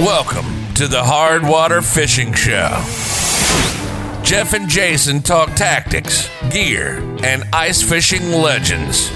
Welcome 0.00 0.72
to 0.76 0.88
the 0.88 1.04
Hard 1.04 1.42
Water 1.46 1.82
Fishing 1.82 2.32
Show. 2.32 2.70
Jeff 4.24 4.54
and 4.54 4.66
Jason 4.66 5.20
talk 5.20 5.54
tactics, 5.56 6.26
gear, 6.48 7.00
and 7.22 7.44
ice 7.52 7.82
fishing 7.82 8.32
legends. 8.32 9.10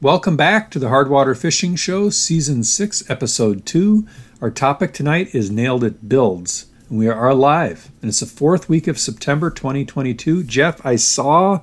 Welcome 0.00 0.36
back 0.36 0.70
to 0.70 0.78
the 0.78 0.86
Hardwater 0.86 1.36
Fishing 1.36 1.74
Show, 1.74 2.08
Season 2.10 2.62
6, 2.62 3.10
Episode 3.10 3.66
2. 3.66 4.06
Our 4.40 4.48
topic 4.48 4.92
tonight 4.92 5.34
is 5.34 5.50
Nailed 5.50 5.82
It 5.82 6.08
Builds. 6.08 6.66
And 6.88 7.00
we 7.00 7.08
are 7.08 7.34
live, 7.34 7.90
and 8.00 8.08
it's 8.08 8.20
the 8.20 8.26
fourth 8.26 8.68
week 8.68 8.86
of 8.86 8.96
September 8.96 9.50
2022. 9.50 10.44
Jeff, 10.44 10.86
I 10.86 10.94
saw 10.94 11.62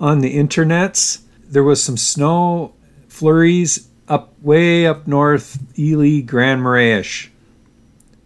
on 0.00 0.18
the 0.18 0.34
internets 0.34 1.20
there 1.48 1.62
was 1.62 1.80
some 1.80 1.96
snow 1.96 2.74
flurries 3.06 3.86
up 4.08 4.34
way 4.42 4.84
up 4.84 5.06
north, 5.06 5.56
Ely, 5.78 6.22
Grand 6.22 6.62
Marais. 6.62 7.30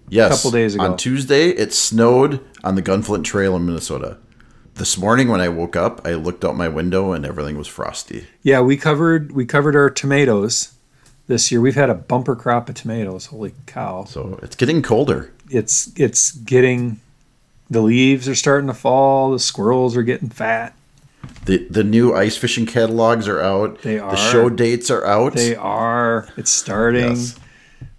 Yes. 0.09 0.37
couple 0.37 0.53
days 0.53 0.75
ago. 0.75 0.85
On 0.85 0.97
Tuesday, 0.97 1.51
it 1.51 1.75
snowed 1.75 2.43
on 2.65 2.77
the 2.77 2.83
Gunflint 2.83 3.25
Trail 3.25 3.57
in 3.57 3.67
Minnesota. 3.67 4.17
This 4.75 4.97
morning, 4.97 5.29
when 5.29 5.41
I 5.41 5.49
woke 5.49 5.77
up, 5.77 6.01
I 6.07 6.15
looked 6.15 6.45
out 6.45 6.57
my 6.57 6.69
window 6.69 7.13
and 7.13 7.27
everything 7.27 7.59
was 7.59 7.69
frosty. 7.69 8.27
Yeah, 8.43 8.61
we 8.63 8.77
covered 8.77 9.33
we 9.33 9.45
covered 9.45 9.77
our 9.77 9.91
tomatoes 9.91 10.73
this 11.27 11.53
year. 11.53 11.61
We've 11.61 11.75
had 11.75 11.91
a 11.91 11.95
bumper 11.95 12.35
crop 12.35 12.69
of 12.69 12.77
tomatoes. 12.77 13.27
Holy 13.27 13.53
cow. 13.67 14.05
So 14.05 14.39
it's 14.43 14.57
getting 14.57 14.81
colder. 14.83 15.33
it's 15.51 15.93
it's 15.97 16.31
getting 16.33 17.01
the 17.69 17.83
leaves 17.83 18.27
are 18.29 18.35
starting 18.35 18.69
to 18.69 18.75
fall 18.75 19.31
the 19.31 19.39
squirrels 19.39 19.97
are 19.97 20.03
getting 20.03 20.29
fat 20.29 20.75
The 21.45 21.59
the 21.69 21.85
new 21.85 22.15
ice 22.15 22.37
fishing 22.37 22.65
catalogs 22.67 23.29
are 23.29 23.41
out. 23.41 23.83
They 23.83 23.99
are. 23.99 24.11
The 24.13 24.17
show 24.17 24.49
dates 24.49 24.91
are 24.91 25.05
out. 25.05 25.35
they 25.35 25.55
are 25.57 26.27
it's 26.39 26.51
starting 26.51 27.11
Yes. 27.11 27.39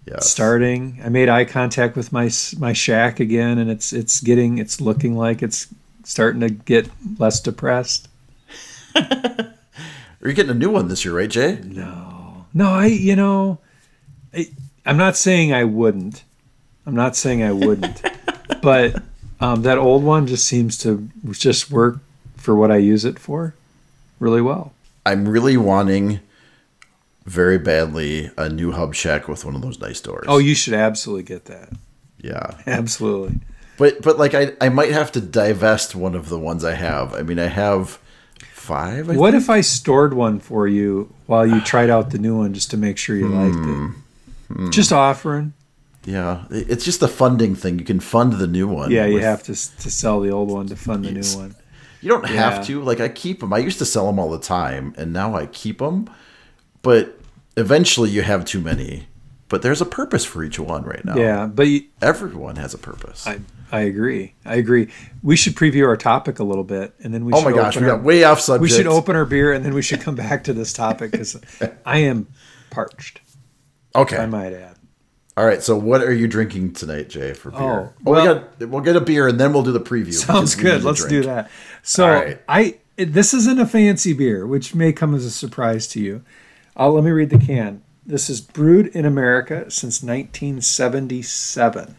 Yes. 0.04 0.28
starting 0.28 1.00
i 1.04 1.08
made 1.08 1.28
eye 1.28 1.44
contact 1.44 1.94
with 1.96 2.12
my 2.12 2.28
my 2.58 2.72
shack 2.72 3.20
again 3.20 3.58
and 3.58 3.70
it's 3.70 3.92
it's 3.92 4.20
getting 4.20 4.58
it's 4.58 4.80
looking 4.80 5.14
like 5.16 5.42
it's 5.44 5.68
starting 6.04 6.40
to 6.40 6.50
get 6.50 6.88
less 7.18 7.40
depressed 7.40 8.08
Are 8.96 10.28
you 10.28 10.34
getting 10.34 10.50
a 10.52 10.54
new 10.54 10.70
one 10.70 10.88
this 10.88 11.04
year, 11.04 11.16
right, 11.16 11.30
Jay? 11.30 11.60
no 11.64 12.46
no 12.54 12.68
i 12.70 12.86
you 12.86 13.16
know 13.16 13.58
I, 14.34 14.48
i'm 14.84 14.96
not 14.98 15.16
saying 15.16 15.52
i 15.52 15.64
wouldn't 15.64 16.22
i'm 16.86 16.94
not 16.94 17.16
saying 17.16 17.42
i 17.42 17.52
wouldn't 17.52 18.02
but 18.62 19.02
um, 19.40 19.62
that 19.62 19.78
old 19.78 20.04
one 20.04 20.26
just 20.26 20.46
seems 20.46 20.76
to 20.78 21.08
just 21.32 21.70
work 21.70 21.98
for 22.36 22.54
what 22.54 22.70
i 22.70 22.76
use 22.76 23.04
it 23.04 23.18
for 23.18 23.54
really 24.20 24.42
well 24.42 24.72
I'm 25.04 25.26
really 25.28 25.56
wanting 25.56 26.20
very 27.24 27.58
badly 27.58 28.30
a 28.36 28.48
new 28.48 28.70
hub 28.72 28.94
shack 28.94 29.26
with 29.28 29.44
one 29.44 29.56
of 29.56 29.62
those 29.62 29.80
nice 29.80 30.00
doors. 30.00 30.26
Oh, 30.28 30.38
you 30.38 30.54
should 30.54 30.74
absolutely 30.74 31.24
get 31.24 31.46
that. 31.46 31.70
yeah. 32.20 32.58
Absolutely. 32.66 33.40
But 33.78 34.02
but 34.02 34.18
like 34.18 34.34
I 34.34 34.52
I 34.60 34.68
might 34.68 34.92
have 34.92 35.10
to 35.12 35.20
divest 35.20 35.94
one 35.94 36.14
of 36.14 36.28
the 36.28 36.38
ones 36.38 36.64
I 36.64 36.74
have. 36.74 37.14
I 37.14 37.22
mean, 37.22 37.38
I 37.38 37.46
have 37.46 37.98
five. 38.52 39.10
I 39.10 39.16
What 39.16 39.34
if 39.34 39.48
I 39.50 39.60
stored 39.60 40.14
one 40.14 40.38
for 40.40 40.68
you 40.68 41.12
while 41.26 41.46
you 41.46 41.60
tried 41.60 41.90
out 41.90 42.10
the 42.10 42.18
new 42.18 42.36
one 42.38 42.52
just 42.54 42.70
to 42.72 42.76
make 42.76 42.98
sure 42.98 43.16
you 43.16 43.28
liked 43.28 43.54
Hmm. 43.56 43.86
it? 44.66 44.70
Just 44.70 44.92
offering. 44.92 45.54
Yeah, 46.04 46.42
it's 46.50 46.84
just 46.84 47.02
a 47.02 47.08
funding 47.08 47.54
thing. 47.54 47.78
You 47.78 47.84
can 47.84 48.00
fund 48.00 48.34
the 48.34 48.46
new 48.46 48.66
one. 48.68 48.90
Yeah, 48.90 49.06
you 49.06 49.14
with- 49.14 49.22
have 49.24 49.42
to 49.44 49.52
to 49.54 49.90
sell 49.90 50.20
the 50.20 50.30
old 50.30 50.50
one 50.50 50.66
to 50.66 50.76
fund 50.76 51.04
the 51.04 51.12
new 51.12 51.22
one. 51.38 51.54
You 52.02 52.08
don't 52.08 52.28
Yeah. 52.28 52.50
have 52.50 52.66
to. 52.66 52.82
Like 52.82 53.00
I 53.00 53.08
keep 53.08 53.40
them. 53.40 53.52
I 53.52 53.58
used 53.58 53.78
to 53.78 53.84
sell 53.86 54.06
them 54.06 54.18
all 54.18 54.30
the 54.30 54.38
time, 54.40 54.92
and 54.98 55.12
now 55.12 55.34
I 55.36 55.46
keep 55.46 55.78
them. 55.78 56.10
But 56.82 57.18
eventually, 57.56 58.10
you 58.10 58.22
have 58.22 58.44
too 58.44 58.60
many. 58.60 59.06
But 59.48 59.62
there's 59.62 59.80
a 59.80 59.86
purpose 59.86 60.24
for 60.24 60.42
each 60.42 60.58
one 60.58 60.82
right 60.82 61.04
now. 61.04 61.14
Yeah, 61.16 61.46
but 61.46 61.68
you, 61.68 61.82
everyone 62.00 62.56
has 62.56 62.74
a 62.74 62.78
purpose. 62.78 63.26
I 63.26 63.38
I 63.72 63.80
agree. 63.80 64.34
I 64.44 64.56
agree. 64.56 64.88
We 65.22 65.34
should 65.34 65.54
preview 65.54 65.88
our 65.88 65.96
topic 65.96 66.38
a 66.38 66.44
little 66.44 66.62
bit, 66.62 66.94
and 67.02 67.14
then 67.14 67.24
we. 67.24 67.32
oh 67.32 67.38
should 67.38 67.44
my 67.46 67.52
gosh, 67.52 67.76
we 67.76 67.84
our- 67.88 67.96
got 67.96 68.04
way 68.04 68.22
off 68.22 68.38
subject. 68.38 68.60
We 68.62 68.68
should 68.68 68.86
open 68.86 69.16
our 69.16 69.24
beer, 69.24 69.52
and 69.52 69.64
then 69.64 69.72
we 69.72 69.80
should 69.80 70.02
come 70.02 70.14
back 70.14 70.44
to 70.44 70.52
this 70.52 70.74
topic 70.74 71.10
because 71.12 71.40
I 71.86 71.98
am 71.98 72.28
parched. 72.70 73.22
Okay. 73.94 74.18
I 74.18 74.26
might 74.26 74.52
add. 74.52 74.76
All 75.36 75.46
right. 75.46 75.62
So, 75.62 75.74
what 75.76 76.02
are 76.02 76.12
you 76.12 76.28
drinking 76.28 76.74
tonight, 76.74 77.08
Jay, 77.08 77.32
for 77.32 77.50
beer? 77.50 77.60
Oh, 77.60 77.92
we 78.04 78.12
well- 78.12 78.34
got, 78.34 78.68
we'll 78.68 78.82
get 78.82 78.96
a 78.96 79.00
beer 79.00 79.26
and 79.26 79.40
then 79.40 79.54
we'll 79.54 79.62
do 79.62 79.72
the 79.72 79.80
preview. 79.80 80.12
Sounds 80.12 80.54
we 80.54 80.64
good. 80.64 80.84
Let's 80.84 81.06
do 81.06 81.22
that. 81.22 81.50
So 81.82 82.06
right. 82.08 82.42
I 82.46 82.78
this 82.96 83.32
isn't 83.32 83.58
a 83.58 83.66
fancy 83.66 84.12
beer, 84.12 84.46
which 84.46 84.74
may 84.74 84.92
come 84.92 85.14
as 85.14 85.24
a 85.24 85.30
surprise 85.30 85.86
to 85.88 86.00
you. 86.00 86.22
Uh, 86.78 86.90
let 86.90 87.04
me 87.04 87.10
read 87.10 87.30
the 87.30 87.38
can. 87.38 87.82
This 88.04 88.28
is 88.28 88.42
brewed 88.42 88.88
in 88.88 89.06
America 89.06 89.70
since 89.70 90.02
1977. 90.02 91.96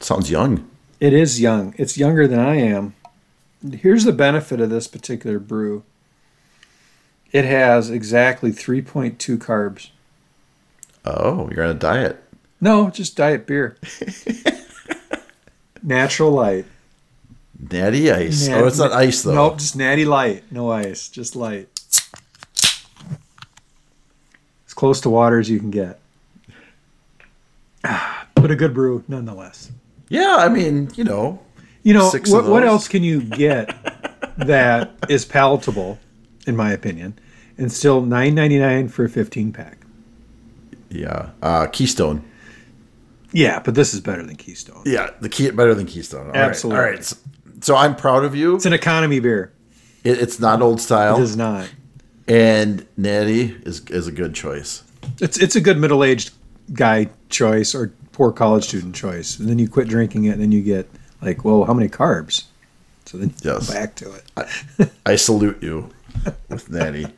Sounds 0.00 0.30
young. 0.30 0.68
It 1.00 1.12
is 1.12 1.40
young. 1.40 1.74
It's 1.78 1.98
younger 1.98 2.26
than 2.26 2.38
I 2.38 2.56
am. 2.56 2.94
Here's 3.72 4.04
the 4.04 4.12
benefit 4.12 4.60
of 4.60 4.70
this 4.70 4.86
particular 4.86 5.38
brew. 5.38 5.82
It 7.32 7.44
has 7.44 7.90
exactly 7.90 8.52
3.2 8.52 9.38
carbs. 9.38 9.90
Oh, 11.04 11.50
you're 11.50 11.64
on 11.64 11.70
a 11.70 11.74
diet. 11.74 12.22
No, 12.60 12.90
just 12.90 13.16
diet 13.16 13.46
beer. 13.46 13.76
Natural 15.82 16.30
light. 16.30 16.66
Natty 17.70 18.10
ice. 18.10 18.48
Oh, 18.48 18.66
it's 18.66 18.78
not 18.78 18.92
ice 18.92 19.22
though. 19.22 19.34
Nope, 19.34 19.58
just 19.58 19.76
natty 19.76 20.04
light. 20.04 20.44
No 20.50 20.70
ice, 20.70 21.08
just 21.08 21.34
light. 21.36 21.68
As 24.66 24.74
close 24.74 25.00
to 25.02 25.10
water 25.10 25.38
as 25.38 25.48
you 25.50 25.58
can 25.58 25.70
get. 25.70 26.00
But 28.34 28.50
a 28.50 28.56
good 28.56 28.74
brew 28.74 29.02
nonetheless. 29.08 29.72
Yeah, 30.14 30.36
I 30.38 30.48
mean, 30.48 30.90
you 30.96 31.04
know, 31.04 31.40
You 31.82 31.94
know, 31.94 32.08
Six 32.10 32.30
what, 32.30 32.44
what 32.46 32.64
else 32.64 32.88
can 32.88 33.02
you 33.02 33.20
get 33.22 33.74
that 34.38 34.92
is 35.08 35.24
palatable, 35.24 35.98
in 36.46 36.56
my 36.56 36.72
opinion, 36.72 37.18
and 37.58 37.70
still 37.72 38.00
nine 38.02 38.34
ninety 38.34 38.58
nine 38.58 38.88
for 38.88 39.04
a 39.04 39.08
15 39.08 39.52
pack? 39.52 39.78
yeah. 40.90 41.30
Uh, 41.42 41.66
Keystone. 41.66 42.22
Yeah, 43.32 43.58
but 43.58 43.74
this 43.74 43.92
is 43.94 44.00
better 44.00 44.22
than 44.22 44.36
Keystone. 44.36 44.82
Yeah, 44.86 45.10
the 45.20 45.28
key 45.28 45.50
better 45.50 45.74
than 45.74 45.86
Keystone. 45.86 46.26
All 46.26 46.32
right, 46.32 46.36
Absolutely. 46.36 46.78
All 46.84 46.86
right. 46.90 47.04
So, 47.04 47.16
so 47.60 47.74
I'm 47.76 47.96
proud 47.96 48.24
of 48.24 48.36
you. 48.36 48.54
It's 48.54 48.66
an 48.66 48.72
economy 48.72 49.18
beer. 49.18 49.52
It, 50.04 50.18
it's 50.20 50.38
not 50.38 50.62
old 50.62 50.80
style, 50.80 51.16
It 51.18 51.22
is 51.22 51.36
not. 51.36 51.68
and 52.28 52.86
Natty 52.96 53.56
is 53.64 53.80
is 53.90 54.06
a 54.06 54.12
good 54.12 54.34
choice. 54.34 54.84
It's 55.20 55.36
it's 55.38 55.56
a 55.56 55.60
good 55.60 55.78
middle 55.78 56.04
aged 56.04 56.30
guy 56.72 57.08
choice 57.28 57.74
or 57.74 57.92
poor 58.14 58.32
college 58.32 58.64
student 58.64 58.94
choice. 58.94 59.38
And 59.38 59.48
then 59.48 59.58
you 59.58 59.68
quit 59.68 59.88
drinking 59.88 60.24
it, 60.24 60.30
and 60.30 60.40
then 60.40 60.52
you 60.52 60.62
get 60.62 60.88
like, 61.20 61.44
whoa, 61.44 61.64
how 61.64 61.74
many 61.74 61.88
carbs? 61.88 62.44
So 63.04 63.18
then 63.18 63.28
you 63.28 63.34
Yes. 63.52 63.68
go 63.68 63.74
back 63.74 63.94
to 63.96 64.12
it. 64.14 64.90
I 65.04 65.16
salute 65.16 65.62
you 65.62 65.90
with 66.48 66.70
Natty. 66.70 67.08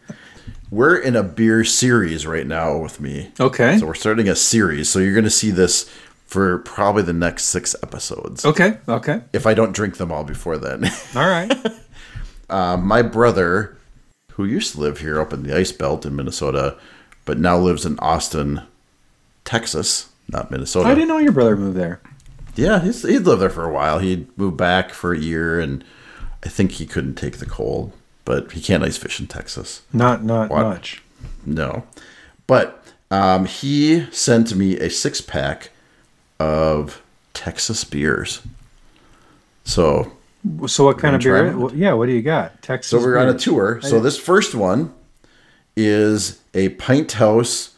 We're 0.70 0.96
in 0.96 1.14
a 1.14 1.22
beer 1.22 1.62
series 1.62 2.26
right 2.26 2.46
now 2.46 2.76
with 2.78 3.00
me. 3.00 3.30
Okay. 3.38 3.78
So 3.78 3.86
we're 3.86 3.94
starting 3.94 4.28
a 4.28 4.34
series. 4.34 4.88
So 4.88 4.98
you're 4.98 5.14
going 5.14 5.22
to 5.24 5.30
see 5.30 5.52
this 5.52 5.88
for 6.26 6.58
probably 6.58 7.04
the 7.04 7.12
next 7.12 7.44
six 7.44 7.76
episodes. 7.84 8.44
Okay. 8.44 8.78
Okay. 8.88 9.20
If 9.32 9.46
I 9.46 9.54
don't 9.54 9.72
drink 9.72 9.96
them 9.98 10.10
all 10.10 10.24
before 10.24 10.58
then. 10.58 10.84
All 11.14 11.28
right. 11.28 11.54
Um, 12.50 12.84
my 12.86 13.02
brother, 13.02 13.76
who 14.32 14.44
used 14.44 14.72
to 14.74 14.80
live 14.80 14.98
here 14.98 15.20
up 15.20 15.32
in 15.32 15.44
the 15.44 15.56
ice 15.56 15.70
belt 15.70 16.04
in 16.04 16.16
Minnesota, 16.16 16.76
but 17.24 17.38
now 17.38 17.56
lives 17.56 17.86
in 17.86 17.96
Austin, 18.00 18.62
Texas, 19.44 20.08
not 20.28 20.50
Minnesota. 20.50 20.88
I 20.88 20.94
didn't 20.94 21.08
know 21.08 21.18
your 21.18 21.32
brother 21.32 21.56
moved 21.56 21.76
there. 21.76 22.00
Yeah, 22.54 22.80
he's, 22.80 23.02
he'd 23.02 23.20
lived 23.20 23.42
there 23.42 23.50
for 23.50 23.64
a 23.64 23.72
while. 23.72 23.98
He'd 23.98 24.36
moved 24.38 24.56
back 24.56 24.90
for 24.92 25.12
a 25.12 25.18
year, 25.18 25.60
and 25.60 25.84
I 26.44 26.48
think 26.48 26.72
he 26.72 26.86
couldn't 26.86 27.14
take 27.16 27.36
the 27.38 27.46
cold, 27.46 27.92
but 28.24 28.52
he 28.52 28.60
can't 28.60 28.82
ice 28.82 28.96
fish 28.96 29.20
in 29.20 29.26
Texas. 29.26 29.82
Not 29.92 30.24
not 30.24 30.50
What? 30.50 30.62
much. 30.62 31.02
No. 31.44 31.84
But 32.46 32.82
um, 33.10 33.44
he 33.46 34.06
sent 34.10 34.54
me 34.54 34.78
a 34.78 34.88
six 34.88 35.20
pack 35.20 35.70
of 36.40 37.02
Texas 37.34 37.84
beers. 37.84 38.40
So 39.64 40.12
So 40.66 40.84
what 40.84 40.98
kind 40.98 41.14
of 41.14 41.22
beer? 41.22 41.56
Well, 41.56 41.74
yeah. 41.74 41.92
What 41.92 42.06
do 42.06 42.12
you 42.12 42.22
got? 42.22 42.62
Texas. 42.62 42.90
So 42.90 42.98
we're 42.98 43.18
on 43.18 43.28
a 43.28 43.38
tour. 43.38 43.80
So 43.82 44.00
this 44.00 44.18
first 44.18 44.54
one 44.54 44.94
is 45.76 46.40
a 46.54 46.70
Pinthouse 46.70 47.72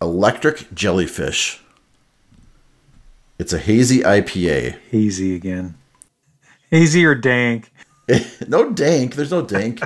Electric 0.00 0.74
Jellyfish. 0.74 1.61
It's 3.38 3.52
a 3.52 3.58
hazy 3.58 4.00
IPA. 4.00 4.78
Hazy 4.90 5.34
again. 5.34 5.74
Hazy 6.70 7.04
or 7.04 7.14
dank? 7.14 7.72
no 8.48 8.70
dank. 8.70 9.14
There's 9.14 9.30
no 9.30 9.42
dank. 9.42 9.82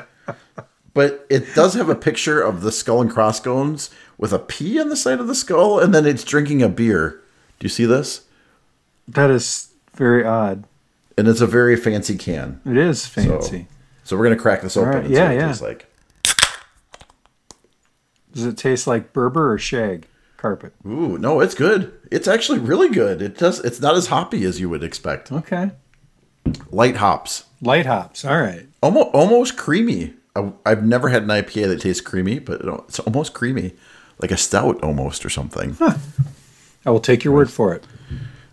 but 0.95 1.27
it 1.31 1.55
does 1.55 1.75
have 1.75 1.89
a 1.89 1.95
picture 1.95 2.41
of 2.41 2.63
the 2.63 2.73
skull 2.73 3.01
and 3.01 3.11
crossbones 3.11 3.91
with 4.19 4.33
a 4.33 4.39
P 4.39 4.81
on 4.81 4.89
the 4.89 4.97
side 4.97 5.21
of 5.21 5.27
the 5.27 5.35
skull, 5.35 5.79
and 5.79 5.95
then 5.95 6.07
it's 6.07 6.25
drinking 6.25 6.63
a 6.63 6.69
beer. 6.69 7.21
Do 7.59 7.65
you 7.65 7.69
see 7.69 7.85
this? 7.85 8.27
That 9.09 9.31
is 9.31 9.71
very 9.95 10.25
odd. 10.25 10.65
And 11.19 11.29
it's 11.29 11.41
a 11.41 11.47
very 11.47 11.77
fancy 11.77 12.17
can. 12.17 12.61
It 12.67 12.77
is 12.77 13.07
fancy. 13.07 13.69
So 14.05 14.17
we're 14.17 14.25
gonna 14.25 14.37
crack 14.37 14.63
this 14.63 14.77
open. 14.77 14.91
right, 14.91 15.05
and 15.05 15.09
see 15.09 15.15
yeah, 15.15 15.25
what 15.25 15.33
it 15.33 15.39
yeah. 15.39 15.47
tastes 15.47 15.63
like. 15.63 15.87
Does 18.33 18.45
it 18.45 18.59
taste 18.59 18.87
like 18.87 19.13
Berber 19.13 19.53
or 19.53 19.59
shag 19.59 20.07
carpet? 20.37 20.73
Ooh, 20.87 21.19
no, 21.19 21.41
it's 21.41 21.55
good. 21.55 21.93
It's 22.11 22.29
actually 22.29 22.59
really 22.59 22.89
good. 22.89 23.21
It 23.23 23.39
does. 23.39 23.61
It's 23.65 23.81
not 23.81 23.95
as 23.97 24.07
hoppy 24.09 24.45
as 24.45 24.61
you 24.61 24.69
would 24.69 24.85
expect. 24.85 25.33
Okay. 25.33 25.71
Light 26.71 26.97
hops, 26.97 27.45
Light 27.61 27.87
hops. 27.87 28.25
All 28.25 28.41
right. 28.41 28.67
almost 28.83 29.09
almost 29.13 29.57
creamy. 29.57 30.15
I, 30.37 30.53
I've 30.65 30.85
never 30.85 31.09
had 31.09 31.23
an 31.25 31.29
IPA 31.31 31.67
that 31.69 31.81
tastes 31.81 32.01
creamy, 32.01 32.39
but 32.39 32.61
it's 32.89 33.01
almost 33.01 33.35
creamy, 33.35 33.73
like 34.21 34.31
a 34.31 34.37
stout 34.37 34.81
almost 34.85 35.25
or 35.27 35.31
something. 35.31 35.77
I 35.81 36.91
will 36.91 37.01
take 37.01 37.25
your 37.25 37.35
word 37.35 37.51
for 37.51 37.75
it. 37.75 37.85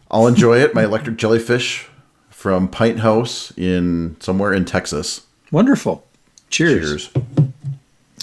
I'll 0.09 0.25
enjoy 0.27 0.57
it. 0.59 0.73
My 0.73 0.85
electric 0.85 1.17
jellyfish 1.17 1.87
from 2.29 2.67
Pinthouse 2.67 3.55
in 3.57 4.15
somewhere 4.19 4.53
in 4.53 4.65
Texas. 4.65 5.21
Wonderful. 5.51 6.03
Cheers. 6.49 7.09
Cheers. 7.09 7.09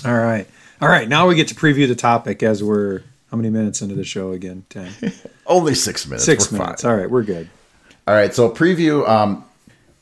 All 0.05 0.17
right. 0.19 0.49
All 0.81 0.89
right. 0.89 1.09
Now 1.09 1.29
we 1.29 1.35
get 1.37 1.47
to 1.49 1.55
preview 1.55 1.87
the 1.87 1.95
topic 1.95 2.43
as 2.43 2.63
we're 2.63 3.03
how 3.31 3.37
many 3.37 3.51
minutes 3.51 3.81
into 3.83 3.95
the 3.95 4.05
show 4.05 4.33
again? 4.33 4.65
Ten. 4.69 4.93
Only 5.47 5.75
six 5.75 6.07
minutes. 6.07 6.25
Six 6.25 6.51
We're 6.51 6.59
fine. 6.59 6.67
minutes. 6.67 6.85
All 6.85 6.97
right. 6.97 7.11
We're 7.11 7.23
good. 7.23 7.49
All 8.09 8.15
right, 8.15 8.35
so 8.35 8.51
preview. 8.51 9.09
Um, 9.09 9.45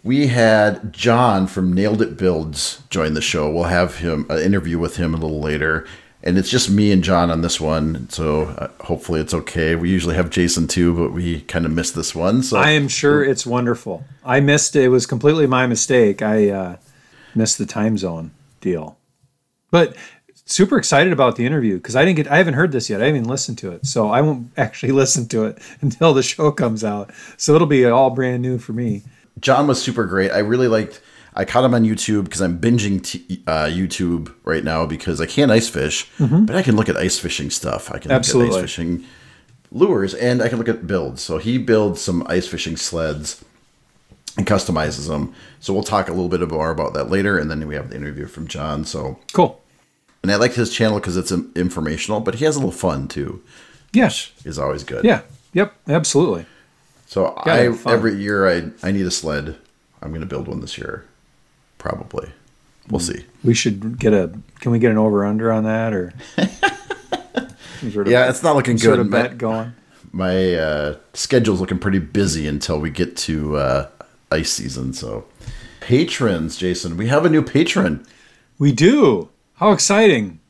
we 0.03 0.29
had 0.29 0.93
John 0.95 1.47
from 1.47 1.75
Nailed 1.75 2.01
It 2.01 2.17
Builds 2.17 2.83
join 2.89 3.13
the 3.13 3.21
show. 3.21 3.51
We'll 3.51 3.65
have 3.65 3.97
him 3.99 4.25
an 4.31 4.39
interview 4.39 4.79
with 4.79 4.97
him 4.97 5.13
a 5.13 5.19
little 5.19 5.41
later, 5.41 5.87
and 6.23 6.39
it's 6.39 6.49
just 6.49 6.71
me 6.71 6.91
and 6.91 7.05
John 7.05 7.31
on 7.31 7.43
this 7.43 7.61
one. 7.61 8.09
So 8.09 8.45
uh, 8.45 8.69
hopefully 8.85 9.21
it's 9.21 9.35
okay. 9.35 9.75
We 9.75 9.91
usually 9.91 10.15
have 10.15 10.31
Jason 10.31 10.69
too, 10.69 10.95
but 10.97 11.13
we 11.13 11.43
kind 11.43 11.67
of 11.67 11.73
missed 11.73 11.95
this 11.95 12.15
one. 12.15 12.43
So 12.43 12.57
I 12.57 12.71
am 12.71 12.89
sure 12.89 13.23
it's 13.23 13.45
wonderful. 13.45 14.05
I 14.25 14.41
missed 14.41 14.75
it. 14.75 14.85
It 14.85 14.89
was 14.89 15.05
completely 15.05 15.47
my 15.47 15.67
mistake. 15.67 16.23
I 16.23 16.49
uh, 16.49 16.77
missed 17.35 17.59
the 17.59 17.67
time 17.67 17.99
zone 17.99 18.31
deal. 18.63 18.97
But 19.71 19.97
super 20.51 20.79
excited 20.79 21.13
about 21.13 21.37
the 21.37 21.45
interview 21.47 21.77
because 21.77 21.95
I 21.95 22.05
didn't 22.05 22.17
get 22.17 22.29
I 22.31 22.39
haven't 22.39 22.55
heard 22.55 22.73
this 22.73 22.89
yet. 22.91 23.01
I 23.01 23.05
haven't 23.07 23.21
even 23.21 23.29
listened 23.31 23.59
to 23.59 23.71
it. 23.73 23.87
So 23.87 24.09
I 24.09 24.21
won't 24.23 24.51
actually 24.57 24.93
listen 24.93 25.29
to 25.29 25.45
it 25.45 25.59
until 25.81 26.15
the 26.15 26.23
show 26.23 26.51
comes 26.51 26.83
out. 26.83 27.11
So 27.37 27.55
it'll 27.55 27.67
be 27.69 27.85
all 27.87 28.11
brand 28.11 28.43
new 28.43 28.59
for 28.59 28.73
me. 28.73 29.03
John 29.41 29.67
was 29.69 29.81
super 29.81 30.05
great. 30.05 30.33
I 30.33 30.39
really 30.39 30.67
liked. 30.69 31.01
I 31.35 31.45
caught 31.45 31.63
him 31.63 31.75
on 31.75 31.85
YouTube 31.85 32.25
because 32.25 32.41
I'm 32.41 32.59
binging 32.59 33.05
t- 33.05 33.43
uh, 33.47 33.67
YouTube 33.67 34.35
right 34.45 34.65
now 34.65 34.87
because 34.87 35.21
I 35.21 35.27
can't 35.27 35.53
ice 35.53 35.69
fish, 35.69 36.11
but 36.19 36.57
I 36.57 36.63
can 36.63 36.75
look 36.75 36.89
at 36.89 36.97
ice 36.97 37.17
fishing 37.21 37.49
stuff. 37.51 37.93
I 37.93 37.99
can 37.99 38.09
Mm-hmm. 38.11 38.17
Absolutely. 38.17 38.51
look 38.51 38.59
at 38.59 38.65
ice 38.65 38.71
fishing 38.71 39.05
lures 39.71 40.15
and 40.15 40.43
I 40.43 40.49
can 40.49 40.59
look 40.59 40.69
at 40.69 40.87
builds. 40.89 41.23
So 41.23 41.39
he 41.39 41.59
builds 41.59 42.01
some 42.01 42.27
ice 42.27 42.49
fishing 42.49 42.77
sleds 42.77 43.45
and 44.37 44.47
customizes 44.49 45.07
them. 45.07 45.33
So 45.61 45.73
we'll 45.73 45.85
talk 45.85 46.09
a 46.09 46.13
little 46.13 46.29
bit 46.29 46.41
more 46.49 46.71
about 46.71 46.95
that 46.95 47.09
later, 47.11 47.39
and 47.39 47.49
then 47.51 47.67
we 47.69 47.75
have 47.77 47.91
the 47.91 47.97
interview 47.97 48.27
from 48.27 48.49
John. 48.49 48.85
So 48.85 49.21
Cool. 49.33 49.63
And 50.29 50.35
I 50.35 50.37
like 50.37 50.53
his 50.53 50.71
channel 50.71 51.01
because 51.01 51.17
it's 51.17 51.33
informational, 51.57 52.21
but 52.21 52.35
he 52.37 52.45
has 52.45 52.57
a 52.57 52.59
little 52.59 52.71
fun 52.73 53.09
too. 53.09 53.43
Yes. 53.95 54.31
Is 54.45 54.59
always 54.59 54.85
good. 54.85 55.05
Yeah. 55.05 55.23
Yep. 55.55 55.73
Absolutely. 55.89 56.45
So 57.07 57.33
Gotta 57.45 57.51
I 57.87 57.93
every 57.93 58.15
year 58.17 58.47
I 58.47 58.71
I 58.83 58.93
need 58.93 59.07
a 59.07 59.11
sled. 59.11 59.57
I'm 60.03 60.11
going 60.11 60.21
to 60.21 60.27
build 60.27 60.47
one 60.47 60.61
this 60.61 60.77
year, 60.77 61.07
probably. 61.79 62.31
We'll 62.91 63.01
see. 63.01 63.25
We 63.43 63.55
should 63.55 63.99
get 63.99 64.13
a. 64.13 64.31
Can 64.61 64.71
we 64.73 64.79
get 64.79 64.91
an 64.91 64.99
over 64.99 65.25
under 65.25 65.51
on 65.51 65.65
that 65.65 65.93
or? 65.95 66.13
sort 67.91 68.07
of- 68.07 68.13
Yeah, 68.13 68.29
it's 68.29 68.43
not 68.43 68.57
looking 68.57 68.77
some 68.79 68.85
Sort 68.85 68.97
good. 68.99 69.07
of 69.07 69.11
My- 69.11 69.23
bet 69.23 69.39
going. 69.39 69.73
My 70.13 70.55
uh, 70.55 70.97
schedule's 71.13 71.61
looking 71.61 71.79
pretty 71.79 71.99
busy 71.99 72.47
until 72.49 72.81
we 72.81 72.89
get 72.91 73.17
to 73.19 73.57
uh, 73.57 73.89
ice 74.33 74.51
season. 74.53 74.93
So, 74.95 75.27
patrons, 75.81 76.57
Jason, 76.57 76.97
we 76.97 77.09
have 77.09 77.27
a 77.27 77.31
new 77.31 77.43
patron. 77.43 78.07
We 78.59 78.73
do. 78.73 79.29
How 79.59 79.73
exciting! 79.73 80.41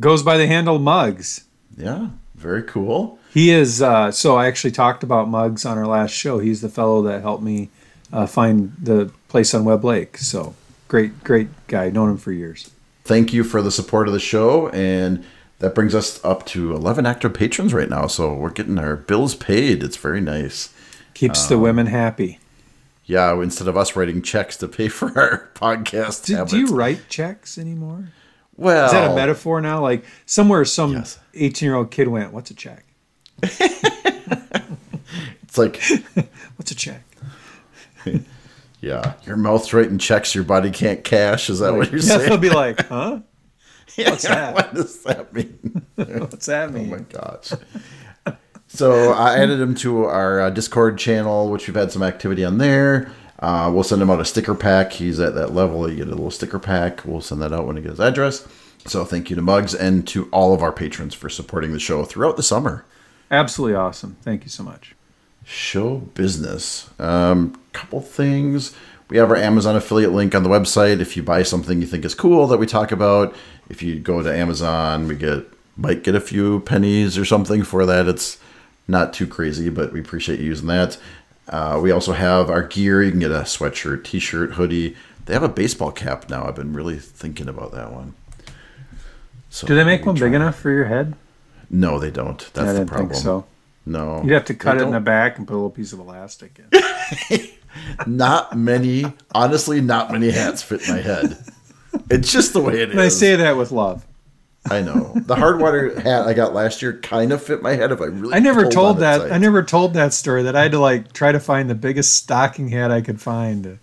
Goes 0.00 0.22
by 0.22 0.36
the 0.38 0.46
handle 0.46 0.78
Mugs. 0.78 1.44
Yeah, 1.76 2.10
very 2.34 2.62
cool. 2.62 3.18
He 3.32 3.50
is. 3.50 3.82
Uh, 3.82 4.10
so 4.10 4.36
I 4.36 4.46
actually 4.46 4.70
talked 4.70 5.02
about 5.02 5.28
Mugs 5.28 5.64
on 5.66 5.76
our 5.76 5.86
last 5.86 6.12
show. 6.12 6.38
He's 6.38 6.60
the 6.62 6.68
fellow 6.68 7.02
that 7.02 7.20
helped 7.22 7.42
me 7.42 7.68
uh, 8.12 8.26
find 8.26 8.72
the 8.80 9.10
place 9.28 9.52
on 9.54 9.64
Web 9.64 9.84
Lake. 9.84 10.16
So 10.18 10.54
great, 10.88 11.22
great 11.24 11.48
guy. 11.66 11.90
Known 11.90 12.10
him 12.10 12.16
for 12.16 12.32
years. 12.32 12.70
Thank 13.04 13.32
you 13.32 13.44
for 13.44 13.60
the 13.60 13.70
support 13.70 14.06
of 14.08 14.14
the 14.14 14.20
show, 14.20 14.68
and 14.70 15.24
that 15.58 15.74
brings 15.74 15.94
us 15.94 16.22
up 16.24 16.46
to 16.46 16.72
11 16.74 17.04
active 17.06 17.34
patrons 17.34 17.74
right 17.74 17.88
now. 17.90 18.06
So 18.06 18.32
we're 18.32 18.50
getting 18.50 18.78
our 18.78 18.96
bills 18.96 19.34
paid. 19.34 19.82
It's 19.82 19.96
very 19.96 20.20
nice. 20.20 20.72
Keeps 21.14 21.44
Um, 21.44 21.48
the 21.48 21.58
women 21.58 21.86
happy. 21.86 22.38
Yeah, 23.04 23.32
instead 23.42 23.68
of 23.68 23.76
us 23.76 23.96
writing 23.96 24.20
checks 24.22 24.56
to 24.58 24.68
pay 24.68 24.88
for 24.88 25.18
our 25.18 25.50
podcast, 25.54 26.24
Do, 26.26 26.44
do 26.46 26.58
you 26.58 26.66
write 26.74 27.08
checks 27.08 27.58
anymore? 27.58 28.08
Well, 28.58 28.86
Is 28.86 28.92
that 28.92 29.10
a 29.10 29.14
metaphor 29.14 29.60
now? 29.62 29.80
Like 29.80 30.04
somewhere 30.26 30.64
some 30.66 30.92
Yes. 30.92 31.18
18 31.34 31.66
year 31.66 31.76
old 31.76 31.90
kid 31.90 32.08
went, 32.08 32.32
"What's 32.34 32.50
a 32.50 32.54
check? 32.54 32.84
It's 35.42 35.56
like, 35.56 35.80
What's 36.56 36.70
a 36.70 36.74
check?" 36.74 37.02
yeah, 38.80 39.14
your 39.24 39.36
mouth's 39.36 39.72
writing 39.72 39.98
checks 39.98 40.34
your 40.34 40.44
body 40.44 40.70
can't 40.70 41.02
cash. 41.04 41.48
Is 41.50 41.60
that 41.60 41.74
what 41.74 41.90
you're 41.90 42.00
Yeah, 42.00 42.16
saying? 42.18 42.28
they'll 42.28 42.38
be 42.38 42.50
like, 42.50 42.86
"Huh? 42.86 43.20
What's 43.96 44.22
that? 44.24 44.54
What 44.54 44.74
does 44.74 45.02
that 45.04 45.32
mean? 45.32 45.82
What's 45.96 46.46
that 46.46 46.68
Oh 46.68 46.72
my 46.84 46.98
gosh. 46.98 47.52
So 48.68 49.12
I 49.12 49.38
added 49.38 49.58
him 49.60 49.74
to 49.76 50.04
our 50.04 50.40
uh, 50.42 50.50
Discord 50.50 50.98
channel, 50.98 51.50
which 51.50 51.66
we've 51.66 51.74
had 51.74 51.90
some 51.90 52.02
activity 52.02 52.44
on 52.44 52.58
there. 52.58 53.10
Uh, 53.38 53.70
we'll 53.72 53.84
send 53.84 54.02
him 54.02 54.10
out 54.10 54.20
a 54.20 54.24
sticker 54.24 54.54
pack. 54.54 54.92
He's 54.92 55.20
at 55.20 55.34
that 55.34 55.54
level. 55.54 55.88
You 55.88 55.96
get 55.96 56.08
a 56.08 56.10
little 56.10 56.30
sticker 56.30 56.58
pack. 56.58 57.04
We'll 57.04 57.20
send 57.20 57.40
that 57.42 57.52
out 57.52 57.66
when 57.66 57.76
he 57.76 57.82
gets 57.82 58.00
address. 58.00 58.46
So 58.86 59.04
thank 59.04 59.30
you 59.30 59.36
to 59.36 59.42
Mugs 59.42 59.74
and 59.74 60.06
to 60.08 60.28
all 60.30 60.54
of 60.54 60.62
our 60.62 60.72
patrons 60.72 61.14
for 61.14 61.28
supporting 61.28 61.72
the 61.72 61.78
show 61.78 62.04
throughout 62.04 62.36
the 62.36 62.42
summer. 62.42 62.84
Absolutely 63.30 63.76
awesome. 63.76 64.16
Thank 64.22 64.44
you 64.44 64.50
so 64.50 64.62
much. 64.62 64.94
Show 65.44 65.98
business. 65.98 66.90
Um, 66.98 67.60
couple 67.72 68.00
things. 68.00 68.74
We 69.08 69.16
have 69.16 69.30
our 69.30 69.36
Amazon 69.36 69.76
affiliate 69.76 70.12
link 70.12 70.34
on 70.34 70.42
the 70.42 70.50
website. 70.50 71.00
If 71.00 71.16
you 71.16 71.22
buy 71.22 71.42
something 71.42 71.80
you 71.80 71.86
think 71.86 72.04
is 72.04 72.14
cool 72.14 72.46
that 72.48 72.58
we 72.58 72.66
talk 72.66 72.92
about, 72.92 73.34
if 73.68 73.82
you 73.82 73.98
go 73.98 74.22
to 74.22 74.34
Amazon, 74.34 75.08
we 75.08 75.14
get 75.14 75.46
might 75.76 76.02
get 76.02 76.14
a 76.14 76.20
few 76.20 76.60
pennies 76.60 77.16
or 77.16 77.24
something 77.24 77.62
for 77.62 77.86
that. 77.86 78.08
It's 78.08 78.38
not 78.88 79.12
too 79.12 79.26
crazy, 79.26 79.70
but 79.70 79.92
we 79.92 80.00
appreciate 80.00 80.40
you 80.40 80.46
using 80.46 80.66
that. 80.68 80.98
Uh, 81.48 81.78
we 81.82 81.90
also 81.90 82.12
have 82.12 82.50
our 82.50 82.62
gear. 82.62 83.02
You 83.02 83.10
can 83.10 83.20
get 83.20 83.30
a 83.30 83.40
sweatshirt, 83.40 84.04
t-shirt, 84.04 84.52
hoodie. 84.52 84.96
They 85.26 85.34
have 85.34 85.42
a 85.42 85.48
baseball 85.48 85.92
cap 85.92 86.28
now. 86.28 86.46
I've 86.46 86.54
been 86.54 86.72
really 86.72 86.98
thinking 86.98 87.48
about 87.48 87.72
that 87.72 87.92
one. 87.92 88.14
So 89.50 89.66
Do 89.66 89.74
they 89.74 89.84
make 89.84 90.04
one 90.04 90.14
big 90.14 90.34
enough 90.34 90.58
for 90.58 90.70
your 90.70 90.84
head? 90.84 91.14
No, 91.70 91.98
they 91.98 92.10
don't. 92.10 92.38
That's 92.54 92.78
the 92.78 92.84
problem. 92.86 93.10
think 93.10 93.22
so. 93.22 93.46
No, 93.86 94.22
You'd 94.22 94.32
have 94.32 94.44
to 94.46 94.54
cut 94.54 94.76
it 94.76 94.82
in 94.82 94.90
the 94.90 95.00
back 95.00 95.38
and 95.38 95.46
put 95.46 95.54
a 95.54 95.56
little 95.56 95.70
piece 95.70 95.94
of 95.94 95.98
elastic 95.98 96.60
in. 96.70 97.48
not 98.06 98.56
many 98.56 99.04
honestly 99.32 99.80
not 99.80 100.10
many 100.10 100.30
hats 100.30 100.62
fit 100.62 100.80
my 100.88 100.96
head 100.96 101.38
it's 102.10 102.32
just 102.32 102.52
the 102.52 102.60
way 102.60 102.82
it 102.82 102.90
is 102.90 102.98
I 102.98 103.08
say 103.08 103.36
that 103.36 103.56
with 103.56 103.70
love. 103.70 104.04
I 104.70 104.82
know 104.82 105.14
the 105.16 105.34
hard 105.36 105.60
water 105.60 105.98
hat 106.00 106.26
i 106.26 106.34
got 106.34 106.52
last 106.52 106.82
year 106.82 106.92
kind 107.00 107.32
of 107.32 107.42
fit 107.42 107.62
my 107.62 107.74
head 107.74 107.90
if 107.92 108.00
i 108.00 108.04
really 108.06 108.34
I 108.34 108.38
never 108.38 108.68
told 108.68 108.98
that. 108.98 109.18
tight. 109.22 109.32
I 109.32 109.38
never 109.38 109.62
told 109.62 109.94
that 109.94 110.12
story 110.12 110.42
that 110.42 110.54
I 110.56 110.62
had 110.62 110.72
to 110.72 110.78
like 110.78 111.12
try 111.12 111.32
to 111.32 111.40
find 111.40 111.70
the 111.70 111.74
biggest 111.74 112.14
stocking 112.16 112.68
hat 112.68 112.90
I 112.90 113.00
could 113.00 113.20
find, 113.20 113.78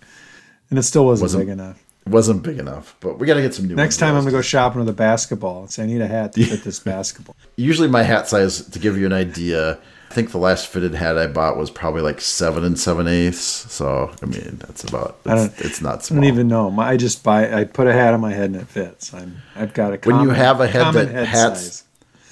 and 0.70 0.78
it 0.78 0.82
still 0.82 1.04
wasn't, 1.04 1.24
Wasn't- 1.24 1.42
big 1.42 1.48
enough. 1.48 1.82
it 2.06 2.12
wasn't 2.12 2.42
big 2.44 2.58
enough 2.58 2.94
but 3.00 3.18
we 3.18 3.26
got 3.26 3.34
to 3.34 3.42
get 3.42 3.54
some 3.54 3.66
new 3.66 3.74
Next 3.74 3.96
time 3.96 4.14
I'm 4.14 4.20
gonna 4.22 4.30
go 4.32 4.42
shopping 4.42 4.78
with 4.78 4.88
a 4.88 4.92
basketball 4.92 5.62
and 5.62 5.70
say 5.70 5.82
I 5.82 5.86
need 5.86 6.00
a 6.02 6.06
hat 6.06 6.34
to 6.34 6.44
fit 6.50 6.62
this 6.62 6.78
basketball. 6.78 7.34
usually 7.56 7.88
my 7.88 8.02
hat 8.04 8.28
size 8.28 8.60
to 8.66 8.78
give 8.78 8.96
you 8.96 9.06
an 9.06 9.12
idea 9.12 9.78
think 10.16 10.30
the 10.30 10.38
last 10.38 10.66
fitted 10.66 10.94
hat 10.94 11.18
i 11.18 11.26
bought 11.26 11.58
was 11.58 11.70
probably 11.70 12.00
like 12.00 12.20
seven 12.20 12.64
and 12.64 12.78
seven 12.78 13.06
eighths 13.06 13.38
so 13.40 14.10
i 14.22 14.26
mean 14.26 14.56
that's 14.58 14.82
about 14.82 15.18
it's, 15.26 15.60
I 15.62 15.66
it's 15.66 15.80
not 15.82 15.98
I 15.98 16.02
small 16.02 16.20
don't 16.22 16.28
even 16.32 16.48
know. 16.48 16.70
My, 16.70 16.88
I 16.88 16.96
just 16.96 17.22
buy. 17.22 17.52
I 17.52 17.64
put 17.64 17.86
a 17.86 17.92
hat 17.92 18.14
on 18.14 18.20
my 18.20 18.32
head 18.32 18.46
and 18.46 18.56
it 18.56 18.66
fits. 18.66 19.12
I'm. 19.12 19.36
I've 19.54 19.74
got 19.74 19.92
a. 19.92 19.98
When 20.08 20.22
you 20.22 20.30
have 20.30 20.60
a 20.60 20.66
head 20.66 20.82
common 20.82 21.12
that 21.12 21.26
hats- 21.26 21.60
size. 21.60 21.84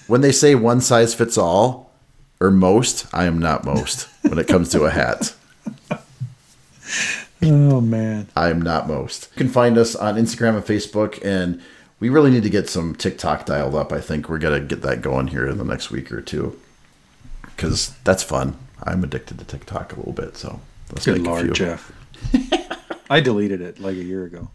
when 0.07 0.23
they 0.23 0.33
say 0.33 0.55
one 0.55 0.81
size 0.81 1.14
fits 1.14 1.37
all 1.37 1.93
or 2.41 2.50
most 2.50 3.07
i 3.12 3.25
am 3.25 3.38
not 3.38 3.64
most 3.64 4.09
when 4.23 4.38
it 4.38 4.49
comes 4.49 4.71
to 4.71 4.85
a 4.85 4.91
hat 4.91 5.35
Oh 7.43 7.81
man. 7.81 8.29
I 8.35 8.49
am 8.49 8.62
not 8.62 8.88
most. 8.88 9.29
You 9.35 9.38
can 9.38 9.49
find 9.49 9.76
us 9.76 9.95
on 9.95 10.17
Instagram 10.17 10.57
and 10.57 10.64
Facebook, 10.64 11.23
and 11.25 11.61
we 12.00 12.09
really 12.09 12.31
need 12.31 12.43
to 12.45 12.50
get 12.50 12.69
some 12.69 12.95
TikTok 12.95 13.45
dialed 13.45 13.75
up. 13.75 13.93
I 13.93 14.00
think 14.00 14.29
we're 14.29 14.38
gonna 14.38 14.61
get 14.61 14.83
that 14.83 15.03
going 15.03 15.26
here 15.29 15.47
in 15.47 15.59
the 15.59 15.64
next 15.64 15.91
week 15.91 16.11
or 16.11 16.21
two, 16.23 16.59
because 17.57 17.95
that's 18.05 18.23
fun. 18.23 18.57
I'm 18.83 19.03
addicted 19.05 19.39
to 19.39 19.45
TikTok 19.45 19.93
a 19.93 19.97
little 19.97 20.13
bit, 20.13 20.37
so 20.37 20.61
let's 20.93 21.05
Good 21.07 21.19
make 21.19 21.27
a 21.27 21.31
lord, 21.31 21.45
few. 21.45 21.53
Jeff. 21.53 21.93
I 23.11 23.21
deleted 23.21 23.61
it 23.61 23.79
like 23.81 23.97
a 23.97 24.03
year 24.03 24.25
ago. 24.25 24.49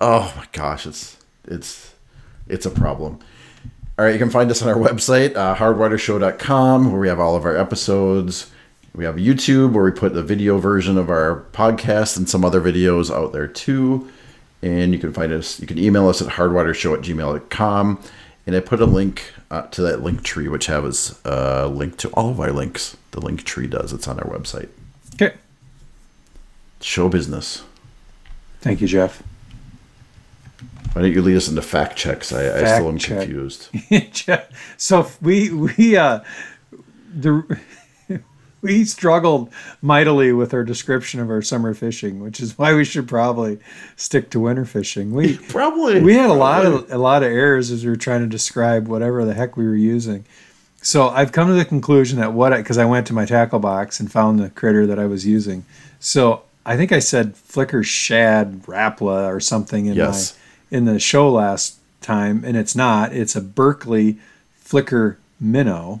Oh 0.00 0.32
my 0.36 0.46
gosh, 0.52 0.86
it's 0.86 1.16
it's 1.46 1.94
it's 2.48 2.66
a 2.66 2.70
problem. 2.70 3.18
All 3.98 4.04
right, 4.06 4.12
you 4.12 4.18
can 4.18 4.30
find 4.30 4.50
us 4.50 4.62
on 4.62 4.68
our 4.68 4.76
website, 4.76 5.36
uh, 5.36 5.54
hardwatershow.com, 5.54 6.90
where 6.90 7.00
we 7.00 7.08
have 7.08 7.20
all 7.20 7.36
of 7.36 7.44
our 7.44 7.56
episodes. 7.56 8.50
We 8.94 9.04
have 9.04 9.16
YouTube, 9.16 9.72
where 9.72 9.84
we 9.84 9.90
put 9.92 10.14
the 10.14 10.22
video 10.22 10.58
version 10.58 10.98
of 10.98 11.10
our 11.10 11.44
podcast 11.52 12.16
and 12.16 12.28
some 12.28 12.44
other 12.44 12.60
videos 12.60 13.14
out 13.14 13.32
there 13.32 13.46
too. 13.46 14.08
And 14.62 14.92
you 14.92 14.98
can 14.98 15.12
find 15.12 15.32
us, 15.32 15.60
you 15.60 15.66
can 15.66 15.78
email 15.78 16.08
us 16.08 16.20
at 16.20 16.28
hardwatershow 16.28 16.94
at 16.94 17.00
gmail.com. 17.02 18.02
And 18.46 18.56
I 18.56 18.60
put 18.60 18.80
a 18.80 18.86
link 18.86 19.32
uh, 19.50 19.62
to 19.68 19.82
that 19.82 20.02
link 20.02 20.22
tree, 20.22 20.48
which 20.48 20.66
has 20.66 21.20
a 21.24 21.68
link 21.68 21.96
to 21.98 22.08
all 22.10 22.30
of 22.30 22.40
our 22.40 22.52
links. 22.52 22.96
The 23.12 23.20
link 23.20 23.44
tree 23.44 23.66
does, 23.66 23.92
it's 23.92 24.08
on 24.08 24.18
our 24.18 24.26
website. 24.26 24.68
Okay. 25.14 25.34
Show 26.80 27.08
business. 27.08 27.62
Thank 28.60 28.80
you, 28.80 28.86
Jeff. 28.86 29.22
Why 30.92 31.02
don't 31.02 31.12
you 31.12 31.22
lead 31.22 31.36
us 31.36 31.48
into 31.48 31.62
fact 31.62 31.96
checks? 31.96 32.32
I, 32.32 32.60
I 32.60 32.64
still 32.74 32.88
am 32.88 32.98
check. 32.98 33.20
confused. 33.20 33.68
Jeff, 34.12 34.74
so 34.76 35.08
we 35.22 35.50
we 35.50 35.96
uh 35.96 36.20
the 37.14 37.58
we 38.62 38.84
struggled 38.84 39.50
mightily 39.82 40.32
with 40.32 40.52
our 40.52 40.64
description 40.64 41.20
of 41.20 41.30
our 41.30 41.42
summer 41.42 41.72
fishing, 41.74 42.20
which 42.20 42.40
is 42.40 42.56
why 42.58 42.74
we 42.74 42.84
should 42.84 43.08
probably 43.08 43.58
stick 43.96 44.30
to 44.30 44.40
winter 44.40 44.64
fishing. 44.64 45.12
We 45.12 45.36
Probably. 45.48 46.00
we 46.00 46.14
had 46.14 46.30
a 46.30 46.34
lot 46.34 46.66
of 46.66 46.92
a 46.92 46.98
lot 46.98 47.22
of 47.22 47.30
errors 47.30 47.70
as 47.70 47.84
we 47.84 47.90
were 47.90 47.96
trying 47.96 48.20
to 48.20 48.26
describe 48.26 48.88
whatever 48.88 49.24
the 49.24 49.34
heck 49.34 49.56
we 49.56 49.66
were 49.66 49.74
using. 49.76 50.24
So 50.82 51.08
I've 51.08 51.32
come 51.32 51.48
to 51.48 51.54
the 51.54 51.64
conclusion 51.64 52.18
that 52.20 52.32
what 52.32 52.56
because 52.56 52.78
I, 52.78 52.84
went 52.86 53.06
to 53.08 53.12
my 53.12 53.26
tackle 53.26 53.58
box 53.58 54.00
and 54.00 54.10
found 54.10 54.38
the 54.38 54.48
critter 54.50 54.86
that 54.86 54.98
I 54.98 55.06
was 55.06 55.26
using. 55.26 55.64
So 55.98 56.42
I 56.64 56.76
think 56.76 56.90
I 56.92 56.98
said 57.00 57.36
flicker 57.36 57.82
shad 57.82 58.62
Rapala 58.62 59.26
or 59.26 59.40
something 59.40 59.86
in 59.86 59.94
Yes. 59.94 60.34
my 60.70 60.76
in 60.78 60.84
the 60.84 60.98
show 61.00 61.30
last 61.30 61.76
time, 62.00 62.44
and 62.44 62.56
it's 62.56 62.74
not. 62.76 63.12
It's 63.12 63.34
a 63.36 63.40
Berkley 63.40 64.18
flicker 64.58 65.18
minnow 65.40 66.00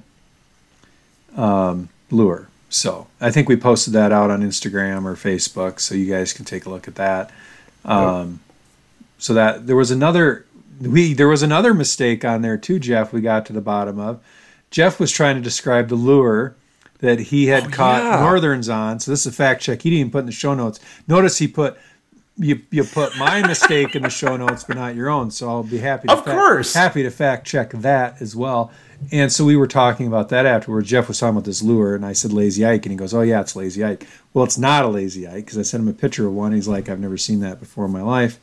um, 1.36 1.88
lure. 2.10 2.48
So 2.68 3.08
I 3.20 3.30
think 3.30 3.48
we 3.48 3.56
posted 3.56 3.92
that 3.94 4.12
out 4.12 4.30
on 4.30 4.42
Instagram 4.42 5.04
or 5.04 5.14
Facebook, 5.14 5.80
so 5.80 5.94
you 5.94 6.08
guys 6.10 6.32
can 6.32 6.44
take 6.44 6.66
a 6.66 6.70
look 6.70 6.86
at 6.86 6.94
that. 6.96 7.30
Um, 7.84 8.40
So 9.18 9.34
that 9.34 9.66
there 9.66 9.76
was 9.76 9.90
another 9.90 10.46
we 10.80 11.12
there 11.14 11.28
was 11.28 11.42
another 11.42 11.74
mistake 11.74 12.24
on 12.24 12.42
there 12.42 12.56
too, 12.56 12.78
Jeff. 12.78 13.12
We 13.12 13.20
got 13.20 13.44
to 13.46 13.52
the 13.52 13.60
bottom 13.60 13.98
of. 13.98 14.22
Jeff 14.70 15.00
was 15.00 15.10
trying 15.10 15.34
to 15.36 15.42
describe 15.42 15.88
the 15.88 15.96
lure 15.96 16.54
that 17.00 17.18
he 17.18 17.46
had 17.48 17.72
caught 17.72 18.02
yeah. 18.02 18.20
northerns 18.20 18.68
on. 18.68 19.00
So 19.00 19.10
this 19.10 19.20
is 19.20 19.26
a 19.26 19.32
fact 19.32 19.62
check. 19.62 19.82
He 19.82 19.90
didn't 19.90 20.00
even 20.00 20.12
put 20.12 20.20
in 20.20 20.26
the 20.26 20.32
show 20.32 20.54
notes. 20.54 20.80
Notice 21.08 21.38
he 21.38 21.48
put 21.48 21.76
you 22.36 22.62
you 22.70 22.84
put 22.84 23.16
my 23.18 23.42
mistake 23.46 23.94
in 23.94 24.02
the 24.02 24.10
show 24.10 24.36
notes, 24.36 24.64
but 24.64 24.76
not 24.76 24.94
your 24.94 25.10
own. 25.10 25.30
So 25.30 25.48
I'll 25.48 25.62
be 25.62 25.78
happy. 25.78 26.08
To 26.08 26.14
Of 26.14 26.24
course. 26.24 26.72
happy 26.74 27.02
to 27.02 27.10
fact 27.10 27.46
check 27.46 27.70
that 27.70 28.20
as 28.22 28.34
well. 28.36 28.70
And 29.12 29.32
so 29.32 29.44
we 29.44 29.56
were 29.56 29.66
talking 29.66 30.06
about 30.06 30.28
that 30.28 30.46
afterwards. 30.46 30.88
Jeff 30.88 31.08
was 31.08 31.18
talking 31.18 31.36
about 31.36 31.44
this 31.46 31.62
lure, 31.62 31.94
and 31.94 32.04
I 32.04 32.12
said 32.12 32.32
lazy 32.32 32.64
ike, 32.66 32.84
and 32.84 32.92
he 32.92 32.96
goes, 32.96 33.14
"Oh 33.14 33.22
yeah, 33.22 33.40
it's 33.40 33.56
lazy 33.56 33.82
ike." 33.82 34.06
Well, 34.34 34.44
it's 34.44 34.58
not 34.58 34.84
a 34.84 34.88
lazy 34.88 35.26
ike 35.26 35.46
because 35.46 35.58
I 35.58 35.62
sent 35.62 35.82
him 35.82 35.88
a 35.88 35.92
picture 35.94 36.26
of 36.26 36.34
one. 36.34 36.52
He's 36.52 36.68
like, 36.68 36.88
"I've 36.88 37.00
never 37.00 37.16
seen 37.16 37.40
that 37.40 37.60
before 37.60 37.86
in 37.86 37.92
my 37.92 38.02
life." 38.02 38.38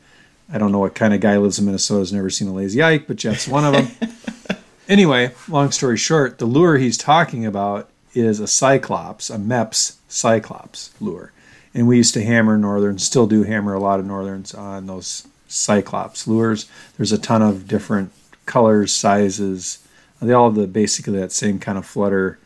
I 0.50 0.58
don't 0.58 0.72
know 0.72 0.78
what 0.78 0.94
kind 0.94 1.12
of 1.12 1.20
guy 1.20 1.36
lives 1.36 1.58
in 1.58 1.66
Minnesota 1.66 2.00
has 2.00 2.12
never 2.12 2.30
seen 2.30 2.48
a 2.48 2.54
lazy 2.54 2.82
ike, 2.82 3.06
but 3.06 3.16
Jeff's 3.16 3.46
one 3.46 3.64
of 3.64 3.72
them. 3.74 4.58
anyway, 4.88 5.32
long 5.46 5.70
story 5.70 5.98
short, 5.98 6.38
the 6.38 6.46
lure 6.46 6.78
he's 6.78 6.96
talking 6.96 7.44
about 7.44 7.90
is 8.14 8.40
a 8.40 8.46
cyclops, 8.46 9.28
a 9.28 9.36
Mepps 9.36 9.96
cyclops 10.08 10.90
lure. 11.00 11.32
And 11.74 11.86
we 11.86 11.98
used 11.98 12.14
to 12.14 12.24
hammer 12.24 12.56
northern, 12.56 12.98
still 12.98 13.26
do 13.26 13.42
hammer 13.42 13.74
a 13.74 13.78
lot 13.78 14.00
of 14.00 14.06
northerns 14.06 14.54
on 14.54 14.86
those 14.86 15.28
cyclops 15.48 16.26
lures. 16.26 16.66
There's 16.96 17.12
a 17.12 17.18
ton 17.18 17.42
of 17.42 17.68
different 17.68 18.10
colors, 18.46 18.90
sizes. 18.92 19.86
They 20.20 20.32
all 20.32 20.48
have 20.50 20.56
the 20.56 20.66
basically 20.66 21.18
that 21.20 21.32
same 21.32 21.58
kind 21.58 21.78
of 21.78 21.86
flutter, 21.86 22.38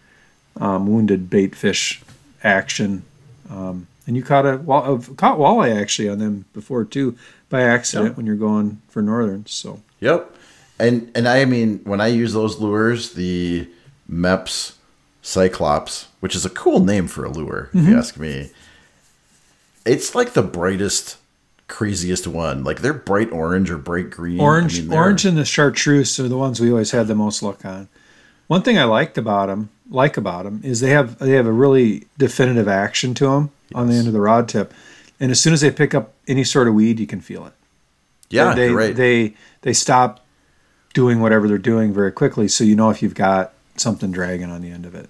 um, 0.61 0.87
wounded 0.87 1.31
bait 1.31 1.55
fish 1.57 2.03
action. 2.45 3.03
Um, 3.51 3.87
and 4.07 4.17
you 4.17 4.23
caught 4.23 4.45
a 4.47 4.57
wall, 4.59 4.97
uh, 4.97 5.15
caught 5.15 5.39
walleye 5.39 5.75
actually 5.81 6.09
on 6.09 6.19
them 6.19 6.45
before 6.53 6.85
too 6.85 7.17
by 7.49 7.63
accident 7.63 8.09
Yep. 8.11 8.17
when 8.17 8.27
you're 8.27 8.37
going 8.37 8.81
for 8.89 9.01
northern. 9.03 9.47
So 9.47 9.81
Yep. 10.01 10.35
And 10.79 11.11
and 11.15 11.29
I 11.29 11.45
mean 11.45 11.81
when 11.85 12.01
I 12.01 12.09
use 12.09 12.33
those 12.33 12.59
lures, 12.59 13.13
the 13.15 13.69
Mepps 14.11 14.75
Cyclops, 15.23 16.09
which 16.21 16.35
is 16.35 16.45
a 16.45 16.51
cool 16.51 16.81
name 16.81 17.07
for 17.07 17.25
a 17.25 17.31
lure, 17.31 17.71
if 17.73 17.81
Mm-hmm. 17.81 17.91
you 17.93 17.97
ask 17.99 18.19
me. 18.19 18.51
It's 19.85 20.15
like 20.15 20.33
the 20.33 20.43
brightest, 20.43 21.17
craziest 21.73 22.27
one. 22.27 22.63
Like 22.63 22.83
they're 22.83 22.93
bright 22.93 23.33
orange 23.33 23.71
or 23.71 23.79
bright 23.79 24.11
green. 24.11 24.39
I 24.39 24.45
Orange, 24.45 24.83
mean, 24.83 24.93
orange, 24.93 25.25
and 25.25 25.39
the 25.39 25.45
chartreuse 25.45 26.21
are 26.21 26.29
the 26.29 26.37
ones 26.37 26.61
we 26.61 26.71
always 26.71 26.91
had 26.91 27.07
the 27.09 27.15
most 27.15 27.43
luck 27.43 27.65
on. 27.65 27.89
One 28.47 28.61
thing 28.61 28.79
I 28.79 28.85
liked 28.85 29.17
about 29.17 29.47
them, 29.47 29.71
like 29.89 30.19
about 30.19 30.45
them, 30.45 30.61
is 30.63 30.81
they 30.81 30.91
have 30.91 31.19
they 31.19 31.33
have 31.33 31.47
a 31.47 31.53
really 31.53 32.07
definitive 32.19 32.69
action 32.69 33.15
to 33.15 33.27
them 33.27 33.51
on 33.75 33.89
the 33.89 33.95
end 33.95 34.07
of 34.07 34.13
the 34.13 34.21
rod 34.21 34.49
tip, 34.51 34.75
and 35.19 35.31
as 35.31 35.41
soon 35.41 35.55
as 35.55 35.63
they 35.63 35.71
pick 35.71 35.95
up 35.95 36.13
any 36.29 36.45
sort 36.45 36.69
of 36.69 36.75
weed, 36.75 37.01
you 37.01 37.07
can 37.07 37.23
feel 37.23 37.47
it. 37.47 37.55
Yeah, 38.29 38.55
they 38.55 38.71
right. 38.71 38.95
they 38.95 39.35
they 39.63 39.73
stop 39.73 40.25
doing 40.93 41.21
whatever 41.21 41.49
they're 41.49 41.57
doing 41.57 41.95
very 41.95 42.13
quickly, 42.13 42.49
so 42.49 42.65
you 42.65 42.77
know 42.77 42.91
if 42.91 43.01
you've 43.03 43.15
got 43.15 43.55
something 43.77 44.13
dragging 44.13 44.51
on 44.51 44.61
the 44.61 44.71
end 44.71 44.85
of 44.85 44.95
it, 44.95 45.09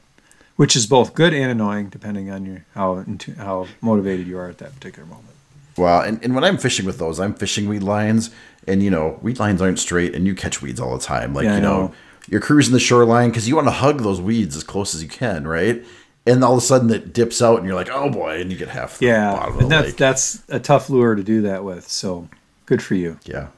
which 0.54 0.76
is 0.76 0.86
both 0.86 1.14
good 1.14 1.34
and 1.34 1.50
annoying 1.50 1.88
depending 1.88 2.30
on 2.30 2.46
your 2.46 2.64
how 2.74 3.04
how 3.36 3.66
motivated 3.80 4.28
you 4.28 4.38
are 4.38 4.48
at 4.48 4.58
that 4.58 4.72
particular 4.76 5.08
moment. 5.08 5.31
Wow, 5.76 6.02
and, 6.02 6.22
and 6.22 6.34
when 6.34 6.44
I'm 6.44 6.58
fishing 6.58 6.84
with 6.86 6.98
those, 6.98 7.18
I'm 7.20 7.34
fishing 7.34 7.68
weed 7.68 7.82
lines, 7.82 8.30
and 8.66 8.82
you 8.82 8.90
know, 8.90 9.18
weed 9.22 9.38
lines 9.38 9.62
aren't 9.62 9.78
straight, 9.78 10.14
and 10.14 10.26
you 10.26 10.34
catch 10.34 10.60
weeds 10.62 10.78
all 10.80 10.96
the 10.96 11.02
time. 11.04 11.32
Like 11.34 11.44
Yeah, 11.44 11.56
you 11.56 11.62
know, 11.62 11.80
know. 11.86 11.94
you're 12.28 12.40
cruising 12.40 12.72
the 12.74 12.80
shoreline 12.80 13.30
because 13.30 13.48
you 13.48 13.56
want 13.56 13.66
to 13.68 13.72
hug 13.72 14.00
those 14.02 14.20
weeds 14.20 14.56
as 14.56 14.64
close 14.64 14.94
as 14.94 15.02
you 15.02 15.08
can, 15.08 15.46
right? 15.48 15.82
And 16.26 16.44
all 16.44 16.52
of 16.52 16.58
a 16.58 16.60
sudden 16.66 16.90
it 16.90 17.12
dips 17.12 17.40
out, 17.42 17.56
and 17.58 17.66
you're 17.66 17.74
like, 17.74 17.88
oh 17.90 18.10
boy, 18.10 18.40
and 18.40 18.52
you 18.52 18.56
get 18.58 18.68
half 18.68 18.98
the 18.98 19.06
Yeah, 19.06 19.32
bottom 19.32 19.48
of 19.52 19.56
the 19.58 19.62
and 19.64 19.72
that's 19.72 19.86
lake. 19.88 19.96
that's 19.96 20.42
a 20.48 20.60
tough 20.60 20.88
lure 20.90 21.14
to 21.14 21.22
do 21.22 21.42
that 21.42 21.64
with. 21.64 21.88
So 21.88 22.28
good 22.66 22.82
for 22.82 22.94
you. 22.94 23.18
Yeah. 23.24 23.48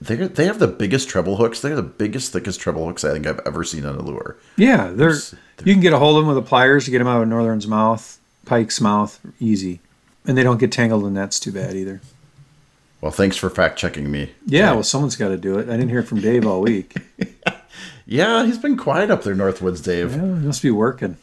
They 0.00 0.14
they 0.14 0.44
have 0.44 0.58
the 0.58 0.68
biggest 0.68 1.08
treble 1.08 1.36
hooks. 1.36 1.60
They're 1.62 1.74
the 1.74 1.82
biggest, 1.82 2.32
thickest 2.32 2.60
treble 2.60 2.86
hooks 2.86 3.02
I 3.02 3.12
think 3.12 3.26
I've 3.26 3.40
ever 3.46 3.64
seen 3.64 3.84
on 3.86 3.96
a 3.96 4.02
lure. 4.02 4.36
Yeah, 4.56 4.88
they're 4.88 4.94
There's- 4.96 5.34
you 5.64 5.72
can 5.72 5.80
get 5.80 5.92
a 5.94 5.98
hold 5.98 6.16
of 6.18 6.22
them 6.26 6.34
with 6.34 6.42
the 6.44 6.48
pliers 6.48 6.84
to 6.84 6.90
get 6.90 6.98
them 6.98 7.06
out 7.08 7.22
of 7.22 7.28
northern's 7.28 7.66
mouth, 7.66 8.18
pike's 8.46 8.80
mouth, 8.80 9.18
easy, 9.40 9.80
and 10.26 10.36
they 10.36 10.42
don't 10.42 10.58
get 10.58 10.72
tangled 10.72 11.04
in 11.04 11.14
nets 11.14 11.40
too 11.40 11.52
bad 11.52 11.74
either. 11.76 12.00
Well, 13.00 13.12
thanks 13.12 13.36
for 13.36 13.48
fact 13.48 13.78
checking 13.78 14.10
me. 14.10 14.32
Yeah, 14.44 14.72
well, 14.72 14.82
someone's 14.82 15.16
got 15.16 15.28
to 15.28 15.36
do 15.38 15.58
it. 15.58 15.68
I 15.68 15.72
didn't 15.72 15.88
hear 15.88 16.02
from 16.02 16.20
Dave 16.20 16.46
all 16.46 16.60
week. 16.60 16.94
Yeah, 18.10 18.44
he's 18.44 18.58
been 18.58 18.76
quiet 18.76 19.08
up 19.08 19.22
there, 19.22 19.36
Northwoods 19.36 19.84
Dave. 19.84 20.16
yeah, 20.16 20.40
he 20.40 20.46
must 20.46 20.62
be 20.62 20.70
working. 20.72 21.16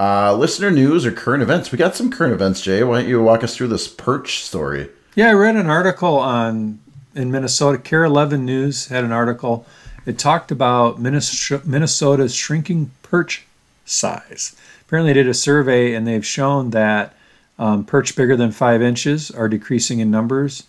Uh, 0.00 0.34
listener 0.34 0.68
news 0.68 1.06
or 1.06 1.12
current 1.12 1.44
events. 1.44 1.70
We 1.70 1.78
got 1.78 1.94
some 1.94 2.10
current 2.10 2.32
events, 2.32 2.60
Jay. 2.60 2.82
Why 2.82 3.00
don't 3.00 3.08
you 3.08 3.22
walk 3.22 3.44
us 3.44 3.54
through 3.54 3.68
this 3.68 3.86
perch 3.86 4.42
story? 4.42 4.88
Yeah, 5.14 5.30
I 5.30 5.34
read 5.34 5.54
an 5.54 5.70
article 5.70 6.16
on 6.16 6.80
in 7.14 7.30
Minnesota. 7.30 7.78
KARE 7.78 8.02
11 8.02 8.44
News 8.44 8.88
had 8.88 9.04
an 9.04 9.12
article. 9.12 9.64
It 10.06 10.18
talked 10.18 10.50
about 10.50 10.98
Minnesota's 10.98 12.34
shrinking 12.34 12.90
perch 13.02 13.46
size. 13.84 14.56
Apparently, 14.82 15.12
they 15.12 15.22
did 15.22 15.28
a 15.28 15.34
survey 15.34 15.94
and 15.94 16.04
they've 16.04 16.26
shown 16.26 16.70
that 16.70 17.14
um, 17.58 17.84
perch 17.84 18.14
bigger 18.16 18.36
than 18.36 18.52
five 18.52 18.82
inches 18.82 19.30
are 19.30 19.48
decreasing 19.48 20.00
in 20.00 20.10
numbers 20.10 20.64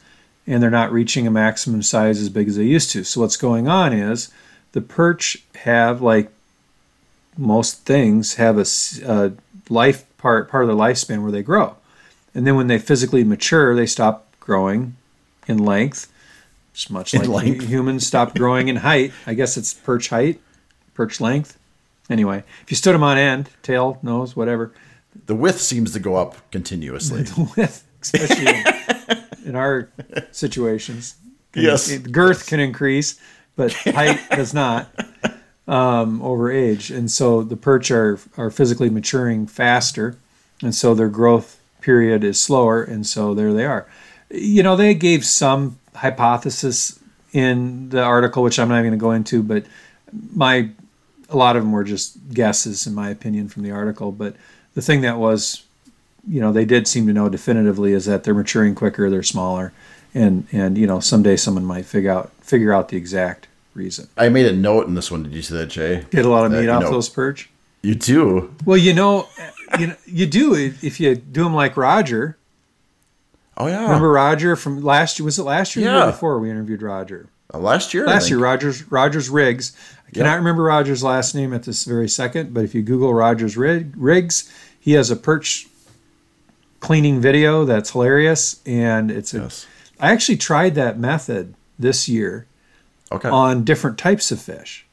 and 0.48 0.63
they're 0.63 0.69
not 0.72 0.91
reaching 0.91 1.27
a 1.27 1.31
maximum 1.31 1.84
size 1.84 2.19
as 2.19 2.29
big 2.29 2.48
as 2.48 2.55
they 2.55 2.63
used 2.63 2.91
to. 2.91 3.03
So, 3.03 3.22
what's 3.22 3.38
going 3.38 3.67
on 3.67 3.93
is 3.93 4.29
the 4.72 4.81
perch 4.81 5.43
have, 5.55 6.01
like 6.01 6.31
most 7.38 7.86
things, 7.86 8.36
have 8.36 8.58
a 8.58 9.34
life 9.69 10.05
part, 10.17 10.50
part 10.50 10.63
of 10.63 10.67
their 10.67 10.75
lifespan 10.75 11.22
where 11.22 11.31
they 11.31 11.43
grow. 11.43 11.75
And 12.34 12.46
then 12.46 12.55
when 12.55 12.67
they 12.67 12.79
physically 12.79 13.24
mature, 13.24 13.75
they 13.75 13.86
stop 13.86 14.27
growing 14.39 14.96
in 15.48 15.58
length. 15.60 16.12
Just 16.74 16.91
much 16.91 17.13
In 17.13 17.22
like 17.22 17.29
length. 17.29 17.67
humans 17.67 18.08
stop 18.08 18.36
growing 18.36 18.67
in 18.67 18.77
height. 18.77 19.12
I 19.27 19.34
guess 19.34 19.58
it's 19.58 19.74
perch 19.74 20.10
height, 20.10 20.39
perch 20.93 21.22
length. 21.22 21.58
Anyway, 22.10 22.43
if 22.63 22.72
you 22.72 22.75
stood 22.77 22.96
them 22.96 23.03
on 23.03 23.17
end, 23.17 23.50
tail, 23.62 24.00
nose, 24.01 24.36
whatever, 24.36 24.72
The 25.25 25.35
width 25.35 25.59
seems 25.59 25.93
to 25.93 25.99
go 25.99 26.15
up 26.15 26.35
continuously. 26.51 27.23
the 27.23 27.51
width, 27.55 27.83
especially 28.01 28.47
in, 28.47 29.23
in 29.49 29.55
our 29.55 29.89
situations, 30.31 31.15
can- 31.51 31.63
Yes. 31.63 31.97
girth 31.97 32.47
can 32.47 32.59
increase, 32.59 33.19
but 33.55 33.73
height 33.85 34.19
does 34.31 34.53
not 34.53 34.87
um, 35.67 36.21
over 36.21 36.51
age. 36.51 36.89
And 36.91 37.09
so 37.11 37.43
the 37.43 37.57
perch 37.57 37.91
are, 37.91 38.19
are 38.37 38.49
physically 38.51 38.89
maturing 38.89 39.47
faster, 39.47 40.17
and 40.61 40.73
so 40.73 40.93
their 40.93 41.09
growth 41.09 41.59
period 41.81 42.23
is 42.23 42.41
slower, 42.41 42.83
and 42.83 43.05
so 43.05 43.33
there 43.33 43.53
they 43.53 43.65
are. 43.65 43.87
You 44.31 44.61
know, 44.63 44.75
they 44.75 44.93
gave 44.93 45.25
some 45.25 45.79
hypothesis 45.95 46.99
in 47.33 47.89
the 47.89 48.01
article, 48.01 48.43
which 48.43 48.59
I'm 48.59 48.69
not 48.69 48.79
even 48.79 48.97
going 48.97 48.99
to 48.99 49.03
go 49.03 49.11
into, 49.11 49.43
but 49.43 49.65
my 50.35 50.69
a 51.31 51.37
lot 51.37 51.55
of 51.55 51.61
them 51.63 51.71
were 51.71 51.83
just 51.83 52.17
guesses, 52.33 52.87
in 52.87 52.95
my 52.95 53.09
opinion, 53.09 53.47
from 53.49 53.61
the 53.63 53.69
article. 53.71 54.11
But 54.11 54.35
the 54.75 54.81
thing 54.81 55.01
that 55.01 55.17
was, 55.17 55.65
you 56.27 56.39
know, 56.41 56.51
they 56.51 56.65
did 56.65 56.88
seem 56.88 57.07
to 57.07 57.13
know 57.13 57.29
definitively 57.29 57.93
is 57.93 58.05
that 58.05 58.23
they're 58.23 58.33
maturing 58.33 58.75
quicker, 58.75 59.09
they're 59.09 59.23
smaller, 59.23 59.73
and 60.13 60.47
and 60.51 60.77
you 60.77 60.88
know 60.88 60.99
someday 60.99 61.35
someone 61.35 61.65
might 61.65 61.85
figure 61.85 62.11
out 62.11 62.31
figure 62.41 62.73
out 62.73 62.89
the 62.89 62.97
exact 62.97 63.47
reason. 63.73 64.07
I 64.17 64.29
made 64.29 64.45
a 64.45 64.53
note 64.53 64.88
in 64.88 64.95
this 64.95 65.09
one. 65.11 65.23
Did 65.23 65.33
you 65.33 65.41
see 65.41 65.55
that, 65.55 65.67
Jay? 65.67 66.05
Get 66.11 66.25
a 66.25 66.29
lot 66.29 66.45
of 66.45 66.51
That, 66.51 66.61
meat 66.61 66.69
off 66.69 66.83
know- 66.83 66.91
those 66.91 67.09
perch. 67.09 67.49
You 67.81 67.95
do. 67.95 68.53
Well, 68.65 68.75
you 68.77 68.93
know, 68.93 69.29
you 69.79 69.88
know, 69.88 69.95
you 70.05 70.25
do 70.25 70.53
if 70.53 70.83
if 70.83 70.99
you 70.99 71.15
do 71.15 71.43
them 71.45 71.53
like 71.53 71.77
Roger. 71.77 72.38
Oh 73.55 73.67
yeah. 73.67 73.83
Remember 73.83 74.11
Roger 74.11 74.55
from 74.55 74.81
last 74.83 75.17
year? 75.19 75.25
Was 75.25 75.39
it 75.39 75.43
last 75.43 75.75
year? 75.75 75.85
Yeah. 75.85 75.97
year 76.03 76.05
before 76.11 76.39
we 76.39 76.49
interviewed 76.49 76.81
Roger. 76.81 77.27
Uh, 77.53 77.58
last 77.60 77.94
year? 77.94 78.06
Last 78.06 78.29
year. 78.29 78.39
Rogers 78.39 78.91
Rogers 78.91 79.29
Riggs. 79.29 79.75
I 80.08 80.12
cannot 80.12 80.29
Yep. 80.32 80.38
remember 80.39 80.63
Rogers' 80.63 81.03
last 81.03 81.36
name 81.36 81.53
at 81.53 81.63
this 81.63 81.84
very 81.86 82.10
second, 82.10 82.53
but 82.53 82.63
if 82.63 82.74
you 82.75 82.82
Google 82.82 83.13
Rogers 83.13 83.58
Riggs, 83.58 84.51
he 84.79 84.94
has 84.94 85.12
a 85.12 85.15
perch 85.15 85.68
cleaning 86.79 87.20
video 87.20 87.65
that's 87.65 87.91
hilarious, 87.91 88.60
and 88.65 89.12
it's 89.12 89.34
a. 89.34 89.39
Yes. 89.39 89.65
I 90.00 90.12
actually 90.12 90.38
tried 90.38 90.75
that 90.75 90.98
method 90.98 91.53
this 91.77 92.08
year 92.08 92.46
Okay. 93.12 93.27
on 93.29 93.63
different 93.63 93.98
types 93.98 94.32
of 94.32 94.39
fish. 94.41 94.86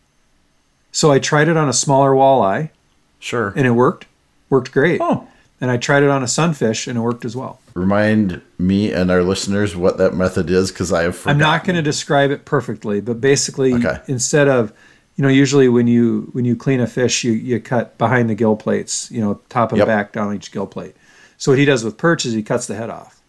So 0.92 1.12
I 1.12 1.18
tried 1.18 1.48
it 1.48 1.56
on 1.56 1.68
a 1.68 1.72
smaller 1.74 2.12
walleye, 2.12 2.70
sure. 3.18 3.52
and 3.54 3.66
it 3.66 3.72
worked, 3.72 4.06
worked 4.48 4.72
great. 4.72 5.00
Oh. 5.00 5.28
And 5.60 5.70
I 5.70 5.78
tried 5.78 6.02
it 6.02 6.10
on 6.10 6.22
a 6.22 6.28
sunfish, 6.28 6.86
and 6.86 6.98
it 6.98 7.00
worked 7.00 7.24
as 7.24 7.34
well. 7.34 7.60
Remind 7.74 8.42
me 8.58 8.92
and 8.92 9.10
our 9.10 9.22
listeners 9.22 9.74
what 9.74 9.96
that 9.98 10.14
method 10.14 10.50
is 10.50 10.70
because 10.70 10.92
I 10.92 11.02
have 11.04 11.26
I'm 11.26 11.38
not 11.38 11.64
going 11.64 11.76
to 11.76 11.82
describe 11.82 12.30
it 12.30 12.44
perfectly, 12.44 13.00
but 13.00 13.20
basically, 13.20 13.72
Okay. 13.74 13.98
instead 14.06 14.48
of, 14.48 14.72
you 15.16 15.22
know, 15.22 15.28
usually 15.28 15.68
when 15.68 15.86
you 15.86 16.28
when 16.32 16.44
you 16.44 16.56
clean 16.56 16.80
a 16.80 16.86
fish, 16.86 17.24
you 17.24 17.32
you 17.32 17.58
cut 17.60 17.96
behind 17.96 18.28
the 18.28 18.34
gill 18.34 18.56
plates, 18.56 19.10
you 19.10 19.20
know, 19.20 19.40
top 19.48 19.72
and 19.72 19.78
Yep. 19.78 19.86
back 19.86 20.12
down 20.12 20.34
each 20.34 20.52
gill 20.52 20.66
plate. 20.66 20.94
So 21.38 21.52
what 21.52 21.58
he 21.58 21.64
does 21.64 21.84
with 21.84 21.96
perch 21.96 22.24
is 22.26 22.32
he 22.34 22.42
cuts 22.42 22.66
the 22.66 22.74
head 22.74 22.88
off, 22.90 23.20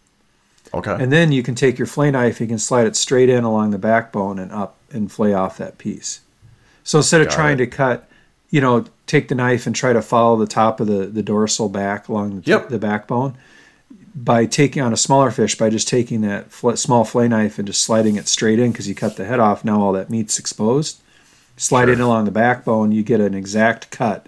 Okay. 0.74 0.96
and 0.98 1.10
then 1.12 1.30
you 1.32 1.42
can 1.42 1.54
take 1.54 1.78
your 1.78 1.86
flay 1.86 2.10
knife, 2.10 2.40
you 2.40 2.46
can 2.46 2.58
slide 2.58 2.86
it 2.86 2.96
straight 2.96 3.28
in 3.30 3.44
along 3.44 3.70
the 3.70 3.78
backbone 3.78 4.38
and 4.38 4.50
up 4.52 4.76
and 4.92 5.10
flay 5.12 5.32
off 5.34 5.56
that 5.58 5.76
piece. 5.78 6.20
So 6.84 6.98
instead 6.98 7.20
of 7.20 7.28
Got 7.28 7.34
trying 7.34 7.54
it. 7.54 7.64
to 7.64 7.66
cut, 7.66 8.07
you 8.50 8.60
know, 8.60 8.84
take 9.06 9.28
the 9.28 9.34
knife 9.34 9.66
and 9.66 9.74
try 9.76 9.92
to 9.92 10.02
follow 10.02 10.36
the 10.36 10.46
top 10.46 10.80
of 10.80 10.86
the 10.86 11.06
the 11.06 11.22
dorsal 11.22 11.68
back 11.68 12.08
along 12.08 12.40
the, 12.40 12.50
Yep. 12.50 12.68
the 12.70 12.78
backbone, 12.78 13.34
by 14.14 14.46
taking 14.46 14.82
on 14.82 14.92
a 14.92 14.96
smaller 14.96 15.30
fish, 15.30 15.56
by 15.56 15.70
just 15.70 15.86
taking 15.88 16.22
that 16.22 16.50
fl- 16.50 16.72
small 16.74 17.04
flay 17.04 17.28
knife 17.28 17.58
and 17.58 17.66
just 17.68 17.82
sliding 17.82 18.16
it 18.16 18.26
straight 18.28 18.58
in 18.58 18.72
because 18.72 18.88
you 18.88 18.94
cut 18.94 19.16
the 19.16 19.24
head 19.24 19.38
off, 19.40 19.64
now 19.64 19.80
all 19.80 19.92
that 19.92 20.10
meat's 20.10 20.38
exposed. 20.38 21.00
Slide 21.56 21.88
it 21.88 21.96
Sure. 21.96 22.06
along 22.06 22.24
the 22.24 22.30
backbone, 22.30 22.92
you 22.92 23.02
get 23.02 23.20
an 23.20 23.34
exact 23.34 23.90
cut 23.90 24.26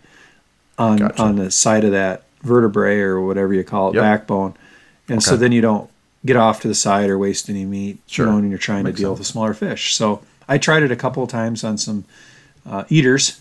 on 0.79 0.97
Gotcha. 0.99 1.23
on 1.23 1.37
the 1.37 1.51
side 1.51 1.85
of 1.85 1.93
that 1.93 2.23
vertebrae 2.43 2.99
or 3.01 3.21
whatever 3.21 3.53
you 3.55 3.65
call 3.65 3.91
it, 3.91 3.95
Yep. 3.95 4.03
backbone. 4.03 4.55
And 5.09 5.23
so 5.23 5.37
then 5.37 5.53
you 5.53 5.61
don't 5.61 5.91
get 6.25 6.37
off 6.37 6.61
to 6.61 6.69
the 6.69 6.75
side 6.75 7.09
or 7.11 7.19
waste 7.19 7.49
any 7.51 7.65
meat, 7.65 7.99
Sure. 8.07 8.27
you 8.27 8.33
know, 8.33 8.39
when 8.39 8.49
you're 8.51 8.59
trying 8.59 8.85
Makes 8.85 8.97
to 8.97 9.03
deal 9.03 9.11
sense. 9.13 9.19
with 9.21 9.29
a 9.29 9.33
smaller 9.33 9.55
fish. 9.55 9.95
So 9.95 10.21
I 10.49 10.59
tried 10.59 10.83
it 10.83 10.91
a 10.93 10.97
couple 10.97 11.23
of 11.23 11.29
times 11.29 11.65
on 11.65 11.79
some 11.79 12.05
uh, 12.69 12.85
eaters 12.89 13.39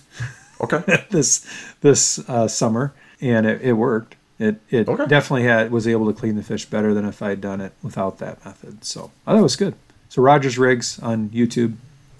okay. 0.61 1.05
this 1.09 1.45
this 1.81 2.19
uh, 2.29 2.47
summer, 2.47 2.93
and 3.21 3.45
it, 3.45 3.61
it 3.61 3.73
worked. 3.73 4.15
It 4.39 4.61
it 4.69 4.87
Okay. 4.87 5.05
definitely 5.07 5.43
had 5.43 5.71
was 5.71 5.87
able 5.87 6.11
to 6.11 6.17
clean 6.17 6.35
the 6.35 6.43
fish 6.43 6.65
better 6.65 6.93
than 6.93 7.05
if 7.05 7.21
I'd 7.21 7.41
done 7.41 7.59
it 7.61 7.73
without 7.83 8.19
that 8.19 8.43
method. 8.45 8.83
So 8.85 9.11
I 9.27 9.31
thought 9.33 9.39
it 9.39 9.43
was 9.43 9.55
good. 9.55 9.75
So 10.09 10.21
Rogers 10.21 10.57
Rigs 10.57 10.97
on 10.99 11.29
YouTube, 11.29 11.75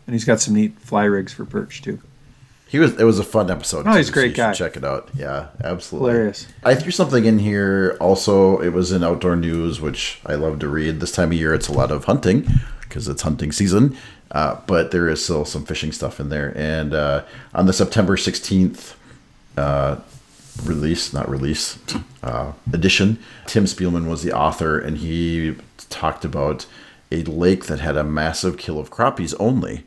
and 0.05 0.13
he's 0.13 0.25
got 0.25 0.39
some 0.41 0.53
neat 0.53 0.77
fly 0.79 1.05
rigs 1.05 1.34
for 1.34 1.46
perch 1.46 1.81
too. 1.81 2.00
He 2.67 2.77
was. 2.77 3.00
It 3.00 3.03
was 3.03 3.17
a 3.17 3.24
fun 3.24 3.50
episode. 3.50 3.88
Oh, 3.88 3.93
he's 3.93 4.10
a 4.10 4.12
too, 4.12 4.13
great 4.19 4.29
you 4.31 4.36
guy. 4.36 4.53
Check 4.53 4.77
it 4.77 4.84
out. 4.84 5.10
Yeah, 5.15 5.48
absolutely. 5.63 6.12
Hilarious. 6.12 6.48
I 6.63 6.75
threw 6.75 6.91
something 6.91 7.25
in 7.25 7.39
here. 7.39 7.98
Also, 8.00 8.60
it 8.60 8.74
was 8.74 8.91
in 8.91 9.03
outdoor 9.03 9.36
news, 9.36 9.81
which 9.81 10.19
I 10.25 10.36
love 10.36 10.60
to 10.60 10.67
read. 10.67 11.00
This 11.00 11.12
time 11.12 11.31
of 11.31 11.38
year, 11.38 11.53
it's 11.53 11.67
a 11.67 11.74
lot 11.74 11.89
of 11.89 12.05
hunting 12.05 12.48
because 12.81 13.08
it's 13.08 13.24
hunting 13.24 13.51
season. 13.51 13.98
Uh, 14.31 14.59
but 14.67 14.91
there 14.91 15.09
is 15.09 15.24
still 15.24 15.43
some 15.43 15.65
fishing 15.65 15.91
stuff 15.91 16.19
in 16.19 16.29
there. 16.29 16.53
And 16.55 16.93
uh, 16.93 17.24
on 17.53 17.65
the 17.65 17.74
September 17.74 18.15
sixteenth 18.15 18.95
uh, 19.57 19.97
release, 20.63 21.13
not 21.13 21.30
release, 21.30 21.80
uh, 22.21 22.51
edition, 22.71 23.17
Tim 23.47 23.65
Spielman 23.65 24.08
was 24.08 24.23
the 24.23 24.32
author, 24.32 24.80
and 24.80 24.97
he 24.97 25.56
talked 25.89 26.23
about 26.23 26.67
a 27.12 27.23
lake 27.23 27.65
that 27.65 27.80
had 27.80 27.97
a 27.97 28.03
massive 28.03 28.58
kill 28.58 28.80
of 28.80 28.91
crappies 28.91 29.34
only. 29.39 29.84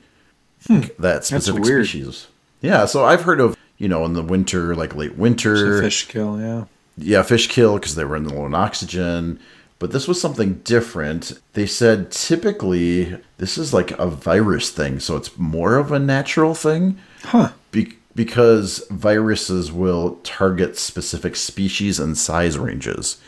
That 0.98 1.24
specific 1.24 1.62
weird. 1.62 1.86
species. 1.86 2.28
Yeah, 2.60 2.84
so 2.86 3.04
I've 3.04 3.22
heard 3.22 3.40
of 3.40 3.56
you 3.78 3.88
know 3.88 4.04
in 4.04 4.12
the 4.14 4.22
winter, 4.22 4.74
like 4.74 4.94
late 4.94 5.16
winter, 5.16 5.82
fish 5.82 6.06
kill, 6.06 6.40
yeah. 6.40 6.64
yeah, 6.96 7.22
fish 7.22 7.48
kill 7.48 7.74
because 7.74 7.94
they 7.96 8.04
were 8.04 8.16
in 8.16 8.28
low 8.28 8.46
in 8.46 8.54
oxygen. 8.54 9.40
But 9.82 9.90
this 9.90 10.06
was 10.06 10.20
something 10.20 10.60
different. 10.62 11.40
They 11.54 11.66
said 11.66 12.12
typically 12.12 13.16
this 13.38 13.58
is 13.58 13.74
like 13.74 13.90
a 13.98 14.06
virus 14.06 14.70
thing, 14.70 15.00
so 15.00 15.16
it's 15.16 15.36
more 15.36 15.74
of 15.74 15.90
a 15.90 15.98
natural 15.98 16.54
thing. 16.54 16.98
Huh. 17.24 17.50
Be- 17.72 17.98
because 18.14 18.86
viruses 18.90 19.72
will 19.72 20.20
target 20.22 20.78
specific 20.78 21.34
species 21.34 21.98
and 21.98 22.16
size 22.16 22.56
ranges. 22.58 23.20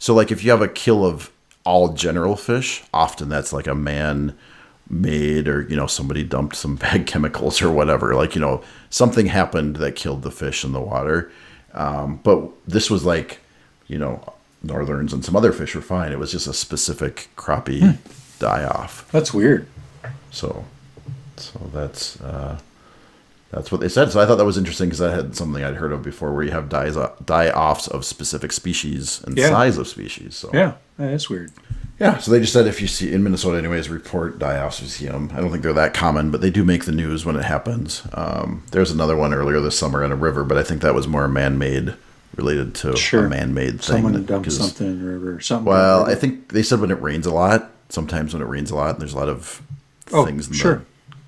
So, 0.00 0.12
like 0.12 0.32
if 0.32 0.42
you 0.42 0.50
have 0.50 0.62
a 0.62 0.66
kill 0.66 1.06
of 1.06 1.30
all 1.64 1.92
general 1.92 2.34
fish, 2.34 2.82
often 2.92 3.28
that's 3.28 3.52
like 3.52 3.68
a 3.68 3.74
man 3.76 4.36
made 4.88 5.46
or 5.46 5.62
you 5.62 5.76
know 5.76 5.86
somebody 5.86 6.24
dumped 6.24 6.56
some 6.56 6.74
bad 6.88 7.06
chemicals 7.06 7.62
or 7.62 7.70
whatever 7.70 8.16
like 8.16 8.34
you 8.34 8.40
know 8.40 8.60
something 8.88 9.26
happened 9.26 9.76
that 9.76 9.94
killed 9.94 10.22
the 10.22 10.32
fish 10.32 10.64
in 10.64 10.72
the 10.72 10.80
water 10.80 11.30
um, 11.74 12.18
but 12.24 12.50
this 12.66 12.90
was 12.90 13.04
like 13.04 13.38
you 13.86 13.96
know 13.96 14.20
northerns 14.62 15.12
and 15.12 15.24
some 15.24 15.34
other 15.36 15.52
fish 15.52 15.74
were 15.74 15.80
fine 15.80 16.12
it 16.12 16.18
was 16.18 16.30
just 16.32 16.46
a 16.46 16.52
specific 16.54 17.28
crappie 17.36 17.96
die 18.38 18.64
off 18.64 19.10
That's 19.12 19.32
weird. 19.32 19.66
so 20.30 20.64
so 21.36 21.58
that's 21.72 22.20
uh 22.20 22.58
that's 23.50 23.72
what 23.72 23.80
they 23.80 23.88
said 23.88 24.12
so 24.12 24.20
i 24.20 24.26
thought 24.26 24.36
that 24.36 24.44
was 24.44 24.58
interesting 24.58 24.88
because 24.88 25.00
i 25.00 25.14
had 25.14 25.34
something 25.34 25.64
i'd 25.64 25.76
heard 25.76 25.92
of 25.92 26.02
before 26.02 26.32
where 26.32 26.42
you 26.44 26.50
have 26.50 26.68
dies 26.68 26.96
die 27.24 27.48
offs 27.50 27.88
of 27.88 28.04
specific 28.04 28.52
species 28.52 29.22
and 29.26 29.36
Yeah. 29.38 29.48
size 29.48 29.78
of 29.78 29.88
species 29.88 30.36
so 30.36 30.50
Yeah, 30.52 30.74
that's 30.98 31.30
weird. 31.30 31.50
yeah, 31.98 32.18
so 32.18 32.30
they 32.30 32.40
just 32.40 32.52
said 32.52 32.66
if 32.66 32.80
you 32.82 32.86
see 32.86 33.12
in 33.12 33.22
Minnesota, 33.22 33.56
anyways, 33.58 33.88
report 33.90 34.38
die-offs. 34.38 34.80
You 34.80 34.88
see 34.88 35.06
them. 35.06 35.30
I 35.34 35.40
don't 35.40 35.50
think 35.50 35.62
they're 35.62 35.72
that 35.74 35.92
common, 35.94 36.30
but 36.30 36.40
they 36.40 36.48
do 36.50 36.64
make 36.64 36.84
the 36.86 36.92
news 36.92 37.24
when 37.26 37.36
it 37.36 37.44
happens. 37.44 38.02
Um, 38.14 38.62
there's 38.70 38.90
another 38.90 39.16
one 39.16 39.34
earlier 39.34 39.60
this 39.60 39.78
summer 39.78 40.02
in 40.04 40.10
a 40.12 40.16
river, 40.16 40.42
but 40.44 40.56
I 40.56 40.62
think 40.62 40.80
that 40.82 40.94
was 40.94 41.06
more 41.08 41.28
man-made, 41.28 41.94
related 42.40 42.74
to 42.76 42.96
Sure. 42.96 43.26
a 43.26 43.28
man-made 43.28 43.80
thing. 43.80 44.02
Someone 44.02 44.24
dumped 44.24 44.50
something 44.52 44.86
in 44.86 45.02
the 45.04 45.08
river 45.12 45.36
or 45.36 45.40
something. 45.40 45.66
Well, 45.66 46.04
I 46.04 46.14
think 46.14 46.52
they 46.52 46.62
said 46.62 46.80
when 46.80 46.90
it 46.90 47.00
rains 47.00 47.26
a 47.26 47.30
lot. 47.32 47.70
Sometimes 47.88 48.32
when 48.32 48.42
it 48.42 48.46
rains 48.46 48.70
a 48.70 48.76
lot, 48.76 48.90
and 48.92 49.00
there's 49.00 49.12
a 49.14 49.18
lot 49.18 49.28
of 49.28 49.60
Oh, 50.12 50.24
things 50.26 50.46
in 50.48 50.54
sure. 50.54 50.82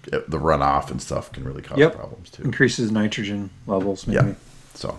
the 0.05 0.25
the 0.29 0.38
runoff 0.38 0.90
and 0.90 1.01
stuff 1.03 1.31
can 1.33 1.44
really 1.44 1.62
cause 1.62 1.79
Yep. 1.79 1.94
problems 1.94 2.31
too. 2.31 2.42
increases 2.42 2.90
nitrogen 2.90 3.51
levels. 3.66 4.07
Maybe. 4.07 4.29
Yeah. 4.29 4.35
So, 4.75 4.98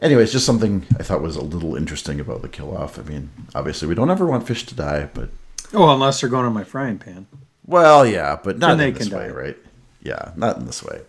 anyways, 0.00 0.30
just 0.32 0.44
something 0.46 0.86
I 0.98 1.02
thought 1.02 1.22
was 1.22 1.36
a 1.36 1.40
little 1.42 1.74
interesting 1.76 2.20
about 2.20 2.42
the 2.42 2.48
kill 2.48 2.76
off. 2.76 2.98
I 2.98 3.02
mean, 3.02 3.30
obviously, 3.54 3.88
we 3.88 3.94
don't 3.94 4.10
ever 4.10 4.26
want 4.26 4.46
fish 4.46 4.64
to 4.66 4.74
die, 4.74 5.08
but 5.14 5.30
Oh, 5.74 5.88
unless 5.92 6.20
they're 6.20 6.30
going 6.30 6.46
in 6.46 6.52
my 6.52 6.64
frying 6.64 6.98
pan. 6.98 7.26
Well, 7.66 8.06
yeah, 8.06 8.38
but 8.42 8.58
not 8.58 8.68
Then 8.68 8.78
they 8.78 8.88
in 8.88 8.94
this 8.94 9.08
can 9.08 9.18
way, 9.18 9.28
die. 9.28 9.34
right? 9.34 9.56
Yeah, 10.02 10.30
not 10.36 10.56
in 10.58 10.64
this 10.66 10.82
way. 10.82 11.00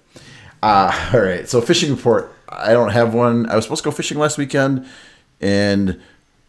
Uh, 0.62 0.92
all 1.14 1.22
right, 1.22 1.48
so 1.48 1.62
fishing 1.62 1.92
report. 1.96 2.34
I 2.50 2.74
don't 2.74 2.90
have 2.90 3.14
one. 3.14 3.50
I 3.50 3.56
was 3.56 3.66
supposed 3.66 3.84
to 3.84 3.90
go 3.90 3.96
fishing 3.96 4.18
last 4.18 4.38
weekend, 4.38 4.86
and 5.40 6.00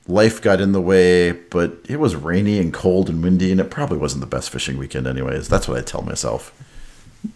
life 0.09 0.41
got 0.41 0.61
in 0.61 0.73
the 0.73 0.81
way. 0.81 1.33
But 1.33 1.79
it 1.89 2.01
was 2.01 2.17
rainy 2.17 2.59
and 2.59 2.73
cold 2.73 3.09
and 3.09 3.23
windy, 3.23 3.53
and 3.53 3.61
it 3.61 3.71
probably 3.71 3.99
wasn't 3.99 4.21
the 4.21 4.27
best 4.27 4.51
fishing 4.51 4.79
weekend, 4.79 5.07
anyways. 5.07 5.49
That's 5.49 5.69
what 5.69 5.79
I 5.79 5.83
tell 5.83 6.03
myself. 6.03 6.53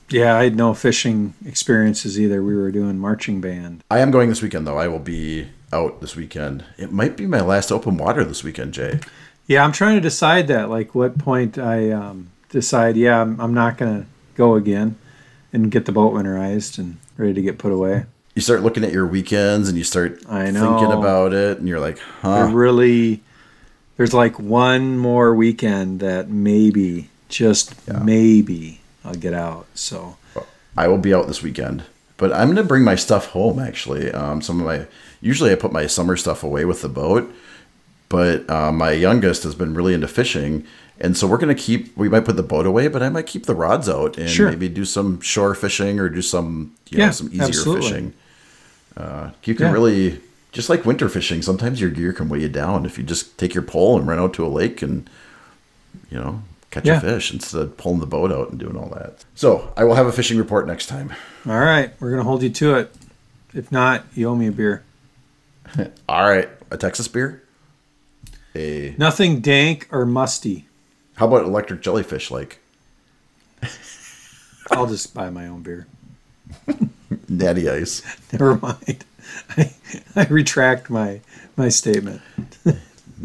Yeah, 0.09 0.37
I 0.37 0.45
had 0.45 0.57
no 0.57 0.73
fishing 0.73 1.35
experiences 1.45 2.19
either. 2.19 2.43
We 2.43 2.55
were 2.55 2.71
doing 2.71 2.99
marching 2.99 3.41
band. 3.41 3.85
I 3.91 3.99
am 3.99 4.11
going 4.11 4.29
this 4.31 4.41
weekend, 4.41 4.67
though. 4.67 4.79
I 4.79 4.89
will 4.89 4.99
be 4.99 5.49
out 5.73 6.01
this 6.01 6.17
weekend. 6.17 6.65
It 6.79 6.91
might 6.91 7.17
be 7.17 7.27
my 7.27 7.41
last 7.41 7.71
open 7.71 7.99
water 7.99 8.25
this 8.25 8.43
weekend, 8.43 8.73
Jay. 8.73 9.01
Yeah, 9.47 9.63
I'm 9.63 9.73
trying 9.73 9.97
to 9.97 10.01
decide 10.01 10.49
that. 10.49 10.71
Like, 10.71 10.95
what 10.95 11.19
point 11.19 11.59
I 11.59 11.91
um, 11.91 12.31
decide? 12.49 12.97
Yeah, 12.97 13.21
I'm, 13.21 13.39
I'm 13.39 13.53
not 13.53 13.77
gonna 13.77 14.07
go 14.37 14.55
again, 14.55 14.97
and 15.53 15.71
get 15.71 15.85
the 15.85 15.93
boat 15.93 16.15
winterized 16.15 16.79
and 16.79 16.97
ready 17.17 17.35
to 17.35 17.43
get 17.43 17.59
put 17.59 17.73
away. 17.73 18.07
You 18.35 18.43
start 18.43 18.63
looking 18.63 18.83
at 18.85 18.93
your 18.93 19.07
weekends, 19.07 19.69
and 19.69 19.79
you 19.79 19.85
start 19.85 20.21
thinking 20.23 20.93
about 20.93 21.33
it, 21.33 21.59
and 21.59 21.69
you're 21.69 21.79
like, 21.81 21.99
I 22.25 22.41
huh? 22.41 22.53
really, 22.53 23.21
there's 23.97 24.13
like 24.13 24.41
one 24.41 24.99
more 24.99 25.35
weekend 25.35 26.01
that 26.01 26.29
maybe, 26.31 27.11
just 27.29 27.75
Yeah. 27.87 28.01
maybe, 28.01 28.81
I'll 29.05 29.15
get 29.15 29.35
out. 29.35 29.67
So 29.75 30.17
I 30.77 30.89
will 30.89 30.99
be 30.99 31.15
out 31.15 31.29
this 31.29 31.43
weekend, 31.45 31.85
but 32.17 32.33
I'm 32.33 32.49
gonna 32.49 32.65
bring 32.65 32.83
my 32.83 32.97
stuff 32.97 33.27
home. 33.27 33.61
Actually, 33.61 34.11
um, 34.11 34.43
some 34.43 34.59
of 34.59 34.67
my 34.67 34.87
usually 35.21 35.53
I 35.53 35.55
put 35.55 35.73
my 35.73 35.87
summer 35.87 36.17
stuff 36.17 36.43
away 36.43 36.65
with 36.65 36.83
the 36.83 36.89
boat, 36.89 37.33
but 38.09 38.49
uh, 38.51 38.73
my 38.73 38.91
youngest 38.93 39.45
has 39.45 39.55
been 39.55 39.75
really 39.75 39.95
into 39.95 40.09
fishing, 40.09 40.65
and 41.01 41.17
so 41.17 41.29
we're 41.29 41.39
gonna 41.39 41.55
keep. 41.55 41.97
We 41.97 42.09
might 42.09 42.25
put 42.25 42.35
the 42.35 42.43
boat 42.43 42.67
away, 42.67 42.89
but 42.89 43.01
I 43.01 43.11
might 43.11 43.27
keep 43.29 43.47
the 43.47 43.55
rods 43.55 43.89
out 43.89 44.19
and 44.19 44.29
Sure. 44.29 44.49
maybe 44.51 44.69
do 44.69 44.85
some 44.85 45.21
shore 45.21 45.55
fishing 45.55 46.01
or 46.01 46.09
do 46.09 46.21
some 46.21 46.73
you 46.91 46.99
know 46.99 47.05
Yeah, 47.05 47.11
some 47.13 47.29
easier 47.29 47.45
absolutely. 47.45 47.83
fishing. 47.89 48.13
Uh, 48.97 49.31
you 49.45 49.55
can 49.55 49.67
Yeah. 49.67 49.73
really 49.73 50.21
just 50.53 50.69
like 50.69 50.85
winter 50.85 51.09
fishing. 51.09 51.43
Sometimes 51.43 51.81
your 51.81 51.91
gear 51.91 52.13
can 52.13 52.29
weigh 52.29 52.41
you 52.43 52.49
down 52.49 52.87
if 52.87 52.97
you 52.97 53.05
just 53.05 53.37
take 53.39 53.55
your 53.55 53.63
pole 53.65 53.99
and 53.99 54.07
run 54.07 54.19
out 54.19 54.33
to 54.35 54.47
a 54.47 54.49
lake 54.49 54.83
and 54.83 55.09
you 56.11 56.19
know, 56.19 56.43
catch 56.71 56.85
Yeah. 56.87 56.99
a 56.99 57.01
fish 57.01 57.33
instead 57.33 57.61
of 57.63 57.77
pulling 57.77 58.01
the 58.01 58.07
boat 58.07 58.31
out 58.33 58.51
and 58.51 58.59
doing 58.59 58.77
all 58.77 58.89
that. 58.91 59.25
So 59.35 59.73
I 59.77 59.85
will 59.85 59.95
have 59.95 60.07
a 60.07 60.13
fishing 60.13 60.39
report 60.39 60.67
next 60.67 60.87
time. 60.87 61.13
All 61.47 61.59
right, 61.59 61.93
we're 62.01 62.11
gonna 62.11 62.23
hold 62.25 62.43
you 62.43 62.51
to 62.51 62.75
it. 62.77 62.95
If 63.53 63.71
not, 63.73 64.05
you 64.15 64.29
owe 64.29 64.35
me 64.35 64.49
a 64.49 64.53
beer. 64.53 64.83
All 66.09 66.29
right, 66.29 66.49
a 66.71 66.77
Texas 66.77 67.07
beer. 67.09 67.43
A 68.57 68.95
Nothing 68.99 69.41
dank 69.41 69.89
or 69.91 70.05
musty. 70.07 70.67
how 71.17 71.27
about 71.29 71.45
electric 71.45 71.81
jellyfish? 71.81 72.31
Like 72.31 72.59
I'll 74.71 74.87
just 74.87 75.15
buy 75.15 75.31
my 75.31 75.47
own 75.47 75.63
beer. 75.63 75.87
natty 77.29 77.69
ice. 77.69 78.03
Never 78.33 78.57
mind. 78.57 79.05
I, 79.57 79.73
I 80.17 80.25
retract 80.27 80.91
my 80.91 81.21
my 81.57 81.69
statement. 81.69 82.21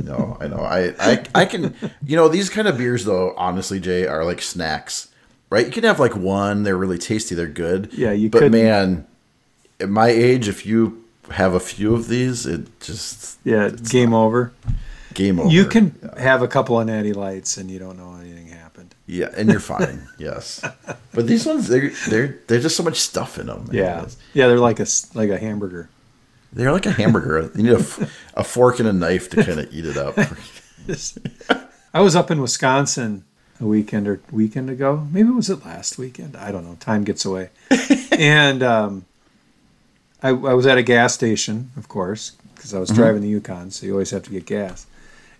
No, 0.01 0.37
I 0.39 0.47
know. 0.47 0.59
I, 0.59 0.93
I 0.99 1.25
I 1.35 1.45
can. 1.45 1.75
You 2.05 2.15
know, 2.15 2.29
these 2.29 2.49
kind 2.49 2.69
of 2.69 2.77
beers, 2.77 3.03
though, 3.03 3.33
honestly, 3.35 3.81
Jay, 3.81 4.05
are 4.07 4.23
like 4.23 4.41
snacks, 4.41 5.09
right? 5.49 5.65
You 5.65 5.71
can 5.73 5.83
have 5.83 5.99
like 5.99 6.15
one. 6.15 6.63
They're 6.63 6.77
really 6.77 6.99
tasty. 6.99 7.35
They're 7.35 7.47
good. 7.47 7.89
Yeah, 7.91 8.11
you 8.13 8.29
But 8.29 8.39
could- 8.39 8.51
man, 8.53 9.05
at 9.79 9.89
my 9.89 10.07
age, 10.07 10.47
if 10.47 10.65
you 10.65 11.03
have 11.31 11.53
a 11.53 11.59
few 11.59 11.93
of 11.95 12.07
these, 12.07 12.45
it 12.45 12.79
just 12.79 13.39
Yeah, 13.43 13.65
it's 13.65 13.91
game 13.91 14.13
over. 14.13 14.53
Game 15.13 15.39
over. 15.39 15.49
You 15.49 15.65
can 15.65 16.11
have 16.17 16.41
a 16.41 16.47
couple 16.47 16.79
of 16.79 16.87
natty 16.87 17.13
lights 17.13 17.57
and 17.57 17.69
you 17.69 17.79
don't 17.79 17.97
know 17.97 18.15
anything 18.19 18.47
happened. 18.47 18.95
Yeah, 19.05 19.29
and 19.35 19.49
you're 19.49 19.59
fine. 19.59 20.07
yes, 20.17 20.63
but 21.13 21.27
these 21.27 21.45
ones, 21.45 21.67
they're 21.67 21.91
they're 22.09 22.39
they're 22.47 22.59
just 22.59 22.75
so 22.75 22.83
much 22.83 22.99
stuff 22.99 23.39
in 23.39 23.47
them. 23.47 23.67
Yeah, 23.71 24.07
yeah, 24.33 24.47
they're 24.47 24.59
like 24.59 24.79
a 24.79 24.85
like 25.13 25.29
a 25.29 25.37
hamburger. 25.37 25.89
they're 26.53 26.71
like 26.71 26.85
a 26.85 26.91
hamburger. 26.91 27.51
you 27.55 27.63
need 27.63 27.85
a 28.35 28.43
fork 28.43 28.79
and 28.79 28.87
a 28.87 28.93
knife 28.93 29.29
to 29.31 29.43
kind 29.43 29.59
of 29.59 29.73
eat 29.73 29.85
it 29.85 29.97
up. 29.97 30.17
I 31.93 32.01
was 32.01 32.15
up 32.15 32.29
in 32.29 32.41
Wisconsin 32.41 33.25
a 33.59 33.65
weekend 33.65 34.07
or 34.07 34.21
weekend 34.31 34.69
ago. 34.69 35.07
Maybe 35.11 35.29
it 35.29 35.35
was 35.35 35.49
it 35.49 35.65
last 35.65 35.97
weekend? 35.97 36.35
I 36.35 36.51
don't 36.51 36.63
know. 36.63 36.75
Time 36.79 37.03
gets 37.03 37.25
away. 37.25 37.49
and 38.11 38.63
um, 38.63 39.05
I, 40.21 40.29
I 40.29 40.53
was 40.53 40.65
at 40.65 40.77
a 40.77 40.83
gas 40.83 41.13
station, 41.13 41.71
of 41.77 41.87
course, 41.87 42.31
because 42.55 42.73
I 42.73 42.79
was 42.79 42.89
driving 42.89 43.21
the 43.21 43.29
Yukon, 43.29 43.71
so 43.71 43.85
you 43.85 43.93
always 43.93 44.11
have 44.11 44.23
to 44.23 44.31
get 44.31 44.45
gas. 44.45 44.85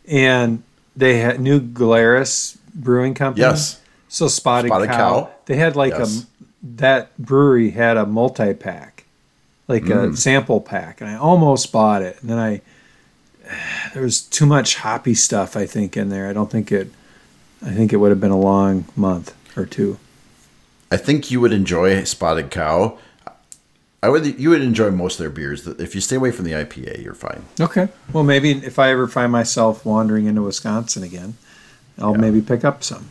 And 0.10 0.63
they 0.95 1.19
had 1.19 1.39
New 1.39 1.60
Glarus 1.60 2.58
Brewing 2.74 3.13
Company. 3.13 3.45
Yes. 3.45 3.80
So 4.08 4.28
Spotted, 4.28 4.69
Spotted 4.69 4.89
Cow. 4.89 4.95
Cow. 4.98 5.30
They 5.45 5.56
had 5.56 5.76
like 5.76 5.93
Yes. 5.93 6.24
a 6.24 6.26
that 6.62 7.17
brewery 7.17 7.69
had 7.69 7.95
a 7.95 8.06
multi 8.06 8.54
pack, 8.54 9.06
like 9.67 9.84
Mm. 9.84 10.13
a 10.13 10.17
sample 10.17 10.60
pack, 10.60 11.00
and 11.00 11.10
I 11.10 11.15
almost 11.15 11.72
bought 11.72 12.02
it, 12.02 12.17
and 12.22 12.30
then 12.30 12.38
I 12.39 12.62
there 13.93 14.04
was 14.04 14.19
too 14.22 14.45
much 14.45 14.76
hoppy 14.78 15.13
stuff 15.13 15.56
I 15.56 15.65
think 15.65 15.95
in 15.95 16.10
there. 16.10 16.28
I 16.28 16.34
don't 16.34 16.52
think 16.52 16.72
it. 16.72 16.91
I 17.65 17.72
think 17.72 17.93
it 17.93 17.98
would 17.98 18.10
have 18.10 18.19
been 18.19 18.32
a 18.32 18.39
long 18.39 18.86
month 18.95 19.34
or 19.58 19.65
two. 19.65 19.98
I 20.91 20.98
think 20.98 21.30
you 21.30 21.39
would 21.39 21.54
enjoy 21.54 22.04
Spotted 22.04 22.50
Cow. 22.52 22.98
I 24.02 24.10
would. 24.10 24.40
You 24.40 24.52
would 24.52 24.62
enjoy 24.62 24.92
most 24.92 25.16
of 25.16 25.20
their 25.20 25.30
beers. 25.30 25.68
If 25.68 25.94
you 25.96 26.02
stay 26.02 26.16
away 26.16 26.32
from 26.32 26.46
the 26.46 26.52
IPA, 26.54 27.04
you're 27.04 27.14
fine. 27.14 27.44
Okay. 27.60 27.90
Well, 28.14 28.24
maybe 28.24 28.52
if 28.52 28.80
I 28.80 28.92
ever 28.92 29.08
find 29.08 29.32
myself 29.32 29.86
wandering 29.86 30.26
into 30.26 30.42
Wisconsin 30.44 31.04
again, 31.04 31.36
I'll 31.98 32.16
maybe 32.16 32.40
pick 32.42 32.64
up 32.64 32.82
some. 32.84 33.10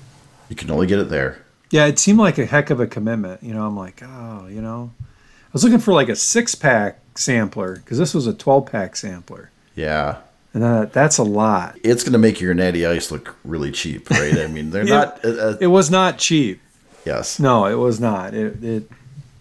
You 0.48 0.56
can 0.56 0.70
only 0.70 0.86
get 0.86 0.98
it 0.98 1.10
there. 1.10 1.44
Yeah, 1.70 1.84
it 1.84 1.98
seemed 1.98 2.18
like 2.18 2.38
a 2.38 2.46
heck 2.46 2.70
of 2.70 2.80
a 2.80 2.86
commitment. 2.86 3.42
You 3.42 3.52
know, 3.52 3.66
I'm 3.66 3.76
like, 3.76 4.02
oh, 4.02 4.46
you 4.46 4.62
know, 4.62 4.90
I 5.02 5.50
was 5.52 5.62
looking 5.62 5.78
for 5.78 5.92
like 5.92 6.08
a 6.08 6.16
six 6.16 6.54
pack 6.54 7.00
sampler 7.14 7.76
because 7.76 7.98
this 7.98 8.14
was 8.14 8.26
a 8.26 8.32
12 8.32 8.64
pack 8.72 8.96
sampler, 8.96 9.50
Yeah, 9.74 10.16
and 10.54 10.62
that, 10.62 10.94
that's 10.94 11.18
a 11.18 11.22
lot. 11.22 11.76
it's 11.84 12.02
going 12.02 12.14
to 12.14 12.18
make 12.18 12.40
your 12.40 12.54
natty 12.54 12.86
ice 12.86 13.10
look 13.10 13.36
really 13.44 13.70
cheap, 13.70 14.08
right? 14.08 14.38
I 14.38 14.46
mean, 14.46 14.70
they're 14.70 14.84
Yeah. 14.88 14.94
not. 15.00 15.22
Uh, 15.24 15.28
uh, 15.28 15.56
It 15.60 15.66
was 15.66 15.90
not 15.90 16.16
cheap. 16.16 16.62
yes. 17.04 17.38
No, 17.38 17.66
it 17.66 17.74
was 17.74 18.00
not. 18.00 18.32
It, 18.32 18.64
it 18.64 18.90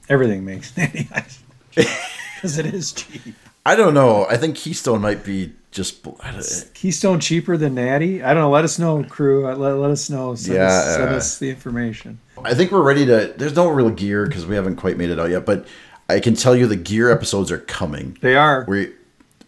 everything 0.10 0.46
makes 0.46 0.76
natty 0.78 1.08
ice 1.14 1.42
because 1.76 2.58
it 2.58 2.66
is 2.68 2.92
cheap. 2.94 3.36
I 3.66 3.76
don't 3.76 3.94
know. 3.94 4.26
I 4.30 4.38
think 4.38 4.56
Keystone 4.56 5.02
might 5.02 5.26
be 5.26 5.52
just. 5.72 6.06
Keystone 6.74 7.20
cheaper 7.20 7.58
than 7.58 7.76
Natty? 7.76 8.24
I 8.24 8.34
don't 8.34 8.44
know. 8.44 8.50
Let 8.50 8.64
us 8.64 8.80
know, 8.80 9.04
crew. 9.04 9.48
Uh, 9.48 9.56
Let, 9.56 9.74
let 9.74 9.92
us 9.92 10.10
know. 10.10 10.36
Send, 10.36 10.56
Yeah, 10.56 10.68
us, 10.68 10.96
send 10.96 11.10
us 11.10 11.38
the 11.40 11.50
information. 11.50 12.20
I 12.44 12.54
think 12.54 12.72
we're 12.72 12.82
ready 12.82 13.06
to. 13.06 13.34
There's 13.36 13.56
no 13.56 13.68
real 13.70 13.90
gear 13.90 14.26
because 14.26 14.46
we 14.46 14.56
haven't 14.56 14.78
quite 14.78 14.98
made 14.98 15.10
it 15.10 15.20
out 15.20 15.30
yet, 15.30 15.46
but 15.46 15.68
I 16.10 16.20
can 16.22 16.36
tell 16.36 16.56
you 16.56 16.66
the 16.68 16.78
gear 16.78 17.12
episodes 17.12 17.52
are 17.52 17.58
coming. 17.60 18.18
They 18.22 18.36
are. 18.36 18.66
we 18.68 18.94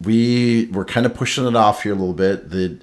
we 0.02 0.70
we're 0.74 0.86
kind 0.86 1.06
of 1.06 1.14
pushing 1.14 1.46
it 1.46 1.56
off 1.56 1.84
here 1.84 1.94
a 1.94 1.96
little 1.96 2.14
bit. 2.14 2.50
The 2.50 2.80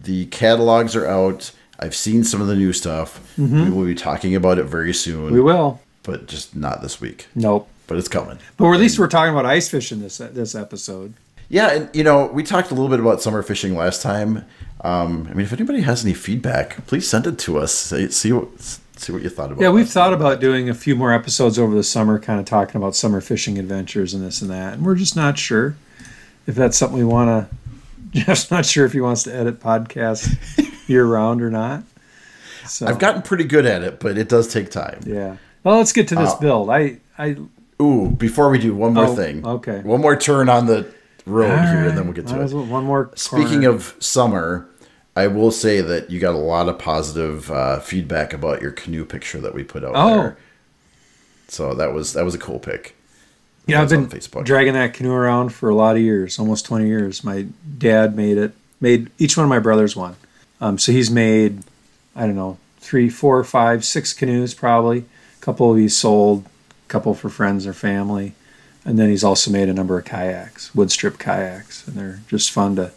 the 0.00 0.26
catalogs 0.26 0.96
are 0.96 1.06
out. 1.06 1.52
I've 1.78 1.94
seen 1.94 2.24
some 2.24 2.40
of 2.40 2.46
the 2.48 2.56
new 2.56 2.72
stuff. 2.72 3.38
We 3.38 3.70
will 3.70 3.86
be 3.86 3.94
talking 3.94 4.34
about 4.34 4.58
it 4.58 4.64
very 4.64 4.92
soon. 4.92 5.26
Mm-hmm. 5.26 5.34
we 5.34 5.40
will. 5.40 5.80
But 6.02 6.26
just 6.26 6.54
not 6.56 6.82
this 6.82 7.00
week. 7.00 7.26
Nope. 7.34 7.68
But 7.86 7.98
it's 7.98 8.08
coming. 8.08 8.38
But 8.56 8.70
at 8.72 8.80
least 8.80 8.98
we're 8.98 9.08
talking 9.08 9.32
about 9.32 9.46
ice 9.46 9.68
fishing 9.68 10.00
this 10.00 10.18
this 10.18 10.54
episode. 10.54 11.14
Yeah, 11.48 11.72
and 11.72 11.90
you 11.92 12.04
know, 12.04 12.26
we 12.26 12.44
talked 12.44 12.70
a 12.70 12.74
little 12.74 12.88
bit 12.88 13.00
about 13.00 13.20
summer 13.20 13.42
fishing 13.42 13.74
last 13.76 14.00
time. 14.02 14.44
Um, 14.82 15.26
I 15.28 15.34
mean, 15.34 15.44
if 15.44 15.52
anybody 15.52 15.80
has 15.80 16.04
any 16.04 16.14
feedback, 16.14 16.86
please 16.86 17.08
send 17.08 17.26
it 17.26 17.38
to 17.40 17.58
us. 17.58 17.74
Say, 17.74 18.08
see 18.08 18.32
what 18.32 18.48
see 18.96 19.12
what 19.12 19.22
you 19.22 19.28
thought 19.28 19.50
about. 19.50 19.60
Yeah, 19.60 19.70
we've 19.70 19.88
thought 19.88 20.12
about 20.12 20.40
doing 20.40 20.68
a 20.68 20.74
few 20.74 20.94
more 20.94 21.12
episodes 21.12 21.58
over 21.58 21.74
the 21.74 21.82
summer, 21.82 22.18
kind 22.20 22.38
of 22.38 22.46
talking 22.46 22.76
about 22.76 22.94
summer 22.94 23.20
fishing 23.20 23.58
adventures 23.58 24.14
and 24.14 24.24
this 24.24 24.40
and 24.40 24.50
that. 24.50 24.74
And 24.74 24.86
we're 24.86 24.94
just 24.94 25.16
not 25.16 25.36
sure 25.38 25.74
if 26.46 26.54
that's 26.54 26.76
something 26.76 26.98
we 26.98 27.04
want 27.04 27.50
to. 27.50 27.56
Jeff's 28.24 28.50
not 28.50 28.64
sure 28.66 28.86
if 28.86 28.92
he 28.92 29.00
wants 29.00 29.24
to 29.24 29.34
edit 29.34 29.60
podcasts 29.60 30.28
year 30.88 31.04
round 31.04 31.42
or 31.42 31.50
not. 31.50 31.82
So 32.66 32.86
I've 32.86 32.98
gotten 32.98 33.22
pretty 33.22 33.44
good 33.44 33.66
at 33.66 33.82
it, 33.82 33.98
but 34.00 34.16
it 34.18 34.28
does 34.28 34.52
take 34.52 34.70
time. 34.70 35.00
yeah. 35.06 35.36
Well, 35.64 35.76
let's 35.78 35.92
get 35.92 36.08
to 36.08 36.14
this 36.14 36.30
Uh, 36.32 36.38
build. 36.38 36.70
I 36.70 36.98
I 37.18 37.36
Ooh, 37.82 38.08
before 38.10 38.50
we 38.50 38.58
do 38.58 38.74
one 38.74 38.94
more 38.94 39.06
Oh, 39.06 39.14
thing. 39.16 39.44
okay. 39.46 39.80
One 39.80 40.00
more 40.00 40.16
turn 40.16 40.48
on 40.48 40.66
the 40.66 40.86
road 41.26 41.50
All 41.50 41.56
here, 41.66 41.76
right. 41.80 41.88
and 41.88 41.98
then 41.98 42.04
we'll 42.04 42.14
get 42.14 42.26
to 42.28 42.40
it. 42.40 42.52
well- 42.52 42.64
One 42.66 42.84
more. 42.84 43.10
Speaking 43.14 43.62
corner. 43.62 43.68
of 43.70 43.94
summer, 44.00 44.66
I 45.16 45.26
will 45.26 45.50
say 45.50 45.80
that 45.80 46.10
you 46.10 46.20
got 46.20 46.34
a 46.34 46.38
lot 46.38 46.68
of 46.68 46.78
positive 46.78 47.50
uh, 47.50 47.80
feedback 47.80 48.32
about 48.32 48.60
your 48.62 48.70
canoe 48.70 49.04
picture 49.04 49.40
that 49.40 49.54
we 49.54 49.62
put 49.64 49.84
out 49.84 49.92
Oh. 49.94 50.16
there. 50.16 50.36
So 51.48 51.74
that 51.74 51.92
was 51.92 52.12
that 52.12 52.24
was 52.24 52.34
a 52.34 52.38
cool 52.38 52.58
pic. 52.58 52.94
Yeah, 53.66 53.82
I've 53.82 53.88
been 53.88 54.06
Facebook. 54.06 54.44
dragging 54.44 54.72
that 54.74 54.94
canoe 54.94 55.12
around 55.12 55.50
for 55.50 55.68
a 55.68 55.74
lot 55.74 55.94
of 55.96 56.02
years, 56.02 56.38
almost 56.38 56.64
20 56.64 56.86
years. 56.86 57.22
My 57.22 57.46
dad 57.78 58.16
made 58.16 58.36
it, 58.38 58.52
made 58.80 59.10
each 59.18 59.36
one 59.36 59.44
of 59.44 59.50
my 59.50 59.58
brothers 59.58 59.94
one. 59.94 60.16
Um, 60.60 60.76
so 60.78 60.90
he's 60.92 61.10
made, 61.10 61.62
I 62.16 62.22
don't 62.26 62.34
know, 62.36 62.58
three, 62.80 63.08
four, 63.08 63.42
five, 63.44 63.84
six 63.84 64.12
canoes 64.12 64.54
probably. 64.54 65.04
A 65.40 65.44
couple 65.44 65.72
these 65.72 65.96
sold, 65.96 66.44
a 66.44 66.88
couple 66.88 67.14
for 67.14 67.28
friends 67.28 67.66
or 67.66 67.72
family. 67.72 68.34
And 68.84 68.98
then 68.98 69.08
he's 69.08 69.24
also 69.24 69.50
made 69.50 69.68
a 69.68 69.74
number 69.74 69.98
of 69.98 70.04
kayaks, 70.04 70.74
wood 70.74 70.90
strip 70.90 71.18
kayaks. 71.18 71.86
And 71.86 71.96
they're 71.96 72.20
just 72.28 72.50
fun 72.50 72.76
to, 72.76 72.92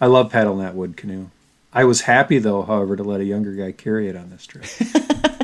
I 0.00 0.06
love 0.06 0.30
paddling 0.30 0.58
that 0.58 0.74
wood 0.74 0.96
canoe. 0.96 1.28
I 1.72 1.84
was 1.84 2.02
happy 2.02 2.38
though, 2.38 2.62
however, 2.62 2.96
to 2.96 3.02
let 3.02 3.20
a 3.20 3.24
younger 3.24 3.52
guy 3.52 3.72
carry 3.72 4.08
it 4.08 4.16
on 4.16 4.30
this 4.30 4.46
trip. 4.46 4.64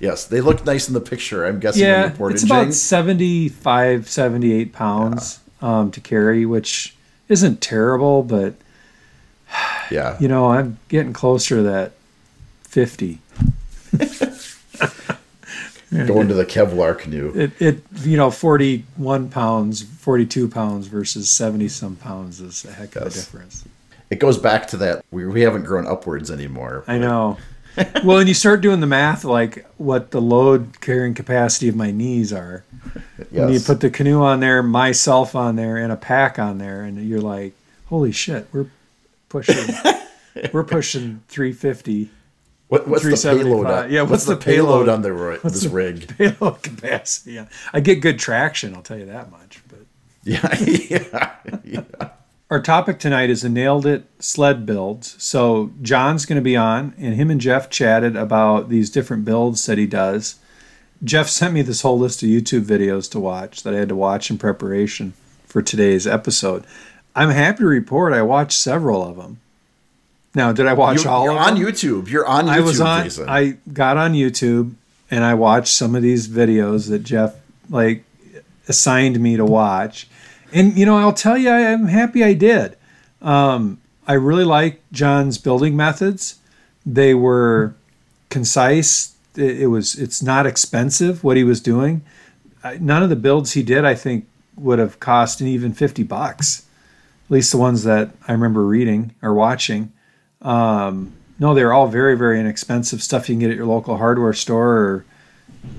Yes, 0.00 0.26
they 0.26 0.40
look 0.40 0.64
nice 0.64 0.88
in 0.88 0.94
the 0.94 1.00
picture. 1.00 1.44
I'm 1.44 1.60
guessing 1.60 1.84
yeah, 1.84 2.12
it's 2.18 2.42
about 2.42 2.74
75, 2.74 4.08
78 4.08 4.72
pounds 4.72 5.40
um, 5.60 5.90
to 5.92 6.00
carry, 6.00 6.44
which 6.44 6.96
isn't 7.28 7.60
terrible, 7.60 8.22
but 8.22 8.54
Yeah, 9.90 10.16
you 10.18 10.28
know, 10.28 10.50
I'm 10.50 10.78
getting 10.88 11.12
closer 11.12 11.56
to 11.56 11.62
that 11.62 11.92
50. 12.64 13.20
Going 15.92 16.28
to 16.28 16.34
the 16.34 16.46
Kevlar 16.46 16.98
canoe. 16.98 17.32
It, 17.34 17.60
it, 17.60 17.82
you 18.00 18.16
know, 18.16 18.30
41 18.30 19.28
pounds, 19.28 19.82
42 19.82 20.48
pounds 20.48 20.86
versus 20.86 21.30
70 21.30 21.68
some 21.68 21.96
pounds 21.96 22.40
is 22.40 22.64
a 22.64 22.72
heck 22.72 22.96
of 22.96 23.02
a 23.02 23.10
difference. 23.10 23.64
It 24.10 24.18
goes 24.18 24.38
back 24.38 24.66
to 24.68 24.76
that 24.78 25.04
we, 25.10 25.26
we 25.26 25.42
haven't 25.42 25.64
grown 25.64 25.86
upwards 25.86 26.30
anymore. 26.30 26.84
I 26.86 26.98
know. 26.98 27.38
well, 28.04 28.18
and 28.18 28.28
you 28.28 28.34
start 28.34 28.60
doing 28.60 28.80
the 28.80 28.86
math, 28.86 29.24
like 29.24 29.66
what 29.78 30.10
the 30.10 30.20
load 30.20 30.80
carrying 30.80 31.14
capacity 31.14 31.68
of 31.68 31.76
my 31.76 31.90
knees 31.90 32.32
are. 32.32 32.64
Yes. 33.30 33.44
And 33.44 33.54
you 33.54 33.60
put 33.60 33.80
the 33.80 33.88
canoe 33.88 34.22
on 34.22 34.40
there, 34.40 34.62
myself 34.62 35.34
on 35.34 35.56
there, 35.56 35.78
and 35.78 35.90
a 35.90 35.96
pack 35.96 36.38
on 36.38 36.58
there, 36.58 36.82
and 36.82 37.02
you're 37.08 37.22
like, 37.22 37.54
holy 37.86 38.12
shit, 38.12 38.46
we're 38.52 38.66
pushing, 39.30 39.74
we're 40.52 40.64
pushing 40.64 41.22
350 41.28 42.10
what, 42.72 42.88
what's 42.88 43.04
the 43.04 43.16
payload? 43.36 43.66
On, 43.66 43.90
Yeah, 43.92 44.00
what's, 44.00 44.10
what's 44.10 44.24
the, 44.24 44.34
the 44.34 44.40
payload, 44.40 44.88
on 44.88 45.02
the 45.02 45.12
ri- 45.12 45.38
this 45.44 45.66
rig? 45.66 46.08
payload 46.16 46.62
capacity. 46.62 47.32
Yeah. 47.32 47.46
I 47.72 47.80
get 47.80 47.96
good 48.00 48.18
traction, 48.18 48.74
I'll 48.74 48.80
tell 48.82 48.98
you 48.98 49.04
that 49.06 49.30
much. 49.30 49.60
But 49.68 49.80
Yeah, 50.24 50.56
yeah, 50.60 51.36
yeah. 51.64 51.82
our 52.50 52.62
topic 52.62 52.98
tonight 52.98 53.28
is 53.28 53.42
the 53.42 53.50
nailed 53.50 53.84
it 53.84 54.06
sled 54.20 54.64
builds. 54.64 55.22
So 55.22 55.72
John's 55.82 56.24
going 56.24 56.36
to 56.36 56.42
be 56.42 56.56
on, 56.56 56.94
and 56.96 57.14
him 57.14 57.30
and 57.30 57.40
Jeff 57.40 57.68
chatted 57.68 58.16
about 58.16 58.70
these 58.70 58.88
different 58.88 59.26
builds 59.26 59.66
that 59.66 59.76
he 59.76 59.86
does. 59.86 60.36
Jeff 61.04 61.28
sent 61.28 61.52
me 61.52 61.60
this 61.60 61.82
whole 61.82 61.98
list 61.98 62.22
of 62.22 62.28
YouTube 62.30 62.62
videos 62.62 63.10
to 63.10 63.20
watch 63.20 63.64
that 63.64 63.74
I 63.74 63.78
had 63.78 63.88
to 63.90 63.96
watch 63.96 64.30
in 64.30 64.38
preparation 64.38 65.12
for 65.46 65.60
today's 65.60 66.06
episode. 66.06 66.64
I'm 67.14 67.28
happy 67.30 67.58
to 67.58 67.66
report 67.66 68.14
I 68.14 68.22
watched 68.22 68.58
several 68.58 69.06
of 69.06 69.16
them, 69.16 69.40
Now, 70.34 70.52
did 70.52 70.66
I 70.66 70.72
watch 70.72 71.04
You, 71.04 71.10
all 71.10 71.24
you're 71.24 71.32
of 71.32 71.38
on 71.38 71.54
them? 71.54 71.62
YouTube. 71.64 72.08
You're 72.08 72.26
on 72.26 72.46
YouTube, 72.46 72.50
I 72.50 72.60
was 72.60 72.80
on. 72.80 73.04
Jason. 73.04 73.28
I 73.28 73.56
got 73.72 73.96
on 73.96 74.14
YouTube 74.14 74.74
and 75.10 75.24
I 75.24 75.34
watched 75.34 75.74
some 75.74 75.94
of 75.94 76.02
these 76.02 76.26
videos 76.28 76.88
that 76.88 77.00
Jeff 77.00 77.34
like 77.68 78.04
assigned 78.68 79.20
me 79.20 79.36
to 79.36 79.44
watch, 79.44 80.08
and 80.52 80.76
you 80.76 80.86
know 80.86 80.96
I'll 80.96 81.12
tell 81.12 81.36
you 81.36 81.50
I'm 81.50 81.86
happy 81.86 82.24
I 82.24 82.32
did. 82.32 82.76
Um, 83.20 83.78
I 84.06 84.14
really 84.14 84.44
like 84.44 84.80
John's 84.90 85.36
building 85.38 85.76
methods. 85.76 86.36
They 86.86 87.12
were 87.14 87.74
concise. 88.30 89.14
It, 89.36 89.62
it 89.62 89.66
was 89.66 89.96
it's 89.96 90.22
not 90.22 90.46
expensive 90.46 91.22
what 91.22 91.36
he 91.36 91.44
was 91.44 91.60
doing. 91.60 92.02
I, 92.64 92.78
none 92.78 93.02
of 93.02 93.10
the 93.10 93.16
builds 93.16 93.52
he 93.52 93.62
did 93.62 93.84
I 93.84 93.94
think 93.94 94.26
would 94.56 94.78
have 94.78 94.98
cost 94.98 95.42
even 95.42 95.74
fifty 95.74 96.02
bucks. 96.02 96.64
At 97.26 97.30
least 97.30 97.52
the 97.52 97.58
ones 97.58 97.84
that 97.84 98.10
I 98.26 98.32
remember 98.32 98.64
reading 98.64 99.14
or 99.22 99.34
watching. 99.34 99.92
Um, 100.42 101.12
no, 101.38 101.54
they're 101.54 101.72
all 101.72 101.88
very, 101.88 102.16
very 102.16 102.38
inexpensive 102.38 103.02
stuff 103.02 103.28
you 103.28 103.34
can 103.34 103.40
get 103.40 103.50
at 103.50 103.56
your 103.56 103.66
local 103.66 103.96
hardware 103.96 104.32
store 104.32 104.76
or 104.76 105.04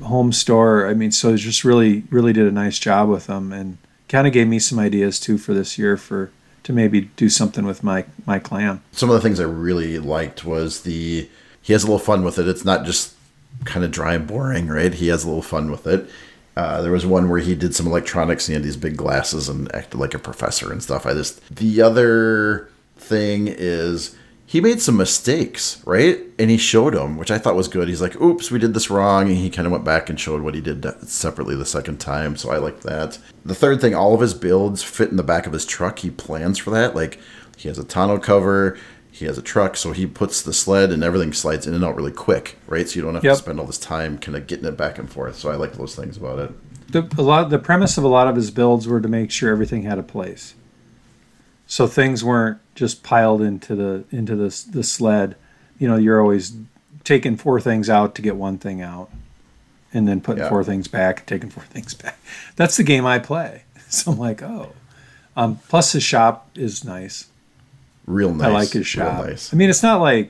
home 0.02 0.32
store. 0.32 0.88
I 0.88 0.94
mean, 0.94 1.12
so 1.12 1.34
it 1.34 1.38
just 1.38 1.64
really, 1.64 2.04
really 2.10 2.34
did 2.34 2.48
a 2.48 2.52
nice 2.52 2.80
job 2.80 3.10
with 3.10 3.28
them 3.28 3.54
and 3.54 3.78
kind 4.10 4.28
of 4.28 4.34
gave 4.34 4.48
me 4.48 4.60
some 4.60 4.80
ideas 4.80 5.20
too 5.20 5.38
for 5.38 5.54
this 5.54 5.78
year 5.78 5.98
for 5.98 6.32
to 6.64 6.74
maybe 6.74 7.02
do 7.18 7.30
something 7.30 7.66
with 7.66 7.84
my 7.84 8.06
my 8.26 8.40
clan. 8.40 8.82
Some 8.92 9.10
of 9.10 9.16
the 9.16 9.22
things 9.22 9.40
I 9.40 9.46
really 9.46 10.00
liked 10.00 10.46
was 10.46 10.82
the 10.82 11.30
he 11.62 11.74
has 11.74 11.84
a 11.84 11.88
little 11.88 12.00
fun 12.00 12.24
with 12.24 12.38
it. 12.40 12.48
It's 12.48 12.66
not 12.66 12.86
just 12.86 13.16
kind 13.66 13.86
of 13.86 13.92
dry 13.92 14.16
and 14.16 14.28
boring, 14.28 14.68
right? 14.68 14.94
He 14.94 15.08
has 15.08 15.24
a 15.24 15.28
little 15.28 15.42
fun 15.42 15.72
with 15.72 15.88
it. 15.88 16.10
Uh, 16.56 16.82
there 16.82 16.92
was 16.92 17.06
one 17.06 17.30
where 17.30 17.40
he 17.40 17.56
did 17.56 17.74
some 17.74 17.88
electronics 17.88 18.48
and 18.48 18.54
he 18.54 18.56
had 18.56 18.64
these 18.64 18.78
big 18.78 18.96
glasses 18.96 19.50
and 19.50 19.74
acted 19.74 20.00
like 20.00 20.14
a 20.14 20.20
professor 20.20 20.72
and 20.72 20.84
stuff. 20.84 21.06
I 21.06 21.14
just 21.14 21.56
the 21.56 21.82
other 21.82 22.70
thing 22.98 23.48
is 23.48 24.16
he 24.54 24.62
made 24.62 24.80
some 24.80 24.96
mistakes, 24.98 25.82
right? 25.84 26.20
And 26.38 26.52
he 26.52 26.58
showed 26.58 26.94
them, 26.94 27.18
which 27.18 27.32
I 27.32 27.40
thought 27.40 27.56
was 27.56 27.68
good. 27.68 27.88
He's 27.88 28.04
like, 28.04 28.22
"Oops, 28.22 28.52
we 28.52 28.60
did 28.60 28.76
this 28.76 28.92
wrong," 28.92 29.28
and 29.28 29.36
he 29.36 29.50
kind 29.50 29.66
of 29.66 29.72
went 29.72 29.84
back 29.84 30.12
and 30.12 30.20
showed 30.20 30.44
what 30.44 30.54
he 30.54 30.62
did 30.62 30.86
separately 31.10 31.56
the 31.56 31.66
second 31.66 31.98
time. 32.00 32.36
So 32.36 32.52
I 32.52 32.58
like 32.58 32.82
that. 32.82 33.18
The 33.44 33.56
third 33.56 33.82
thing, 33.82 33.96
all 33.96 34.14
of 34.14 34.22
his 34.22 34.36
builds 34.36 34.84
fit 34.84 35.10
in 35.10 35.18
the 35.18 35.24
back 35.24 35.48
of 35.48 35.54
his 35.54 35.66
truck. 35.66 35.98
He 35.98 36.12
plans 36.12 36.60
for 36.60 36.70
that. 36.70 36.96
Like 36.96 37.20
he 37.58 37.68
has 37.68 37.80
a 37.80 37.84
tonneau 37.84 38.20
cover, 38.20 38.78
he 39.10 39.26
has 39.26 39.40
a 39.40 39.42
truck, 39.42 39.76
so 39.76 39.92
he 39.92 40.06
puts 40.06 40.44
the 40.44 40.54
sled 40.54 40.92
and 40.92 41.04
everything 41.04 41.34
slides 41.34 41.66
in 41.66 41.74
and 41.74 41.84
out 41.84 41.96
really 41.96 42.12
quick, 42.12 42.60
right? 42.68 42.88
So 42.88 42.98
you 42.98 43.02
don't 43.02 43.16
have 43.16 43.24
Yep. 43.24 43.34
to 43.34 43.40
spend 43.40 43.60
all 43.60 43.66
this 43.66 43.80
time 43.80 44.20
kind 44.20 44.38
of 44.38 44.46
getting 44.46 44.66
it 44.66 44.78
back 44.78 45.00
and 45.00 45.10
forth. 45.10 45.36
So 45.36 45.50
I 45.50 45.56
like 45.56 45.74
those 45.80 45.96
things 45.96 46.16
about 46.16 46.38
it. 46.38 46.52
The 46.92 47.08
a 47.18 47.24
lot 47.24 47.50
the 47.50 47.58
premise 47.58 47.98
of 47.98 48.04
a 48.04 48.08
lot 48.08 48.28
of 48.28 48.36
his 48.36 48.52
builds 48.52 48.88
were 48.88 49.02
to 49.02 49.08
make 49.10 49.32
sure 49.32 49.52
everything 49.52 49.82
had 49.82 49.98
a 49.98 50.04
place. 50.04 50.54
So 51.74 51.88
things 51.88 52.24
weren't 52.24 52.60
just 52.76 53.02
piled 53.02 53.42
into 53.42 53.74
the 53.76 54.04
into 54.12 54.36
the 54.36 54.50
the 54.70 54.84
sled. 54.84 55.36
You 55.80 55.88
know, 55.88 55.96
you're 55.96 56.22
always 56.22 56.54
taking 57.04 57.36
four 57.36 57.60
things 57.60 57.90
out 57.90 58.14
to 58.14 58.22
get 58.22 58.36
one 58.36 58.60
thing 58.60 58.80
out, 58.84 59.10
and 59.92 60.08
then 60.08 60.22
putting 60.22 60.44
Yeah. 60.44 60.50
four 60.50 60.64
things 60.64 60.88
back, 60.88 61.26
taking 61.26 61.50
four 61.50 61.64
things 61.74 61.96
back. 61.96 62.20
That's 62.58 62.78
the 62.78 62.84
game 62.84 63.08
I 63.08 63.18
play. 63.18 63.64
So 63.90 64.12
I'm 64.12 64.20
like, 64.20 64.44
oh. 64.44 64.74
Um, 65.36 65.60
plus, 65.68 65.94
his 65.94 66.04
shop 66.04 66.48
is 66.56 66.84
nice. 66.84 67.26
Real 68.06 68.32
nice. 68.36 68.48
I 68.48 68.52
like 68.52 68.70
his 68.70 68.86
shop. 68.86 69.26
nice. 69.26 69.52
I 69.52 69.58
mean, 69.58 69.70
it's 69.72 69.82
not 69.82 70.00
like 70.00 70.30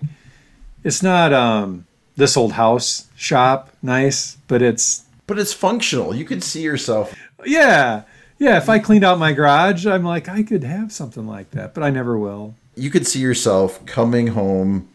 it's 0.86 1.04
not 1.04 1.34
um, 1.34 1.86
this 2.16 2.38
old 2.38 2.54
house 2.54 3.08
shop 3.18 3.70
nice, 3.82 4.38
but 4.48 4.62
it's 4.62 5.04
But 5.28 5.40
it's 5.40 5.52
functional. 5.54 6.16
You 6.16 6.24
could 6.24 6.42
see 6.42 6.62
yourself 6.62 7.14
Yeah. 7.46 8.04
Yeah, 8.44 8.58
if 8.58 8.68
I 8.68 8.80
cleaned 8.80 9.06
out 9.06 9.18
my 9.20 9.32
garage, 9.32 9.86
I'm 9.88 10.04
like, 10.04 10.28
I 10.28 10.44
could 10.44 10.64
have 10.66 10.92
something 10.92 11.26
like 11.26 11.52
that, 11.52 11.74
but 11.74 11.82
I 11.82 11.90
never 11.90 12.18
will. 12.18 12.56
you 12.76 12.90
could 12.90 13.08
see 13.08 13.20
yourself 13.20 13.86
coming 13.86 14.28
home 14.28 14.90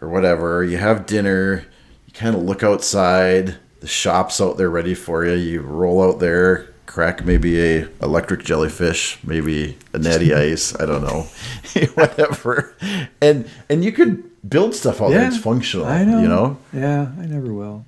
or 0.00 0.08
whatever. 0.08 0.64
You 0.64 0.78
have 0.78 1.04
dinner, 1.04 1.66
you 2.06 2.12
kind 2.14 2.34
of 2.34 2.42
look 2.42 2.62
outside, 2.62 3.56
the 3.80 3.86
shop's 3.86 4.40
out 4.40 4.56
there 4.56 4.70
ready 4.70 4.94
for 4.94 5.26
you. 5.26 5.34
You 5.34 5.60
roll 5.60 6.02
out 6.02 6.20
there, 6.20 6.68
crack 6.86 7.22
maybe 7.24 7.60
a 7.60 7.88
electric 8.00 8.42
jellyfish, 8.44 9.18
maybe 9.22 9.76
a 9.92 9.98
natty 9.98 10.32
ice, 10.50 10.74
I 10.80 10.86
don't 10.86 11.02
know. 11.02 11.26
whatever. 11.94 12.74
And 13.20 13.46
and 13.68 13.84
you 13.84 13.92
could 13.92 14.30
build 14.48 14.74
stuff 14.74 15.02
out 15.02 15.10
there. 15.10 15.26
It's 15.26 15.36
functional, 15.38 15.84
I 15.86 16.04
know. 16.04 16.20
you 16.22 16.28
know? 16.28 16.56
Yeah, 16.72 17.12
I 17.20 17.26
never 17.26 17.52
will. 17.52 17.84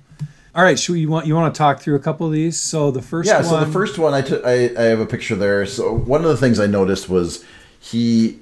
All 0.57 0.63
right, 0.63 0.77
should 0.77 0.93
we, 0.93 1.01
you 1.01 1.09
want 1.09 1.27
you 1.27 1.35
want 1.35 1.53
to 1.53 1.57
talk 1.57 1.79
through 1.81 1.95
a 1.95 1.99
couple 1.99 2.25
of 2.25 2.33
these? 2.33 2.59
So 2.59 2.89
the 2.89 3.01
first 3.01 3.27
Yeah, 3.27 3.37
one, 3.37 3.45
so 3.45 3.59
the 3.59 3.71
first 3.71 3.99
one 3.99 4.15
I 4.15 4.23
took 4.23 4.43
I, 4.43 4.71
I 4.75 4.83
have 4.85 4.99
a 4.99 5.05
picture 5.05 5.35
there. 5.35 5.65
So 5.67 5.93
one 5.93 6.23
of 6.23 6.29
the 6.29 6.37
things 6.37 6.59
I 6.59 6.65
noticed 6.65 7.07
was 7.07 7.45
he 7.79 8.39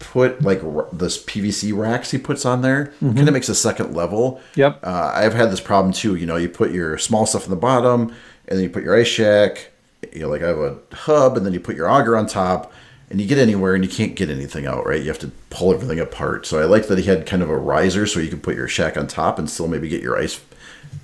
put 0.00 0.42
like 0.42 0.60
r- 0.64 0.88
this 0.92 1.24
PVC 1.24 1.72
racks 1.76 2.10
he 2.10 2.18
puts 2.18 2.44
on 2.44 2.62
there 2.62 2.92
kind 3.00 3.28
of 3.28 3.32
makes 3.32 3.48
a 3.48 3.54
second 3.54 3.94
level. 3.94 4.32
Mm-hmm. 4.50 4.60
Yep. 4.60 4.80
Uh, 4.82 5.12
I've 5.14 5.34
had 5.34 5.52
this 5.52 5.60
problem 5.60 5.92
too. 5.92 6.16
You 6.16 6.26
know, 6.26 6.34
you 6.34 6.48
put 6.48 6.72
your 6.72 6.98
small 6.98 7.26
stuff 7.26 7.44
in 7.44 7.50
the 7.50 7.56
bottom, 7.56 8.08
and 8.48 8.58
then 8.58 8.62
you 8.64 8.68
put 8.68 8.82
your 8.82 8.98
ice 8.98 9.06
shack. 9.06 9.70
You 10.12 10.22
know, 10.22 10.28
like 10.28 10.42
I 10.42 10.48
have 10.48 10.58
a 10.58 10.78
hub, 10.92 11.36
and 11.36 11.46
then 11.46 11.52
you 11.52 11.60
put 11.60 11.76
your 11.76 11.88
auger 11.88 12.16
on 12.16 12.26
top, 12.26 12.72
and 13.08 13.20
you 13.20 13.28
get 13.28 13.38
anywhere, 13.38 13.76
and 13.76 13.84
you 13.84 13.90
can't 13.90 14.16
get 14.16 14.30
anything 14.30 14.66
out. 14.66 14.84
Right? 14.84 15.00
You 15.00 15.06
have 15.06 15.20
to 15.20 15.30
pull 15.50 15.72
everything 15.72 16.00
apart. 16.00 16.44
So 16.44 16.60
I 16.60 16.64
like 16.64 16.88
that 16.88 16.98
he 16.98 17.04
had 17.04 17.24
kind 17.24 17.40
of 17.40 17.48
a 17.50 17.56
riser, 17.56 18.04
so 18.08 18.18
you 18.18 18.28
can 18.28 18.40
put 18.40 18.56
your 18.56 18.66
shack 18.66 18.96
on 18.96 19.06
top 19.06 19.38
and 19.38 19.48
still 19.48 19.68
maybe 19.68 19.88
get 19.88 20.02
your 20.02 20.18
ice, 20.18 20.40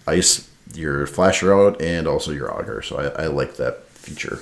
ice, 0.07 0.49
your 0.75 1.07
flasher 1.07 1.53
out, 1.55 1.81
and 1.81 2.07
also 2.07 2.31
your 2.33 2.53
auger. 2.55 2.83
So 2.83 2.97
I, 2.99 3.25
I 3.25 3.27
like 3.27 3.57
that 3.57 3.85
feature. 3.89 4.41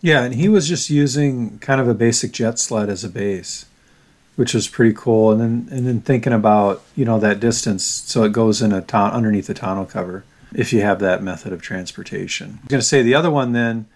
yeah, 0.00 0.22
and 0.22 0.34
he 0.34 0.48
was 0.48 0.68
just 0.68 0.90
using 0.90 1.58
kind 1.58 1.80
of 1.80 1.88
a 1.88 1.94
basic 1.94 2.32
jet 2.32 2.58
sled 2.58 2.88
as 2.88 3.04
a 3.04 3.08
base, 3.08 3.66
which 4.36 4.54
was 4.54 4.68
pretty 4.68 4.94
cool. 4.94 5.30
And 5.32 5.40
then 5.40 5.68
and 5.76 5.86
then 5.86 6.00
thinking 6.00 6.32
about 6.32 6.82
you 6.96 7.04
know 7.04 7.18
that 7.20 7.40
distance, 7.40 7.84
so 7.84 8.24
it 8.24 8.32
goes 8.32 8.62
in 8.62 8.72
a 8.72 8.80
ton 8.82 9.12
underneath 9.12 9.46
the 9.48 9.54
tonneau 9.54 9.84
cover 9.86 10.24
if 10.54 10.72
you 10.72 10.80
have 10.82 10.98
that 11.00 11.22
method 11.22 11.52
of 11.52 11.62
transportation. 11.62 12.46
I 12.48 12.62
was 12.62 12.68
going 12.68 12.80
to 12.80 12.86
say 12.86 13.02
the 13.02 13.14
other 13.14 13.30
one 13.30 13.52
then 13.52 13.86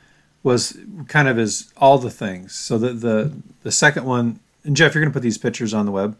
was 0.42 0.76
kind 1.08 1.26
of 1.26 1.38
is 1.38 1.72
all 1.78 1.98
the 1.98 2.10
things. 2.10 2.54
So 2.54 2.78
the 2.78 2.92
the 2.92 3.32
the 3.62 3.72
second 3.72 4.04
one, 4.04 4.40
and 4.64 4.76
Jeff, 4.76 4.94
you're 4.94 5.02
going 5.02 5.10
to 5.10 5.14
put 5.14 5.22
these 5.22 5.38
pictures 5.38 5.72
on 5.74 5.86
the 5.86 5.92
web. 5.92 6.16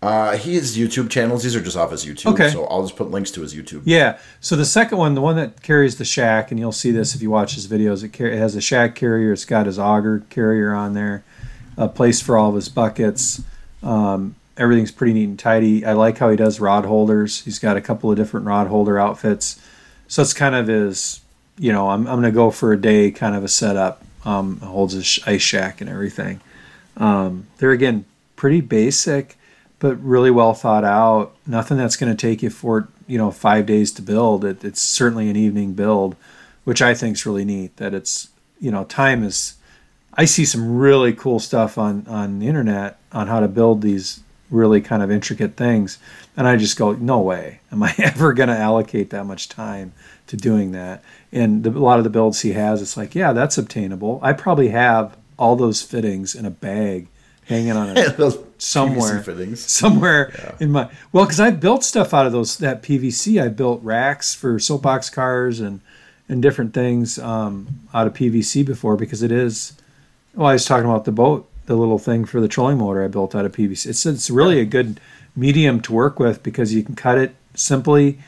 Uh, 0.00 0.36
he 0.36 0.54
has 0.54 0.76
YouTube 0.76 1.10
channels. 1.10 1.42
These 1.42 1.56
are 1.56 1.60
just 1.60 1.76
off 1.76 1.90
his 1.90 2.04
YouTube. 2.04 2.32
Okay. 2.32 2.50
So 2.50 2.66
I'll 2.66 2.82
just 2.82 2.94
put 2.94 3.10
links 3.10 3.32
to 3.32 3.40
his 3.40 3.54
YouTube. 3.54 3.82
Yeah. 3.84 4.18
So 4.40 4.54
the 4.54 4.64
second 4.64 4.98
one, 4.98 5.14
the 5.14 5.20
one 5.20 5.34
that 5.36 5.60
carries 5.62 5.98
the 5.98 6.04
shack, 6.04 6.50
and 6.50 6.60
you'll 6.60 6.70
see 6.70 6.92
this 6.92 7.14
if 7.16 7.22
you 7.22 7.30
watch 7.30 7.54
his 7.54 7.66
videos. 7.66 8.04
It, 8.04 8.12
car- 8.12 8.28
it 8.28 8.38
has 8.38 8.54
a 8.54 8.60
shack 8.60 8.94
carrier. 8.94 9.32
It's 9.32 9.44
got 9.44 9.66
his 9.66 9.78
auger 9.78 10.22
carrier 10.30 10.72
on 10.72 10.94
there, 10.94 11.24
a 11.76 11.88
place 11.88 12.20
for 12.20 12.38
all 12.38 12.50
of 12.50 12.54
his 12.54 12.68
buckets. 12.68 13.42
Um, 13.82 14.36
everything's 14.56 14.92
pretty 14.92 15.14
neat 15.14 15.24
and 15.24 15.38
tidy. 15.38 15.84
I 15.84 15.94
like 15.94 16.18
how 16.18 16.30
he 16.30 16.36
does 16.36 16.60
rod 16.60 16.84
holders. 16.84 17.44
He's 17.44 17.58
got 17.58 17.76
a 17.76 17.80
couple 17.80 18.10
of 18.10 18.16
different 18.16 18.46
rod 18.46 18.68
holder 18.68 19.00
outfits. 19.00 19.60
So 20.06 20.22
it's 20.22 20.32
kind 20.32 20.54
of 20.54 20.68
his, 20.68 21.20
you 21.58 21.72
know, 21.72 21.88
I'm, 21.90 22.06
I'm 22.06 22.20
going 22.20 22.22
to 22.22 22.30
go 22.30 22.50
for 22.50 22.72
a 22.72 22.80
day 22.80 23.10
kind 23.10 23.34
of 23.34 23.42
a 23.42 23.48
setup. 23.48 24.04
Um, 24.24 24.60
holds 24.60 24.94
his 24.94 25.06
sh- 25.06 25.20
ice 25.26 25.42
shack 25.42 25.80
and 25.80 25.88
everything. 25.88 26.40
Um, 26.96 27.46
they're 27.58 27.70
again 27.70 28.04
pretty 28.36 28.60
basic, 28.60 29.38
but 29.78 29.96
really 30.02 30.30
well 30.30 30.54
thought 30.54 30.84
out. 30.84 31.34
Nothing 31.46 31.76
that's 31.76 31.96
going 31.96 32.14
to 32.14 32.20
take 32.20 32.42
you 32.42 32.50
for 32.50 32.88
you 33.06 33.18
know 33.18 33.30
five 33.30 33.66
days 33.66 33.92
to 33.92 34.02
build. 34.02 34.44
It, 34.44 34.64
it's 34.64 34.80
certainly 34.80 35.30
an 35.30 35.36
evening 35.36 35.74
build, 35.74 36.16
which 36.64 36.82
I 36.82 36.94
think 36.94 37.16
is 37.16 37.26
really 37.26 37.44
neat. 37.44 37.76
That 37.76 37.94
it's 37.94 38.28
you 38.60 38.70
know 38.70 38.84
time 38.84 39.22
is. 39.22 39.54
I 40.14 40.24
see 40.24 40.44
some 40.44 40.78
really 40.78 41.12
cool 41.12 41.38
stuff 41.38 41.78
on 41.78 42.06
on 42.08 42.40
the 42.40 42.48
internet 42.48 42.98
on 43.12 43.28
how 43.28 43.40
to 43.40 43.48
build 43.48 43.82
these 43.82 44.20
really 44.50 44.80
kind 44.80 45.02
of 45.02 45.10
intricate 45.10 45.56
things, 45.56 45.98
and 46.36 46.46
I 46.46 46.56
just 46.56 46.78
go, 46.78 46.92
no 46.92 47.20
way, 47.20 47.60
am 47.70 47.82
I 47.82 47.94
ever 47.98 48.32
going 48.32 48.48
to 48.48 48.56
allocate 48.56 49.10
that 49.10 49.24
much 49.24 49.48
time 49.48 49.92
to 50.28 50.36
doing 50.36 50.72
that? 50.72 51.02
And 51.30 51.62
the, 51.64 51.70
a 51.70 51.78
lot 51.78 51.98
of 51.98 52.04
the 52.04 52.10
builds 52.10 52.40
he 52.40 52.52
has, 52.52 52.80
it's 52.80 52.96
like, 52.96 53.14
yeah, 53.14 53.32
that's 53.32 53.58
obtainable. 53.58 54.18
I 54.22 54.32
probably 54.32 54.68
have 54.68 55.16
all 55.38 55.54
those 55.56 55.82
fittings 55.82 56.34
in 56.34 56.46
a 56.46 56.50
bag 56.50 57.08
hanging 57.44 57.72
on 57.72 57.96
a 57.96 58.10
somewhere 58.58 59.20
PVC 59.20 59.24
fittings. 59.24 59.60
somewhere 59.66 60.54
in 60.60 60.70
my 60.70 60.90
well 61.12 61.24
because 61.24 61.40
i've 61.40 61.60
built 61.60 61.84
stuff 61.84 62.12
out 62.12 62.26
of 62.26 62.32
those 62.32 62.58
that 62.58 62.82
pvc 62.82 63.42
i 63.42 63.48
built 63.48 63.82
racks 63.82 64.34
for 64.34 64.58
soapbox 64.58 65.08
cars 65.10 65.60
and 65.60 65.80
and 66.28 66.42
different 66.42 66.74
things 66.74 67.18
um, 67.18 67.80
out 67.94 68.06
of 68.06 68.14
pvc 68.14 68.66
before 68.66 68.96
because 68.96 69.22
it 69.22 69.32
is 69.32 69.72
well 70.34 70.48
i 70.48 70.52
was 70.54 70.64
talking 70.64 70.88
about 70.88 71.04
the 71.04 71.12
boat 71.12 71.48
the 71.66 71.76
little 71.76 71.98
thing 71.98 72.24
for 72.24 72.40
the 72.40 72.48
trolling 72.48 72.78
motor 72.78 73.04
i 73.04 73.08
built 73.08 73.34
out 73.34 73.44
of 73.44 73.52
pvc 73.52 73.86
it's, 73.86 74.04
it's 74.04 74.30
really 74.30 74.60
a 74.60 74.64
good 74.64 75.00
medium 75.36 75.80
to 75.80 75.92
work 75.92 76.18
with 76.18 76.42
because 76.42 76.74
you 76.74 76.82
can 76.82 76.96
cut 76.96 77.16
it 77.16 77.34
simply. 77.54 78.18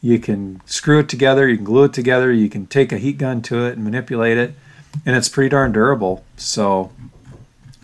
You 0.00 0.18
can 0.18 0.60
screw 0.64 1.00
it 1.00 1.08
together 1.08 1.48
you 1.48 1.56
can 1.56 1.64
glue 1.64 1.84
it 1.84 1.92
together 1.92 2.30
you 2.32 2.48
can 2.48 2.66
take 2.66 2.92
a 2.92 2.98
heat 2.98 3.18
gun 3.18 3.42
to 3.42 3.66
it 3.66 3.74
and 3.74 3.82
manipulate 3.82 4.38
it 4.38 4.54
and 5.04 5.16
it's 5.16 5.28
pretty 5.28 5.48
darn 5.48 5.72
durable. 5.72 6.24
So 6.36 6.92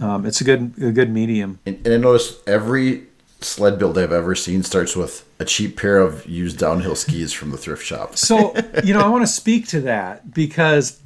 um, 0.01 0.27
it's 0.27 0.41
a 0.41 0.45
good 0.45 0.73
a 0.81 0.93
good 0.93 1.11
medium 1.11 1.59
And, 1.67 1.85
and 1.85 1.95
I 1.95 1.97
noticed 1.97 2.47
every 2.49 3.05
sled 3.41 3.79
build 3.79 3.99
I've 3.99 4.13
ever 4.13 4.35
seen 4.35 4.63
starts 4.63 4.97
with 4.97 5.25
a 5.39 5.45
cheap 5.45 5.77
pair 5.77 5.99
of 5.99 6.27
used 6.27 6.59
downhill 6.59 6.97
skis 6.97 7.33
from 7.33 7.51
the 7.51 7.59
thrift 7.59 7.85
shop. 7.85 8.17
So, 8.25 8.55
you 8.83 8.95
know, 8.95 9.01
I 9.01 9.09
want 9.09 9.23
to 9.23 9.33
speak 9.33 9.69
to 9.69 9.81
that 9.83 10.33
because 10.33 11.01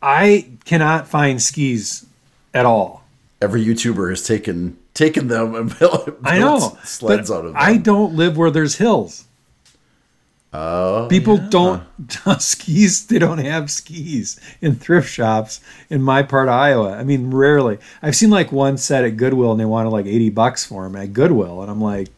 I 0.00 0.48
cannot 0.64 1.08
find 1.08 1.42
skis 1.42 2.06
at 2.54 2.66
all. 2.66 3.04
Every 3.40 3.64
YouTuber 3.64 4.10
has 4.10 4.24
taken 4.24 4.78
taken 4.94 5.28
them 5.28 5.54
and 5.54 5.78
built, 5.78 6.18
I 6.24 6.38
know 6.38 6.78
sleds 6.84 7.30
out 7.30 7.44
of 7.44 7.52
them. 7.52 7.54
I 7.56 7.76
don't 7.76 8.14
live 8.14 8.36
where 8.36 8.50
there's 8.50 8.76
hills. 8.76 9.24
Oh, 10.54 11.06
People 11.08 11.38
yeah. 11.38 11.48
don't 11.50 11.82
skis. 12.42 13.06
They 13.06 13.18
don't 13.18 13.38
have 13.38 13.70
skis 13.70 14.38
in 14.60 14.74
thrift 14.74 15.08
shops 15.08 15.60
in 15.88 16.02
my 16.02 16.22
part 16.22 16.48
of 16.48 16.54
Iowa. 16.54 16.92
I 16.92 17.04
mean, 17.04 17.30
rarely. 17.30 17.78
I've 18.02 18.14
seen 18.16 18.28
like 18.30 18.52
one 18.52 18.76
set 18.76 19.04
at 19.04 19.16
Goodwill, 19.16 19.52
and 19.52 19.60
they 19.60 19.64
wanted 19.64 19.90
like 19.90 20.06
eighty 20.06 20.28
bucks 20.28 20.64
for 20.66 20.84
them 20.84 20.96
at 20.96 21.14
Goodwill, 21.14 21.62
and 21.62 21.70
I'm 21.70 21.80
like, 21.80 22.08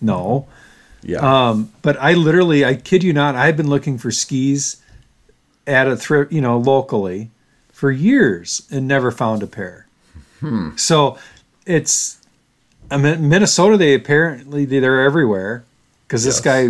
no. 0.00 0.46
Yeah. 1.02 1.18
Um, 1.48 1.72
but 1.82 1.96
I 2.00 2.14
literally, 2.14 2.64
I 2.64 2.76
kid 2.76 3.02
you 3.02 3.12
not, 3.12 3.34
I've 3.34 3.56
been 3.56 3.68
looking 3.68 3.98
for 3.98 4.10
skis 4.12 4.80
at 5.66 5.88
a 5.88 5.96
thrift, 5.96 6.32
you 6.32 6.40
know, 6.40 6.56
locally 6.58 7.30
for 7.72 7.90
years 7.90 8.66
and 8.70 8.86
never 8.86 9.10
found 9.10 9.42
a 9.42 9.46
pair. 9.48 9.86
Hmm. 10.40 10.76
So 10.76 11.18
it's, 11.66 12.18
I 12.90 12.96
mean, 12.96 13.28
Minnesota. 13.28 13.76
They 13.76 13.94
apparently 13.94 14.64
they're 14.64 15.02
everywhere 15.02 15.64
because 16.06 16.24
this 16.24 16.40
guy, 16.40 16.68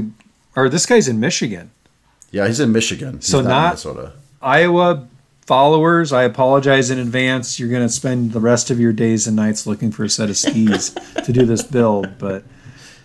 or 0.57 0.69
this 0.69 0.87
guy's 0.87 1.09
in 1.09 1.19
Michigan. 1.21 1.71
yeah, 2.31 2.47
he's 2.47 2.61
in 2.61 2.73
Michigan. 2.73 3.17
He's 3.17 3.27
So 3.27 3.41
not, 3.41 3.49
not- 3.49 3.65
Minnesota. 3.71 4.13
Iowa 4.41 5.07
followers, 5.47 6.13
I 6.13 6.23
apologize 6.25 6.91
in 6.91 6.99
advance. 6.99 7.59
You're 7.61 7.69
going 7.69 7.87
to 7.87 7.93
spend 7.93 8.33
the 8.33 8.41
rest 8.41 8.71
of 8.71 8.81
your 8.81 8.93
days 8.93 9.27
and 9.27 9.37
nights 9.37 9.67
looking 9.67 9.91
for 9.93 10.05
a 10.05 10.09
set 10.09 10.31
of 10.31 10.37
skis 10.37 10.91
to 11.25 11.33
do 11.33 11.45
this 11.45 11.63
build, 11.63 12.19
but 12.19 12.43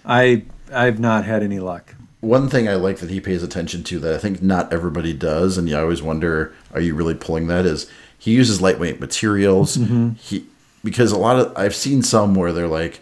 I 0.06 0.44
I've 0.74 1.00
not 1.00 1.26
had 1.26 1.44
any 1.44 1.60
luck. 1.60 1.94
One 2.22 2.50
thing 2.50 2.68
I 2.68 2.74
like 2.76 2.98
that 2.98 3.10
he 3.12 3.20
pays 3.22 3.44
attention 3.44 3.84
to 3.86 4.00
that 4.00 4.14
I 4.14 4.18
think 4.18 4.42
not 4.42 4.74
everybody 4.74 5.14
does, 5.14 5.58
and 5.58 5.70
you 5.70 5.78
always 5.78 6.02
wonder, 6.02 6.54
are 6.74 6.82
you 6.82 6.96
really 6.96 7.14
pulling 7.14 7.48
that? 7.48 7.66
Is 7.66 7.90
he 8.18 8.32
uses 8.32 8.60
lightweight 8.62 9.00
materials? 9.00 9.78
Mm-hmm. 9.78 10.14
He 10.20 10.46
because 10.84 11.12
a 11.12 11.18
lot 11.18 11.40
of 11.40 11.54
I've 11.58 11.76
seen 11.76 12.02
some 12.02 12.34
where 12.34 12.52
they're 12.54 12.68
like, 12.68 13.00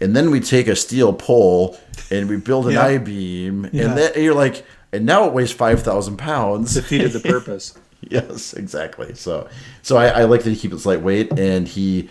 and 0.00 0.14
then 0.16 0.30
we 0.30 0.40
take 0.40 0.68
a 0.68 0.76
steel 0.76 1.12
pole 1.12 1.78
and 2.10 2.28
we 2.28 2.36
build 2.36 2.66
an 2.66 2.72
Yeah. 2.74 2.84
I 2.86 2.98
beam, 2.98 3.68
Yeah. 3.72 3.86
and 3.88 3.98
then 3.98 4.12
and 4.14 4.22
you're 4.24 4.34
like, 4.34 4.64
and 4.92 5.04
now 5.06 5.26
it 5.26 5.32
weighs 5.32 5.52
five 5.52 5.82
thousand 5.82 6.16
pounds. 6.16 6.74
Defeated 6.74 7.12
the 7.12 7.20
purpose. 7.28 7.74
yes, 8.08 8.52
exactly. 8.52 9.14
So, 9.14 9.48
so 9.82 9.96
I, 9.96 10.08
I 10.08 10.24
like 10.24 10.42
that 10.44 10.50
he 10.50 10.56
keeps 10.56 10.84
it 10.84 10.88
lightweight 10.88 11.38
and 11.38 11.66
he 11.66 12.08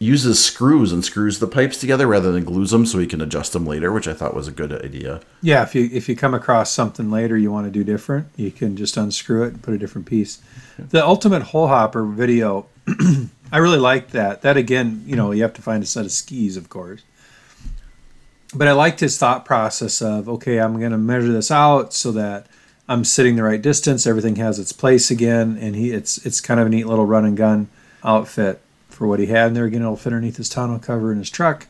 uses 0.00 0.44
screws 0.44 0.92
and 0.92 1.04
screws 1.04 1.38
the 1.38 1.46
pipes 1.46 1.78
together 1.78 2.06
rather 2.06 2.30
than 2.32 2.44
glues 2.44 2.72
them 2.72 2.84
so 2.84 2.98
he 2.98 3.06
can 3.06 3.20
adjust 3.22 3.52
them 3.52 3.64
later, 3.64 3.90
which 3.92 4.08
I 4.08 4.12
thought 4.12 4.34
was 4.34 4.48
a 4.48 4.52
good 4.52 4.72
idea. 4.84 5.20
Yeah, 5.40 5.62
if 5.62 5.74
you 5.74 5.88
if 5.92 6.08
you 6.08 6.16
come 6.16 6.34
across 6.34 6.70
something 6.72 7.10
later 7.10 7.38
you 7.38 7.50
want 7.50 7.66
to 7.66 7.70
do 7.70 7.84
different, 7.84 8.26
you 8.36 8.50
can 8.50 8.76
just 8.76 8.96
unscrew 8.96 9.44
it 9.44 9.48
and 9.54 9.62
put 9.62 9.72
a 9.72 9.78
different 9.78 10.06
piece. 10.06 10.42
The 10.78 11.02
ultimate 11.04 11.42
hole 11.42 11.68
hopper 11.68 12.04
video, 12.04 12.66
I 13.54 13.58
really 13.58 13.78
liked 13.78 14.10
that. 14.10 14.42
That 14.42 14.56
again, 14.56 15.04
you 15.06 15.14
know, 15.14 15.30
you 15.30 15.42
have 15.42 15.54
to 15.54 15.62
find 15.62 15.80
a 15.80 15.86
set 15.86 16.04
of 16.04 16.10
skis, 16.10 16.56
of 16.56 16.68
course. 16.68 17.02
But 18.52 18.66
I 18.66 18.72
liked 18.72 18.98
his 18.98 19.16
thought 19.16 19.44
process 19.44 20.02
of 20.02 20.28
okay, 20.28 20.58
I'm 20.58 20.80
going 20.80 20.90
to 20.90 20.98
measure 20.98 21.32
this 21.32 21.52
out 21.52 21.94
so 21.94 22.10
that 22.10 22.48
I'm 22.88 23.04
sitting 23.04 23.36
the 23.36 23.44
right 23.44 23.62
distance, 23.62 24.08
everything 24.08 24.34
has 24.36 24.58
its 24.58 24.72
place 24.72 25.08
again, 25.08 25.56
and 25.60 25.76
he 25.76 25.92
it's 25.92 26.18
it's 26.26 26.40
kind 26.40 26.58
of 26.58 26.66
a 26.66 26.70
neat 26.70 26.88
little 26.88 27.06
run 27.06 27.24
and 27.24 27.36
gun 27.36 27.68
outfit 28.02 28.60
for 28.88 29.06
what 29.06 29.20
he 29.20 29.26
had 29.26 29.46
in 29.46 29.54
there. 29.54 29.66
Again, 29.66 29.82
it'll 29.82 29.94
fit 29.94 30.12
underneath 30.12 30.38
his 30.38 30.48
tonneau 30.48 30.80
cover 30.80 31.12
in 31.12 31.18
his 31.18 31.30
truck. 31.30 31.68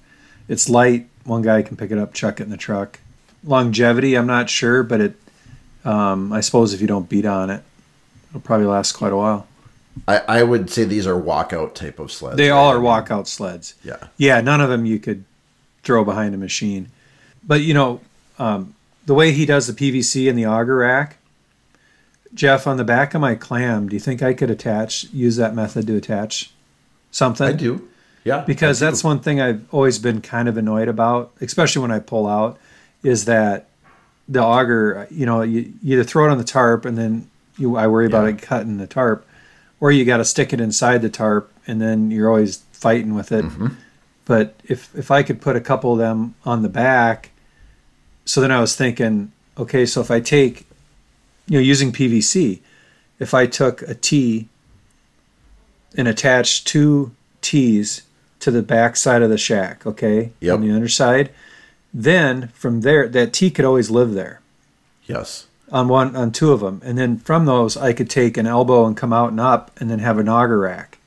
It's 0.48 0.70
light. 0.70 1.06
One 1.24 1.42
guy 1.42 1.60
can 1.60 1.76
pick 1.76 1.90
it 1.90 1.98
up, 1.98 2.14
chuck 2.14 2.40
it 2.40 2.44
in 2.44 2.50
the 2.50 2.56
truck. 2.56 2.98
Longevity, 3.44 4.14
I'm 4.14 4.26
not 4.26 4.48
sure, 4.48 4.82
but 4.82 5.02
it. 5.02 5.16
Um, 5.84 6.32
I 6.32 6.40
suppose 6.40 6.72
if 6.72 6.80
you 6.80 6.86
don't 6.86 7.10
beat 7.10 7.26
on 7.26 7.50
it, 7.50 7.62
it'll 8.30 8.40
probably 8.40 8.64
last 8.64 8.92
quite 8.92 9.12
a 9.12 9.16
while. 9.18 9.46
I, 10.06 10.18
I 10.18 10.42
would 10.42 10.70
say 10.70 10.84
these 10.84 11.06
are 11.06 11.20
walkout 11.20 11.74
type 11.74 11.98
of 11.98 12.10
sleds. 12.10 12.36
They 12.36 12.50
all 12.50 12.72
are 12.72 12.78
walkout 12.78 13.26
sleds. 13.26 13.74
Yeah. 13.82 14.08
Yeah, 14.16 14.40
none 14.40 14.60
of 14.60 14.68
them 14.68 14.84
you 14.84 14.98
could 14.98 15.24
throw 15.82 16.04
behind 16.04 16.34
a 16.34 16.38
machine. 16.38 16.90
But 17.46 17.62
you 17.62 17.74
know, 17.74 18.00
um, 18.38 18.74
the 19.06 19.14
way 19.14 19.32
he 19.32 19.46
does 19.46 19.66
the 19.66 19.72
PVC 19.72 20.28
and 20.28 20.38
the 20.38 20.46
auger 20.46 20.76
rack, 20.76 21.18
Jeff, 22.32 22.66
on 22.66 22.76
the 22.76 22.84
back 22.84 23.14
of 23.14 23.20
my 23.20 23.34
clam, 23.34 23.88
do 23.88 23.94
you 23.94 24.00
think 24.00 24.22
I 24.22 24.34
could 24.34 24.50
attach, 24.50 25.04
use 25.12 25.36
that 25.36 25.54
method 25.54 25.86
to 25.86 25.96
attach 25.96 26.52
something? 27.10 27.46
I 27.46 27.52
do. 27.52 27.88
Yeah. 28.24 28.40
because 28.46 28.78
do. 28.78 28.86
that's 28.86 29.04
one 29.04 29.20
thing 29.20 29.40
I've 29.40 29.72
always 29.72 29.98
been 29.98 30.20
kind 30.20 30.48
of 30.48 30.56
annoyed 30.56 30.88
about, 30.88 31.32
especially 31.40 31.82
when 31.82 31.90
I 31.90 31.98
pull 31.98 32.26
out, 32.26 32.58
is 33.02 33.26
that 33.26 33.68
the 34.28 34.42
auger, 34.42 35.06
you 35.10 35.26
know, 35.26 35.42
you, 35.42 35.72
you 35.82 35.94
either 35.94 36.04
throw 36.04 36.26
it 36.26 36.30
on 36.30 36.38
the 36.38 36.44
tarp 36.44 36.84
and 36.84 36.96
then 36.96 37.30
you 37.58 37.76
I 37.76 37.86
worry 37.86 38.06
about 38.06 38.26
it 38.26 38.40
cutting 38.42 38.78
the 38.78 38.86
tarp, 38.86 39.26
or 39.80 39.90
you 39.92 40.04
got 40.04 40.18
to 40.18 40.24
stick 40.24 40.52
it 40.52 40.60
inside 40.60 41.02
the 41.02 41.10
tarp 41.10 41.52
and 41.66 41.80
then 41.80 42.10
you're 42.10 42.28
always 42.28 42.58
fighting 42.72 43.14
with 43.14 43.32
it. 43.32 43.44
Mm-hmm. 43.44 43.68
But 44.24 44.54
if 44.64 44.94
if 44.96 45.10
I 45.10 45.22
could 45.22 45.40
put 45.40 45.56
a 45.56 45.60
couple 45.60 45.92
of 45.92 45.98
them 45.98 46.34
on 46.44 46.62
the 46.62 46.68
back, 46.68 47.30
so 48.24 48.40
then 48.40 48.50
I 48.50 48.60
was 48.60 48.74
thinking, 48.74 49.32
okay, 49.58 49.84
so 49.84 50.00
if 50.00 50.10
I 50.10 50.20
take, 50.20 50.66
you 51.46 51.58
know, 51.58 51.60
using 51.60 51.92
PVC, 51.92 52.60
if 53.18 53.34
I 53.34 53.46
took 53.46 53.82
a 53.82 53.94
T 53.94 54.48
and 55.96 56.08
attached 56.08 56.66
two 56.66 57.12
T's 57.42 58.02
to 58.40 58.50
the 58.50 58.62
back 58.62 58.96
side 58.96 59.22
of 59.22 59.30
the 59.30 59.38
shack, 59.38 59.86
okay, 59.86 60.32
Yep. 60.40 60.54
on 60.54 60.60
the 60.62 60.70
underside, 60.74 61.30
then 61.92 62.48
from 62.48 62.80
there, 62.80 63.06
that 63.08 63.32
T 63.32 63.50
could 63.50 63.64
always 63.64 63.90
live 63.90 64.12
there 64.14 64.40
Yes. 65.06 65.46
On 65.74 65.88
one 65.88 66.14
on 66.16 66.30
two 66.30 66.52
of 66.52 66.60
them, 66.60 66.80
and 66.84 66.96
then 66.96 67.18
from 67.18 67.44
those 67.46 67.76
I 67.76 67.92
could 67.92 68.08
take 68.08 68.36
an 68.38 68.46
elbow 68.46 68.86
and 68.86 68.96
come 68.96 69.12
out 69.12 69.30
and 69.30 69.40
up, 69.40 69.72
and 69.80 69.90
then 69.90 69.98
have 69.98 70.18
an 70.18 70.28
auger 70.28 70.58
rack. 70.60 70.98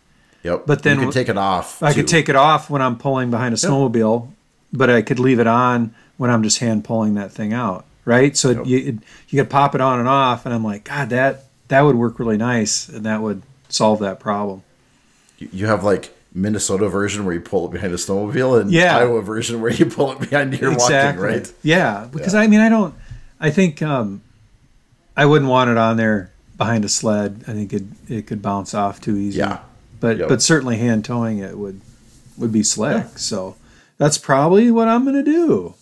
Yep. 0.43 0.63
But 0.67 0.83
then 0.83 0.97
you 0.97 1.03
can 1.05 1.11
take 1.13 1.29
it 1.29 1.37
off. 1.37 1.81
I 1.81 1.93
could 1.93 2.07
take 2.07 2.29
it 2.29 2.35
off 2.35 2.69
when 2.69 2.81
I'm 2.81 2.97
pulling 2.97 3.31
behind 3.31 3.53
a 3.53 3.57
snowmobile, 3.57 4.29
but 4.71 4.89
I 4.89 5.01
could 5.01 5.19
leave 5.19 5.39
it 5.39 5.47
on 5.47 5.95
when 6.17 6.29
I'm 6.29 6.43
just 6.43 6.59
hand 6.59 6.83
pulling 6.83 7.15
that 7.15 7.31
thing 7.31 7.53
out, 7.53 7.85
right? 8.05 8.35
So 8.37 8.49
Yep. 8.51 8.65
you 8.67 8.77
it, 8.77 8.95
you 9.29 9.41
could 9.41 9.49
pop 9.49 9.73
it 9.73 9.81
on 9.81 9.99
and 9.99 10.07
off, 10.07 10.45
and 10.45 10.53
I'm 10.53 10.63
like, 10.63 10.83
God, 10.83 11.09
that 11.09 11.45
that 11.69 11.81
would 11.81 11.95
work 11.95 12.19
really 12.19 12.37
nice, 12.37 12.87
and 12.89 13.05
that 13.05 13.21
would 13.21 13.41
solve 13.69 13.99
that 13.99 14.19
problem. 14.19 14.63
You- 15.39 15.67
have 15.67 15.83
like 15.83 16.13
Minnesota 16.33 16.87
version 16.89 17.23
where 17.25 17.33
you 17.33 17.41
pull 17.41 17.65
it 17.67 17.71
behind 17.71 17.93
a 17.93 17.97
snowmobile, 17.97 18.61
and 18.61 18.71
Yeah. 18.71 18.97
Iowa 18.97 19.21
version 19.21 19.61
where 19.61 19.71
you 19.71 19.85
pull 19.85 20.11
it 20.11 20.19
behind 20.29 20.53
your 20.59 20.71
walking, 20.75 21.17
right? 21.19 21.51
Yeah, 21.63 22.07
because 22.11 22.33
Yeah. 22.33 22.41
I 22.41 22.47
mean, 22.47 22.59
I 22.59 22.67
don't. 22.69 22.93
I 23.39 23.49
think 23.49 23.81
um, 23.81 24.21
I 25.17 25.25
wouldn't 25.25 25.49
want 25.49 25.69
it 25.71 25.77
on 25.77 25.97
there 25.97 26.31
behind 26.57 26.85
a 26.85 26.89
sled. 26.89 27.43
I 27.47 27.53
think 27.53 27.73
it 27.73 27.83
it 28.07 28.27
could 28.27 28.41
bounce 28.41 28.73
off 28.73 29.01
too 29.01 29.17
easy. 29.17 29.39
Yeah. 29.39 29.59
but 29.99 30.17
Yep. 30.17 30.29
but 30.29 30.41
certainly 30.41 30.77
hand 30.77 31.03
towing 31.03 31.39
it 31.39 31.57
would 31.57 31.81
would 32.37 32.51
be 32.53 32.63
slick. 32.63 33.17
So 33.17 33.55
that's 33.97 34.17
probably 34.17 34.71
what 34.71 34.87
I'm 34.87 35.03
gonna 35.03 35.23
do. 35.23 35.73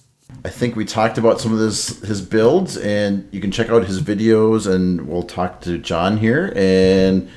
I 0.44 0.50
think 0.50 0.76
we 0.76 0.86
talked 0.86 1.18
about 1.18 1.40
some 1.40 1.52
of 1.54 1.60
this 1.60 2.00
his 2.02 2.22
builds, 2.22 2.78
and 2.78 3.28
you 3.32 3.40
can 3.42 3.52
check 3.52 3.70
out 3.70 3.86
his 3.86 4.02
videos, 4.02 4.74
and 4.74 5.08
we'll 5.08 5.24
talk 5.24 5.62
to 5.62 5.78
John 5.78 6.18
here, 6.18 6.52
and 6.56 7.30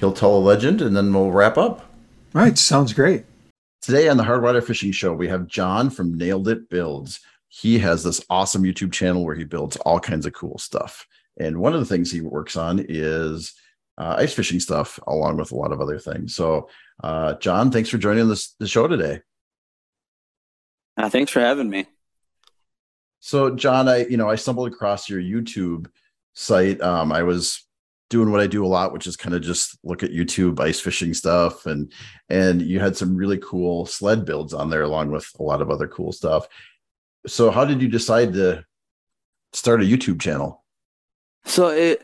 he'll 0.00 0.12
tell 0.12 0.34
a 0.36 0.38
legend, 0.40 0.80
and 0.82 0.96
then 0.96 1.12
we'll 1.12 1.30
wrap 1.30 1.56
up. 1.56 1.94
Right, 2.32 2.58
sounds 2.58 2.92
great. 2.92 3.24
Today 3.80 4.08
on 4.08 4.16
the 4.16 4.24
Hardwater 4.24 4.62
Fishing 4.62 4.90
Show, 4.90 5.12
we 5.12 5.28
have 5.28 5.46
John 5.46 5.90
from 5.90 6.18
Nailed 6.18 6.48
It 6.48 6.68
Builds. 6.68 7.20
He 7.48 7.78
has 7.78 8.02
this 8.02 8.20
awesome 8.28 8.64
YouTube 8.64 8.92
channel 8.92 9.24
where 9.24 9.36
he 9.36 9.44
builds 9.44 9.76
all 9.78 10.00
kinds 10.00 10.26
of 10.26 10.32
cool 10.32 10.58
stuff. 10.58 11.06
And 11.38 11.58
one 11.58 11.74
of 11.74 11.80
the 11.80 11.86
things 11.86 12.10
he 12.10 12.20
works 12.20 12.56
on 12.56 12.84
is 12.88 13.54
uh, 13.98 14.16
ice 14.18 14.34
fishing 14.34 14.60
stuff, 14.60 14.98
along 15.06 15.36
with 15.36 15.52
a 15.52 15.56
lot 15.56 15.72
of 15.72 15.80
other 15.80 15.98
things. 15.98 16.34
So, 16.34 16.68
uh, 17.02 17.34
John, 17.34 17.70
thanks 17.70 17.88
for 17.88 17.98
joining 17.98 18.28
this 18.28 18.54
the 18.58 18.66
show 18.66 18.88
today. 18.88 19.20
Uh, 20.96 21.10
thanks 21.10 21.30
for 21.30 21.40
having 21.40 21.68
me. 21.68 21.86
So, 23.20 23.54
John, 23.54 23.88
I 23.88 24.06
you 24.06 24.16
know 24.16 24.28
I 24.28 24.36
stumbled 24.36 24.72
across 24.72 25.08
your 25.08 25.20
YouTube 25.20 25.86
site. 26.34 26.80
Um, 26.80 27.12
I 27.12 27.22
was 27.22 27.66
doing 28.08 28.30
what 28.30 28.40
I 28.40 28.46
do 28.46 28.64
a 28.64 28.68
lot, 28.68 28.92
which 28.92 29.06
is 29.06 29.16
kind 29.16 29.34
of 29.34 29.42
just 29.42 29.78
look 29.82 30.02
at 30.02 30.12
YouTube 30.12 30.60
ice 30.60 30.80
fishing 30.80 31.14
stuff, 31.14 31.66
and 31.66 31.92
and 32.28 32.62
you 32.62 32.80
had 32.80 32.96
some 32.96 33.16
really 33.16 33.38
cool 33.38 33.86
sled 33.86 34.24
builds 34.24 34.54
on 34.54 34.70
there, 34.70 34.82
along 34.82 35.10
with 35.10 35.28
a 35.38 35.42
lot 35.42 35.62
of 35.62 35.70
other 35.70 35.88
cool 35.88 36.12
stuff. 36.12 36.46
So, 37.26 37.50
how 37.50 37.64
did 37.64 37.82
you 37.82 37.88
decide 37.88 38.34
to 38.34 38.64
start 39.52 39.82
a 39.82 39.86
YouTube 39.86 40.20
channel? 40.20 40.64
So 41.46 41.68
it 41.68 42.02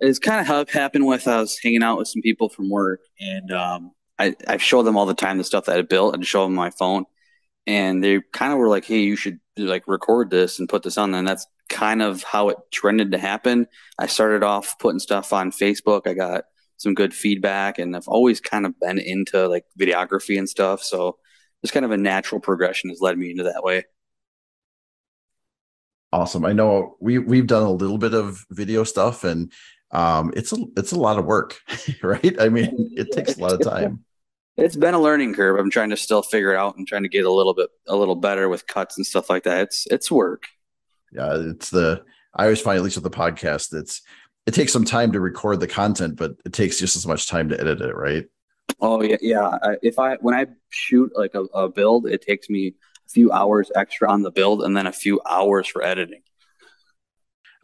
it's 0.00 0.18
kind 0.18 0.46
of 0.48 0.68
happened 0.70 1.06
with 1.06 1.26
I 1.28 1.40
was 1.40 1.58
hanging 1.62 1.82
out 1.82 1.98
with 1.98 2.08
some 2.08 2.22
people 2.22 2.48
from 2.48 2.70
work, 2.70 3.00
and 3.20 3.52
um, 3.52 3.92
I 4.18 4.34
I 4.46 4.56
show 4.58 4.82
them 4.82 4.96
all 4.96 5.06
the 5.06 5.14
time 5.14 5.38
the 5.38 5.44
stuff 5.44 5.66
that 5.66 5.78
I 5.78 5.82
built 5.82 6.14
and 6.14 6.26
show 6.26 6.44
them 6.44 6.54
my 6.54 6.70
phone, 6.70 7.04
and 7.66 8.02
they 8.02 8.20
kind 8.32 8.52
of 8.52 8.58
were 8.58 8.68
like, 8.68 8.84
"Hey, 8.84 9.00
you 9.00 9.16
should 9.16 9.38
like 9.56 9.84
record 9.88 10.30
this 10.30 10.58
and 10.58 10.68
put 10.68 10.82
this 10.82 10.98
on." 10.98 11.14
And 11.14 11.26
that's 11.26 11.46
kind 11.68 12.02
of 12.02 12.22
how 12.24 12.48
it 12.50 12.58
trended 12.72 13.12
to 13.12 13.18
happen. 13.18 13.66
I 13.98 14.06
started 14.06 14.42
off 14.42 14.78
putting 14.78 15.00
stuff 15.00 15.32
on 15.32 15.50
Facebook. 15.52 16.06
I 16.06 16.14
got 16.14 16.44
some 16.78 16.94
good 16.94 17.14
feedback, 17.14 17.78
and 17.78 17.96
I've 17.96 18.08
always 18.08 18.40
kind 18.40 18.66
of 18.66 18.78
been 18.80 18.98
into 18.98 19.48
like 19.48 19.64
videography 19.78 20.38
and 20.38 20.48
stuff. 20.48 20.82
So 20.82 21.18
it's 21.62 21.72
kind 21.72 21.84
of 21.84 21.92
a 21.92 21.96
natural 21.96 22.40
progression 22.40 22.90
has 22.90 23.00
led 23.00 23.18
me 23.18 23.30
into 23.30 23.44
that 23.44 23.62
way. 23.62 23.84
Awesome. 26.12 26.44
I 26.44 26.52
know 26.52 26.96
we 27.00 27.18
we've 27.18 27.46
done 27.46 27.62
a 27.62 27.70
little 27.70 27.98
bit 27.98 28.14
of 28.14 28.46
video 28.50 28.84
stuff, 28.84 29.24
and 29.24 29.52
um, 29.90 30.32
it's 30.34 30.52
a 30.52 30.56
it's 30.76 30.92
a 30.92 30.98
lot 30.98 31.18
of 31.18 31.26
work, 31.26 31.60
right? 32.02 32.40
I 32.40 32.48
mean, 32.48 32.92
it 32.96 33.12
takes 33.12 33.36
a 33.36 33.40
lot 33.40 33.52
of 33.52 33.60
time. 33.60 34.04
it's 34.56 34.76
been 34.76 34.94
a 34.94 35.00
learning 35.00 35.34
curve. 35.34 35.58
I'm 35.58 35.70
trying 35.70 35.90
to 35.90 35.96
still 35.96 36.22
figure 36.22 36.54
it 36.54 36.56
out 36.56 36.76
and 36.76 36.86
trying 36.86 37.02
to 37.02 37.08
get 37.08 37.26
a 37.26 37.32
little 37.32 37.54
bit 37.54 37.68
a 37.86 37.96
little 37.96 38.16
better 38.16 38.48
with 38.48 38.66
cuts 38.66 38.96
and 38.96 39.06
stuff 39.06 39.28
like 39.28 39.44
that. 39.44 39.62
It's 39.62 39.86
it's 39.90 40.10
work. 40.10 40.44
Yeah, 41.12 41.34
it's 41.36 41.70
the 41.70 42.02
I 42.34 42.44
always 42.44 42.60
find 42.60 42.78
at 42.78 42.84
least 42.84 42.96
with 42.96 43.04
the 43.04 43.10
podcast, 43.10 43.74
it's 43.74 44.00
it 44.46 44.54
takes 44.54 44.72
some 44.72 44.84
time 44.84 45.12
to 45.12 45.20
record 45.20 45.60
the 45.60 45.66
content, 45.66 46.16
but 46.16 46.32
it 46.46 46.54
takes 46.54 46.78
just 46.78 46.96
as 46.96 47.06
much 47.06 47.28
time 47.28 47.50
to 47.50 47.60
edit 47.60 47.82
it, 47.82 47.94
right? 47.94 48.24
Oh 48.80 49.02
yeah, 49.02 49.16
yeah. 49.20 49.58
If 49.82 49.98
I 49.98 50.16
when 50.16 50.34
I 50.34 50.46
shoot 50.70 51.12
like 51.14 51.34
a, 51.34 51.42
a 51.54 51.68
build, 51.68 52.06
it 52.06 52.22
takes 52.22 52.48
me 52.48 52.74
few 53.08 53.32
hours 53.32 53.70
extra 53.74 54.10
on 54.10 54.22
the 54.22 54.30
build 54.30 54.62
and 54.62 54.76
then 54.76 54.86
a 54.86 54.92
few 54.92 55.20
hours 55.28 55.66
for 55.66 55.82
editing. 55.82 56.22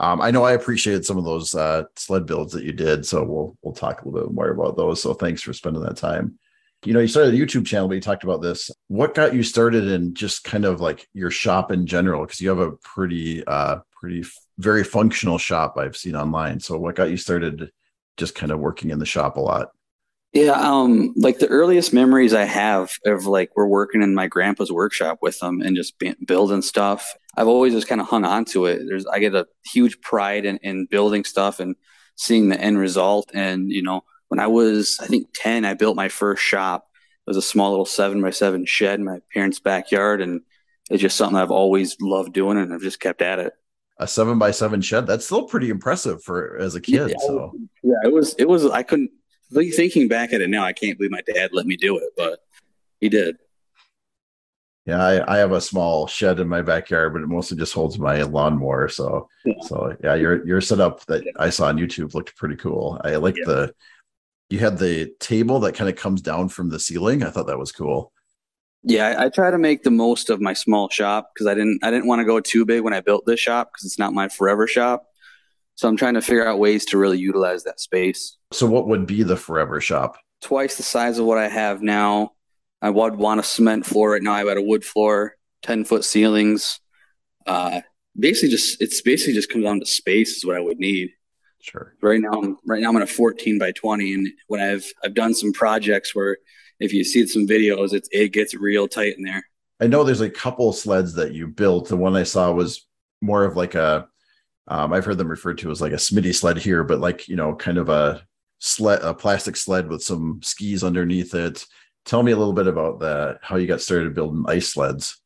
Um, 0.01 0.21
I 0.21 0.31
know 0.31 0.43
I 0.43 0.53
appreciated 0.53 1.07
some 1.07 1.19
of 1.19 1.25
those 1.25 1.55
uh, 1.55 1.85
sled 1.97 2.27
builds 2.27 2.53
that 2.53 2.65
you 2.65 2.73
did, 2.73 3.07
so 3.07 3.23
we'll 3.23 3.57
we'll 3.63 3.75
talk 3.75 4.03
a 4.03 4.09
little 4.09 4.29
bit 4.29 4.35
more 4.35 4.51
about 4.51 4.77
those. 4.77 5.01
So 5.01 5.15
thanks 5.15 5.41
for 5.43 5.53
spending 5.53 5.83
that 5.83 5.97
time. 5.97 6.39
You 6.85 6.93
know, 6.93 7.01
you 7.01 7.09
started 7.09 7.33
a 7.33 7.39
YouTube 7.39 7.65
channel, 7.65 7.89
but 7.89 7.95
you 7.95 8.01
talked 8.01 8.25
about 8.25 8.43
this. 8.43 8.71
What 8.89 9.15
got 9.15 9.35
you 9.35 9.43
started 9.43 9.87
in 9.87 10.15
just 10.15 10.45
kind 10.45 10.65
of 10.65 10.81
like 10.81 11.09
your 11.15 11.31
shop 11.31 11.71
in 11.71 11.87
general? 11.87 12.27
Because 12.27 12.41
you 12.41 12.51
have 12.51 12.59
a 12.59 12.73
pretty, 12.73 13.43
uh, 13.47 13.79
pretty 13.99 14.25
very 14.59 14.85
functional 14.85 15.39
shop 15.39 15.79
I've 15.79 15.97
seen 15.97 16.15
online. 16.15 16.61
So 16.61 16.77
what 16.77 16.95
got 16.95 17.09
you 17.09 17.17
started 17.17 17.71
just 18.19 18.35
kind 18.35 18.53
of 18.53 18.59
working 18.59 18.91
in 18.91 18.99
the 18.99 19.07
shop 19.07 19.39
a 19.39 19.41
lot? 19.41 19.71
Yeah, 20.35 20.55
um, 20.55 21.15
like 21.17 21.39
the 21.39 21.47
earliest 21.47 21.93
memories 21.93 22.35
I 22.35 22.43
have 22.43 22.91
of 23.07 23.27
like 23.27 23.53
we're 23.55 23.69
working 23.69 24.03
in 24.03 24.17
my 24.17 24.27
grandpa's 24.27 24.73
workshop 24.73 25.19
with 25.23 25.39
them 25.39 25.61
and 25.61 25.77
just 25.77 25.95
building 26.27 26.61
stuff. 26.61 27.15
I've 27.37 27.47
always 27.47 27.73
just 27.73 27.87
kind 27.87 28.01
of 28.01 28.09
hung 28.09 28.25
on 28.25 28.45
to 28.47 28.67
it. 28.67 28.83
There's 28.85 29.07
I 29.07 29.21
get 29.21 29.37
a 29.37 29.47
huge 29.73 30.01
pride 30.01 30.45
in, 30.45 30.57
in 30.59 30.87
building 30.87 31.23
stuff 31.23 31.61
and 31.61 31.77
seeing 32.17 32.49
the 32.49 32.61
end 32.61 32.79
result. 32.79 33.31
And 33.33 33.71
you 33.71 33.81
know, 33.81 34.03
when 34.27 34.41
I 34.41 34.49
was 34.49 34.99
I 35.01 35.07
think 35.07 35.29
ten, 35.35 35.65
I 35.65 35.75
built 35.75 35.95
my 35.95 36.09
first 36.09 36.43
shop. 36.43 36.89
It 37.27 37.31
was 37.31 37.37
a 37.37 37.43
small 37.43 37.71
little 37.71 37.87
seven 37.87 38.21
by 38.21 38.31
seven 38.31 38.67
shed 38.67 38.99
in 38.99 39.05
my 39.05 39.21
parents' 39.33 39.61
backyard, 39.61 40.21
and 40.21 40.41
it's 40.91 41.01
just 41.01 41.17
something 41.17 41.39
I've 41.39 41.53
always 41.53 41.97
loved 42.01 42.33
doing, 42.33 42.59
and 42.59 42.75
I've 42.75 42.83
just 42.83 42.99
kept 42.99 43.23
at 43.23 43.39
it. 43.39 43.53
A 44.01 44.09
seven 44.09 44.41
by 44.41 44.51
seven 44.51 44.81
shed. 44.81 45.07
That's 45.07 45.27
still 45.27 45.45
pretty 45.45 45.71
impressive 45.71 46.25
for 46.25 46.59
as 46.59 46.75
a 46.75 46.81
kid. 46.81 47.11
Yeah, 47.11 47.17
so 47.21 47.53
yeah, 47.85 47.95
it 48.03 48.13
was. 48.13 48.35
It 48.35 48.49
was. 48.49 48.67
I 48.67 48.83
couldn't 48.83 49.13
thinking 49.55 50.09
back 50.09 50.33
at 50.33 50.41
it 50.41 50.51
now, 50.51 50.65
I 50.65 50.73
can't 50.73 50.99
believe 50.99 51.11
my 51.11 51.23
dad 51.23 51.51
let 51.53 51.67
me 51.67 51.77
do 51.77 51.97
it, 51.99 52.11
but 52.17 52.41
he 53.01 53.09
did. 53.09 53.37
Yeah, 54.87 55.03
I, 55.03 55.37
I 55.37 55.39
have 55.39 55.53
a 55.53 55.61
small 55.61 56.07
shed 56.07 56.41
in 56.41 56.49
my 56.49 56.61
backyard, 56.61 57.15
but 57.15 57.23
it 57.23 57.29
mostly 57.29 57.57
just 57.57 57.73
holds 57.73 57.99
my 57.99 58.23
lawnmower. 58.23 58.89
So, 58.89 59.29
yeah. 59.45 59.55
so 59.63 59.97
yeah, 60.05 60.15
your 60.15 60.47
your 60.47 60.61
setup 60.61 61.07
that 61.07 61.25
I 61.39 61.49
saw 61.49 61.69
on 61.69 61.79
YouTube 61.79 62.13
looked 62.13 62.37
pretty 62.37 62.57
cool. 62.57 63.01
I 63.03 63.17
like 63.17 63.37
yeah. 63.37 63.45
the 63.47 63.75
you 64.51 64.59
had 64.59 64.77
the 64.77 65.13
table 65.21 65.59
that 65.61 65.75
kind 65.75 65.89
of 65.89 65.97
comes 65.97 66.21
down 66.21 66.51
from 66.51 66.69
the 66.69 66.79
ceiling. 66.79 67.23
I 67.23 67.31
thought 67.31 67.47
that 67.47 67.59
was 67.59 67.73
cool. 67.73 68.13
Yeah, 68.83 69.09
I, 69.09 69.25
I 69.25 69.29
try 69.31 69.51
to 69.51 69.57
make 69.57 69.85
the 69.85 69.91
most 69.91 70.29
of 70.29 70.43
my 70.43 70.53
small 70.53 70.91
shop 70.91 71.31
because 71.35 71.47
I 71.47 71.55
didn't 71.55 71.81
I 71.83 71.91
didn't 71.91 72.07
want 72.07 72.21
to 72.21 72.27
go 72.27 72.39
too 72.41 72.67
big 72.67 72.83
when 72.83 72.93
I 72.93 73.01
built 73.01 73.25
this 73.25 73.41
shop 73.41 73.71
because 73.73 73.87
it's 73.87 73.99
not 73.99 74.13
my 74.13 74.29
forever 74.29 74.67
shop. 74.67 75.07
So 75.77 75.89
I'm 75.89 75.97
trying 75.97 76.15
to 76.15 76.23
figure 76.23 76.47
out 76.47 76.59
ways 76.59 76.85
to 76.87 76.99
really 76.99 77.19
utilize 77.19 77.65
that 77.65 77.81
space. 77.81 78.37
So 78.55 78.67
what 78.67 78.87
would 78.87 79.07
be 79.07 79.25
the 79.25 79.37
forever 79.37 79.81
shop? 79.81 80.17
Twice 80.41 80.77
the 80.77 80.85
size 80.85 81.19
of 81.19 81.27
what 81.27 81.39
I 81.39 81.49
have 81.49 81.83
now. 81.83 82.33
I 82.81 82.91
would 82.91 83.17
want 83.17 83.41
a 83.41 83.43
cement 83.43 83.85
floor 83.85 84.13
right 84.13 84.23
now. 84.23 84.33
I've 84.33 84.47
got 84.47 84.57
a 84.57 84.63
wood 84.63 84.85
floor, 84.85 85.37
10 85.63 85.85
foot 85.85 86.05
ceilings. 86.05 86.79
Uh, 87.47 87.81
basically 88.17 88.51
just, 88.51 88.81
it's 88.81 89.01
basically 89.03 89.33
just 89.35 89.51
comes 89.51 89.65
down 89.65 89.81
to 89.81 89.87
space 89.87 90.37
is 90.37 90.45
what 90.45 90.57
I 90.57 90.61
would 90.61 90.79
need. 90.79 91.11
Sure. 91.63 91.95
Right 92.01 92.21
now, 92.21 92.31
I'm, 92.31 92.57
right 92.67 92.81
now 92.81 92.91
I'm 92.91 92.97
in 92.97 93.03
a 93.03 93.07
14 93.07 93.59
by 93.59 93.73
20. 93.73 94.15
And 94.15 94.29
when 94.47 94.61
I've, 94.61 94.85
I've 95.03 95.15
done 95.15 95.35
some 95.35 95.53
projects 95.53 96.15
where 96.15 96.37
if 96.79 96.93
you 96.93 97.03
see 97.03 97.27
some 97.27 97.49
videos, 97.49 97.93
it, 97.93 98.07
it 98.13 98.33
gets 98.33 98.55
real 98.55 98.87
tight 98.87 99.17
in 99.17 99.25
there. 99.25 99.45
I 99.81 99.89
know 99.89 100.05
there's 100.05 100.21
a 100.21 100.31
couple 100.31 100.73
sleds 100.73 101.15
that 101.15 101.33
you 101.33 101.49
built. 101.49 101.89
The 101.89 101.97
one 101.97 102.15
I 102.15 102.23
saw 102.23 102.53
was 102.53 102.87
more 103.21 103.45
of 103.45 103.57
like 103.57 103.75
a 103.75 104.07
um, 104.67 104.93
I've 104.93 105.05
heard 105.05 105.19
them 105.19 105.29
referred 105.29 105.59
to 105.59 105.71
as 105.71 105.81
like 105.81 105.93
a 105.93 105.97
Smitty 105.97 106.35
sled 106.35 106.57
here, 106.57 106.85
but 106.85 106.99
like 106.99 107.29
you 107.29 107.37
know, 107.37 107.55
kind 107.55 107.77
of 107.77 107.89
a 107.91 108.27
sled, 108.59 109.01
a 109.03 109.15
plastic 109.15 109.57
sled 109.57 109.89
with 109.89 110.03
some 110.03 110.41
skis 110.43 110.85
underneath 110.85 111.35
it. 111.35 111.65
Tell 112.05 112.23
me 112.23 112.33
a 112.33 112.37
little 112.37 112.53
bit 112.53 112.67
about 112.67 113.01
that. 113.01 113.39
How 113.43 113.57
you 113.57 113.67
got 113.67 113.81
started 113.81 114.15
building 114.15 114.45
ice 114.47 114.73
sleds? 114.73 115.21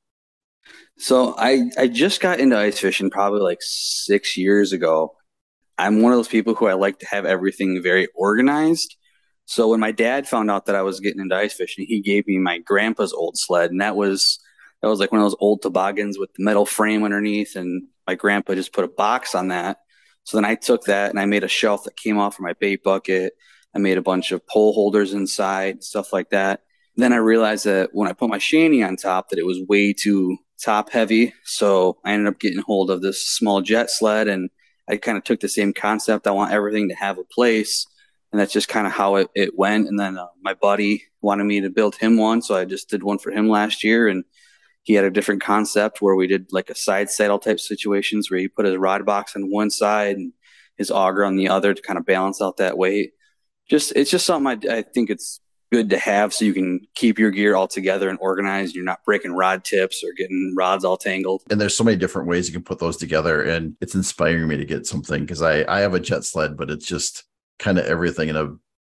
So 0.98 1.34
I 1.38 1.70
I 1.78 1.86
just 1.86 2.20
got 2.20 2.40
into 2.40 2.58
ice 2.58 2.78
fishing 2.78 3.10
probably 3.10 3.40
like 3.40 3.58
six 3.60 4.36
years 4.36 4.72
ago. 4.72 5.14
I'm 5.76 6.02
one 6.02 6.12
of 6.12 6.18
those 6.18 6.28
people 6.28 6.54
who 6.54 6.66
I 6.66 6.74
like 6.74 6.98
to 7.00 7.06
have 7.06 7.24
everything 7.24 7.80
very 7.82 8.08
organized. 8.14 8.96
So 9.46 9.68
when 9.68 9.80
my 9.80 9.92
dad 9.92 10.28
found 10.28 10.50
out 10.50 10.66
that 10.66 10.74
I 10.74 10.82
was 10.82 11.00
getting 11.00 11.20
into 11.20 11.36
ice 11.36 11.54
fishing, 11.54 11.86
he 11.88 12.00
gave 12.00 12.26
me 12.26 12.38
my 12.38 12.58
grandpa's 12.58 13.12
old 13.12 13.38
sled, 13.38 13.70
and 13.70 13.80
that 13.80 13.96
was 13.96 14.40
that 14.82 14.88
was 14.88 15.00
like 15.00 15.12
one 15.12 15.20
of 15.20 15.24
those 15.24 15.36
old 15.40 15.62
toboggans 15.62 16.18
with 16.18 16.32
the 16.34 16.44
metal 16.44 16.66
frame 16.66 17.04
underneath 17.04 17.56
and 17.56 17.84
my 18.06 18.14
grandpa 18.14 18.54
just 18.54 18.72
put 18.72 18.84
a 18.84 18.88
box 18.88 19.34
on 19.34 19.48
that. 19.48 19.78
So 20.28 20.36
then 20.36 20.44
I 20.44 20.56
took 20.56 20.84
that 20.84 21.08
and 21.08 21.18
I 21.18 21.24
made 21.24 21.42
a 21.42 21.48
shelf 21.48 21.84
that 21.84 21.96
came 21.96 22.18
off 22.18 22.34
of 22.34 22.42
my 22.42 22.52
bait 22.52 22.82
bucket. 22.82 23.32
I 23.74 23.78
made 23.78 23.96
a 23.96 24.02
bunch 24.02 24.30
of 24.30 24.46
pole 24.46 24.74
holders 24.74 25.14
inside, 25.14 25.82
stuff 25.82 26.12
like 26.12 26.28
that. 26.28 26.64
Then 26.96 27.14
I 27.14 27.16
realized 27.16 27.64
that 27.64 27.94
when 27.94 28.10
I 28.10 28.12
put 28.12 28.28
my 28.28 28.36
shanty 28.36 28.82
on 28.82 28.96
top, 28.96 29.30
that 29.30 29.38
it 29.38 29.46
was 29.46 29.62
way 29.70 29.94
too 29.94 30.36
top 30.62 30.90
heavy. 30.90 31.32
So 31.44 31.96
I 32.04 32.12
ended 32.12 32.28
up 32.28 32.40
getting 32.40 32.60
hold 32.60 32.90
of 32.90 33.00
this 33.00 33.26
small 33.26 33.62
jet 33.62 33.90
sled 33.90 34.28
and 34.28 34.50
I 34.86 34.98
kind 34.98 35.16
of 35.16 35.24
took 35.24 35.40
the 35.40 35.48
same 35.48 35.72
concept. 35.72 36.26
I 36.26 36.32
want 36.32 36.52
everything 36.52 36.90
to 36.90 36.94
have 36.96 37.16
a 37.16 37.24
place. 37.24 37.86
And 38.30 38.38
that's 38.38 38.52
just 38.52 38.68
kind 38.68 38.86
of 38.86 38.92
how 38.92 39.16
it, 39.16 39.28
it 39.34 39.58
went. 39.58 39.88
And 39.88 39.98
then 39.98 40.18
uh, 40.18 40.26
my 40.42 40.52
buddy 40.52 41.04
wanted 41.22 41.44
me 41.44 41.62
to 41.62 41.70
build 41.70 41.96
him 41.96 42.18
one. 42.18 42.42
So 42.42 42.54
I 42.54 42.66
just 42.66 42.90
did 42.90 43.02
one 43.02 43.16
for 43.16 43.30
him 43.30 43.48
last 43.48 43.82
year. 43.82 44.08
And 44.08 44.24
he 44.88 44.94
had 44.94 45.04
a 45.04 45.10
different 45.10 45.42
concept 45.42 46.00
where 46.00 46.14
we 46.14 46.26
did 46.26 46.50
like 46.50 46.70
a 46.70 46.74
side 46.74 47.10
saddle 47.10 47.38
type 47.38 47.60
situations 47.60 48.30
where 48.30 48.40
he 48.40 48.48
put 48.48 48.64
his 48.64 48.78
rod 48.78 49.04
box 49.04 49.36
on 49.36 49.50
one 49.50 49.68
side 49.68 50.16
and 50.16 50.32
his 50.78 50.90
auger 50.90 51.26
on 51.26 51.36
the 51.36 51.46
other 51.46 51.74
to 51.74 51.82
kind 51.82 51.98
of 51.98 52.06
balance 52.06 52.40
out 52.40 52.56
that 52.56 52.78
weight. 52.78 53.12
Just 53.68 53.92
it's 53.94 54.10
just 54.10 54.24
something 54.24 54.70
I, 54.70 54.78
I 54.78 54.80
think 54.80 55.10
it's 55.10 55.40
good 55.70 55.90
to 55.90 55.98
have 55.98 56.32
so 56.32 56.46
you 56.46 56.54
can 56.54 56.80
keep 56.94 57.18
your 57.18 57.30
gear 57.30 57.54
all 57.54 57.68
together 57.68 58.08
and 58.08 58.18
organized. 58.22 58.74
You're 58.74 58.82
not 58.82 59.04
breaking 59.04 59.32
rod 59.32 59.62
tips 59.62 60.02
or 60.02 60.14
getting 60.16 60.54
rods 60.56 60.86
all 60.86 60.96
tangled. 60.96 61.42
And 61.50 61.60
there's 61.60 61.76
so 61.76 61.84
many 61.84 61.98
different 61.98 62.26
ways 62.26 62.48
you 62.48 62.54
can 62.54 62.64
put 62.64 62.78
those 62.78 62.96
together. 62.96 63.42
And 63.42 63.76
it's 63.82 63.94
inspiring 63.94 64.48
me 64.48 64.56
to 64.56 64.64
get 64.64 64.86
something 64.86 65.20
because 65.20 65.42
I, 65.42 65.66
I 65.68 65.80
have 65.80 65.92
a 65.92 66.00
jet 66.00 66.24
sled, 66.24 66.56
but 66.56 66.70
it's 66.70 66.86
just 66.86 67.24
kind 67.58 67.78
of 67.78 67.84
everything 67.84 68.30
in 68.30 68.36
a 68.36 68.54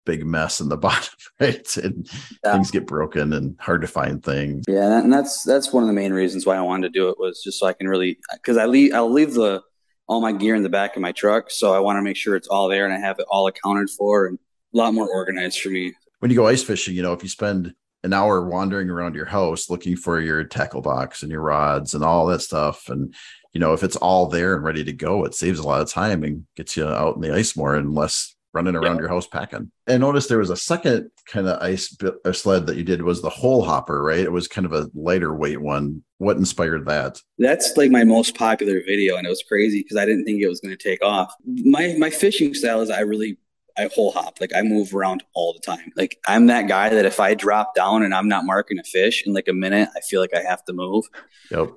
big 0.08 0.24
mess 0.24 0.58
in 0.58 0.70
the 0.70 0.76
bottom, 0.88 1.14
right? 1.38 1.76
And 1.76 2.08
yeah. 2.42 2.52
things 2.52 2.70
get 2.70 2.86
broken 2.86 3.34
and 3.34 3.56
hard 3.60 3.82
to 3.82 3.86
find 3.86 4.24
things. 4.24 4.64
Yeah, 4.66 5.00
and 5.00 5.12
that's 5.12 5.42
that's 5.44 5.72
one 5.72 5.84
of 5.84 5.86
the 5.86 5.92
main 5.94 6.12
reasons 6.12 6.46
why 6.46 6.56
I 6.56 6.62
wanted 6.62 6.92
to 6.92 6.98
do 6.98 7.08
it 7.10 7.18
was 7.18 7.42
just 7.44 7.60
so 7.60 7.66
I 7.66 7.74
can 7.74 7.86
really 7.86 8.18
because 8.32 8.56
I 8.56 8.64
leave 8.64 8.94
I'll 8.94 9.12
leave 9.12 9.34
the 9.34 9.62
all 10.08 10.22
my 10.22 10.32
gear 10.32 10.54
in 10.54 10.62
the 10.62 10.70
back 10.70 10.96
of 10.96 11.02
my 11.02 11.12
truck, 11.12 11.50
so 11.50 11.74
I 11.74 11.80
want 11.80 11.98
to 11.98 12.02
make 12.02 12.16
sure 12.16 12.34
it's 12.34 12.48
all 12.48 12.68
there 12.68 12.86
and 12.86 12.94
I 12.94 12.98
have 12.98 13.18
it 13.18 13.26
all 13.30 13.46
accounted 13.46 13.90
for 13.90 14.26
and 14.26 14.38
a 14.74 14.76
lot 14.76 14.94
more 14.94 15.08
organized 15.08 15.60
for 15.60 15.68
me. 15.68 15.92
When 16.20 16.30
you 16.30 16.36
go 16.36 16.46
ice 16.46 16.62
fishing, 16.62 16.96
you 16.96 17.02
know, 17.02 17.12
if 17.12 17.22
you 17.22 17.28
spend 17.28 17.74
an 18.04 18.12
hour 18.14 18.42
wandering 18.46 18.88
around 18.88 19.14
your 19.14 19.26
house 19.26 19.68
looking 19.68 19.96
for 19.96 20.20
your 20.20 20.44
tackle 20.44 20.80
box 20.80 21.22
and 21.22 21.30
your 21.30 21.42
rods 21.42 21.94
and 21.94 22.04
all 22.04 22.26
that 22.26 22.40
stuff 22.40 22.88
and 22.88 23.14
you 23.52 23.60
know 23.60 23.72
if 23.72 23.82
it's 23.82 23.96
all 23.96 24.26
there 24.26 24.54
and 24.54 24.64
ready 24.64 24.84
to 24.84 24.92
go 24.92 25.24
it 25.24 25.34
saves 25.34 25.58
a 25.58 25.66
lot 25.66 25.80
of 25.80 25.90
time 25.90 26.22
and 26.22 26.44
gets 26.56 26.76
you 26.76 26.86
out 26.86 27.16
in 27.16 27.20
the 27.20 27.34
ice 27.34 27.56
more 27.56 27.74
and 27.74 27.94
less 27.94 28.36
running 28.54 28.74
around 28.74 28.96
yeah. 28.96 29.02
your 29.02 29.08
house 29.08 29.26
packing. 29.26 29.70
I 29.86 29.98
noticed 29.98 30.28
there 30.28 30.38
was 30.38 30.50
a 30.50 30.56
second 30.56 31.10
kind 31.26 31.48
of 31.48 31.60
ice 31.62 31.96
uh, 32.02 32.32
sled 32.32 32.66
that 32.66 32.76
you 32.76 32.84
did 32.84 33.02
was 33.02 33.22
the 33.22 33.30
hole 33.30 33.62
hopper, 33.62 34.02
right? 34.02 34.20
It 34.20 34.32
was 34.32 34.48
kind 34.48 34.64
of 34.64 34.72
a 34.72 34.88
lighter 34.94 35.34
weight 35.34 35.60
one. 35.60 36.02
What 36.18 36.36
inspired 36.36 36.86
that? 36.86 37.20
That's 37.38 37.76
like 37.76 37.90
my 37.90 38.04
most 38.04 38.34
popular 38.34 38.80
video, 38.84 39.16
and 39.16 39.26
it 39.26 39.30
was 39.30 39.44
crazy 39.46 39.82
because 39.82 39.96
I 39.96 40.06
didn't 40.06 40.24
think 40.24 40.42
it 40.42 40.48
was 40.48 40.60
going 40.60 40.76
to 40.76 40.82
take 40.82 41.04
off. 41.04 41.32
My 41.44 41.94
my 41.98 42.10
fishing 42.10 42.54
style 42.54 42.80
is 42.80 42.90
I 42.90 43.00
really 43.00 43.38
I 43.78 43.88
hole 43.94 44.10
hop. 44.10 44.40
Like 44.40 44.50
I 44.54 44.62
move 44.62 44.94
around 44.94 45.22
all 45.34 45.52
the 45.52 45.60
time. 45.60 45.92
Like 45.96 46.18
I'm 46.26 46.46
that 46.46 46.66
guy 46.68 46.88
that 46.88 47.04
if 47.04 47.20
I 47.20 47.34
drop 47.34 47.74
down 47.74 48.02
and 48.02 48.12
I'm 48.12 48.28
not 48.28 48.44
marking 48.44 48.78
a 48.78 48.84
fish 48.84 49.24
in 49.24 49.32
like 49.32 49.48
a 49.48 49.52
minute, 49.52 49.88
I 49.96 50.00
feel 50.00 50.20
like 50.20 50.34
I 50.34 50.40
have 50.40 50.64
to 50.64 50.72
move. 50.72 51.04
Yep. 51.50 51.70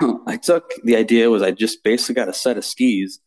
I 0.26 0.36
took 0.36 0.72
the 0.84 0.96
idea 0.96 1.30
was 1.30 1.42
I 1.42 1.50
just 1.50 1.84
basically 1.84 2.14
got 2.14 2.28
a 2.28 2.34
set 2.34 2.56
of 2.56 2.64
skis 2.64 3.20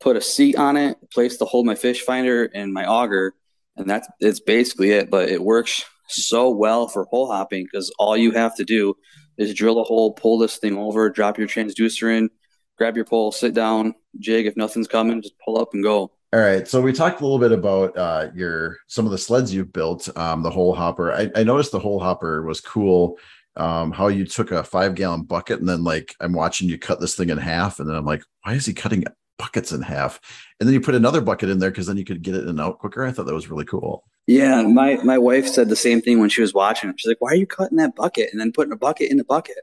put 0.00 0.16
a 0.16 0.20
seat 0.20 0.56
on 0.56 0.76
it, 0.76 0.98
place 1.12 1.36
to 1.38 1.44
hold 1.44 1.66
my 1.66 1.74
fish 1.74 2.02
finder 2.02 2.44
and 2.54 2.72
my 2.72 2.86
auger, 2.86 3.34
and 3.76 3.88
that's 3.88 4.08
it's 4.20 4.40
basically 4.40 4.92
it. 4.92 5.10
But 5.10 5.28
it 5.28 5.42
works 5.42 5.84
so 6.08 6.50
well 6.50 6.88
for 6.88 7.04
hole 7.04 7.30
hopping 7.30 7.64
because 7.64 7.92
all 7.98 8.16
you 8.16 8.30
have 8.32 8.56
to 8.56 8.64
do 8.64 8.94
is 9.38 9.54
drill 9.54 9.80
a 9.80 9.84
hole, 9.84 10.12
pull 10.12 10.38
this 10.38 10.56
thing 10.56 10.76
over, 10.76 11.10
drop 11.10 11.38
your 11.38 11.48
transducer 11.48 12.16
in, 12.16 12.30
grab 12.78 12.96
your 12.96 13.04
pole, 13.04 13.32
sit 13.32 13.54
down, 13.54 13.94
jig. 14.18 14.46
If 14.46 14.56
nothing's 14.56 14.88
coming, 14.88 15.22
just 15.22 15.38
pull 15.44 15.58
up 15.58 15.74
and 15.74 15.82
go. 15.82 16.12
All 16.32 16.40
right. 16.40 16.66
So 16.66 16.80
we 16.80 16.92
talked 16.92 17.20
a 17.20 17.24
little 17.24 17.38
bit 17.38 17.52
about 17.52 17.96
uh, 17.96 18.30
your 18.34 18.78
some 18.88 19.06
of 19.06 19.12
the 19.12 19.18
sleds 19.18 19.54
you've 19.54 19.72
built, 19.72 20.08
um, 20.16 20.42
the 20.42 20.50
hole 20.50 20.74
hopper. 20.74 21.12
I, 21.12 21.30
I 21.34 21.44
noticed 21.44 21.72
the 21.72 21.78
hole 21.78 22.00
hopper 22.00 22.42
was 22.42 22.60
cool. 22.60 23.18
Um, 23.56 23.90
how 23.90 24.08
you 24.08 24.26
took 24.26 24.50
a 24.50 24.62
five 24.62 24.94
gallon 24.94 25.22
bucket 25.22 25.60
and 25.60 25.68
then 25.68 25.82
like 25.82 26.14
I'm 26.20 26.34
watching 26.34 26.68
you 26.68 26.78
cut 26.78 27.00
this 27.00 27.14
thing 27.14 27.30
in 27.30 27.38
half, 27.38 27.78
and 27.78 27.88
then 27.88 27.96
I'm 27.96 28.04
like, 28.04 28.22
why 28.42 28.54
is 28.54 28.66
he 28.66 28.74
cutting 28.74 29.04
buckets 29.38 29.72
in 29.72 29.82
half 29.82 30.20
and 30.58 30.66
then 30.66 30.74
you 30.74 30.80
put 30.80 30.94
another 30.94 31.20
bucket 31.20 31.50
in 31.50 31.58
there 31.58 31.70
because 31.70 31.86
then 31.86 31.96
you 31.96 32.04
could 32.04 32.22
get 32.22 32.34
it 32.34 32.42
in 32.42 32.48
and 32.48 32.60
out 32.60 32.78
quicker 32.78 33.04
i 33.04 33.12
thought 33.12 33.26
that 33.26 33.34
was 33.34 33.50
really 33.50 33.64
cool 33.64 34.04
Yeah, 34.26 34.62
my 34.62 34.96
my 35.04 35.18
wife 35.18 35.46
said 35.46 35.68
the 35.68 35.76
same 35.76 36.00
thing 36.02 36.18
when 36.18 36.28
she 36.28 36.40
was 36.40 36.52
watching. 36.52 36.92
She's 36.96 37.08
like, 37.08 37.20
"Why 37.20 37.30
are 37.30 37.36
you 37.36 37.46
cutting 37.46 37.78
that 37.78 37.94
bucket 37.94 38.30
and 38.32 38.40
then 38.40 38.50
putting 38.50 38.72
a 38.72 38.76
bucket 38.76 39.10
in 39.10 39.18
the 39.18 39.24
bucket?" 39.24 39.58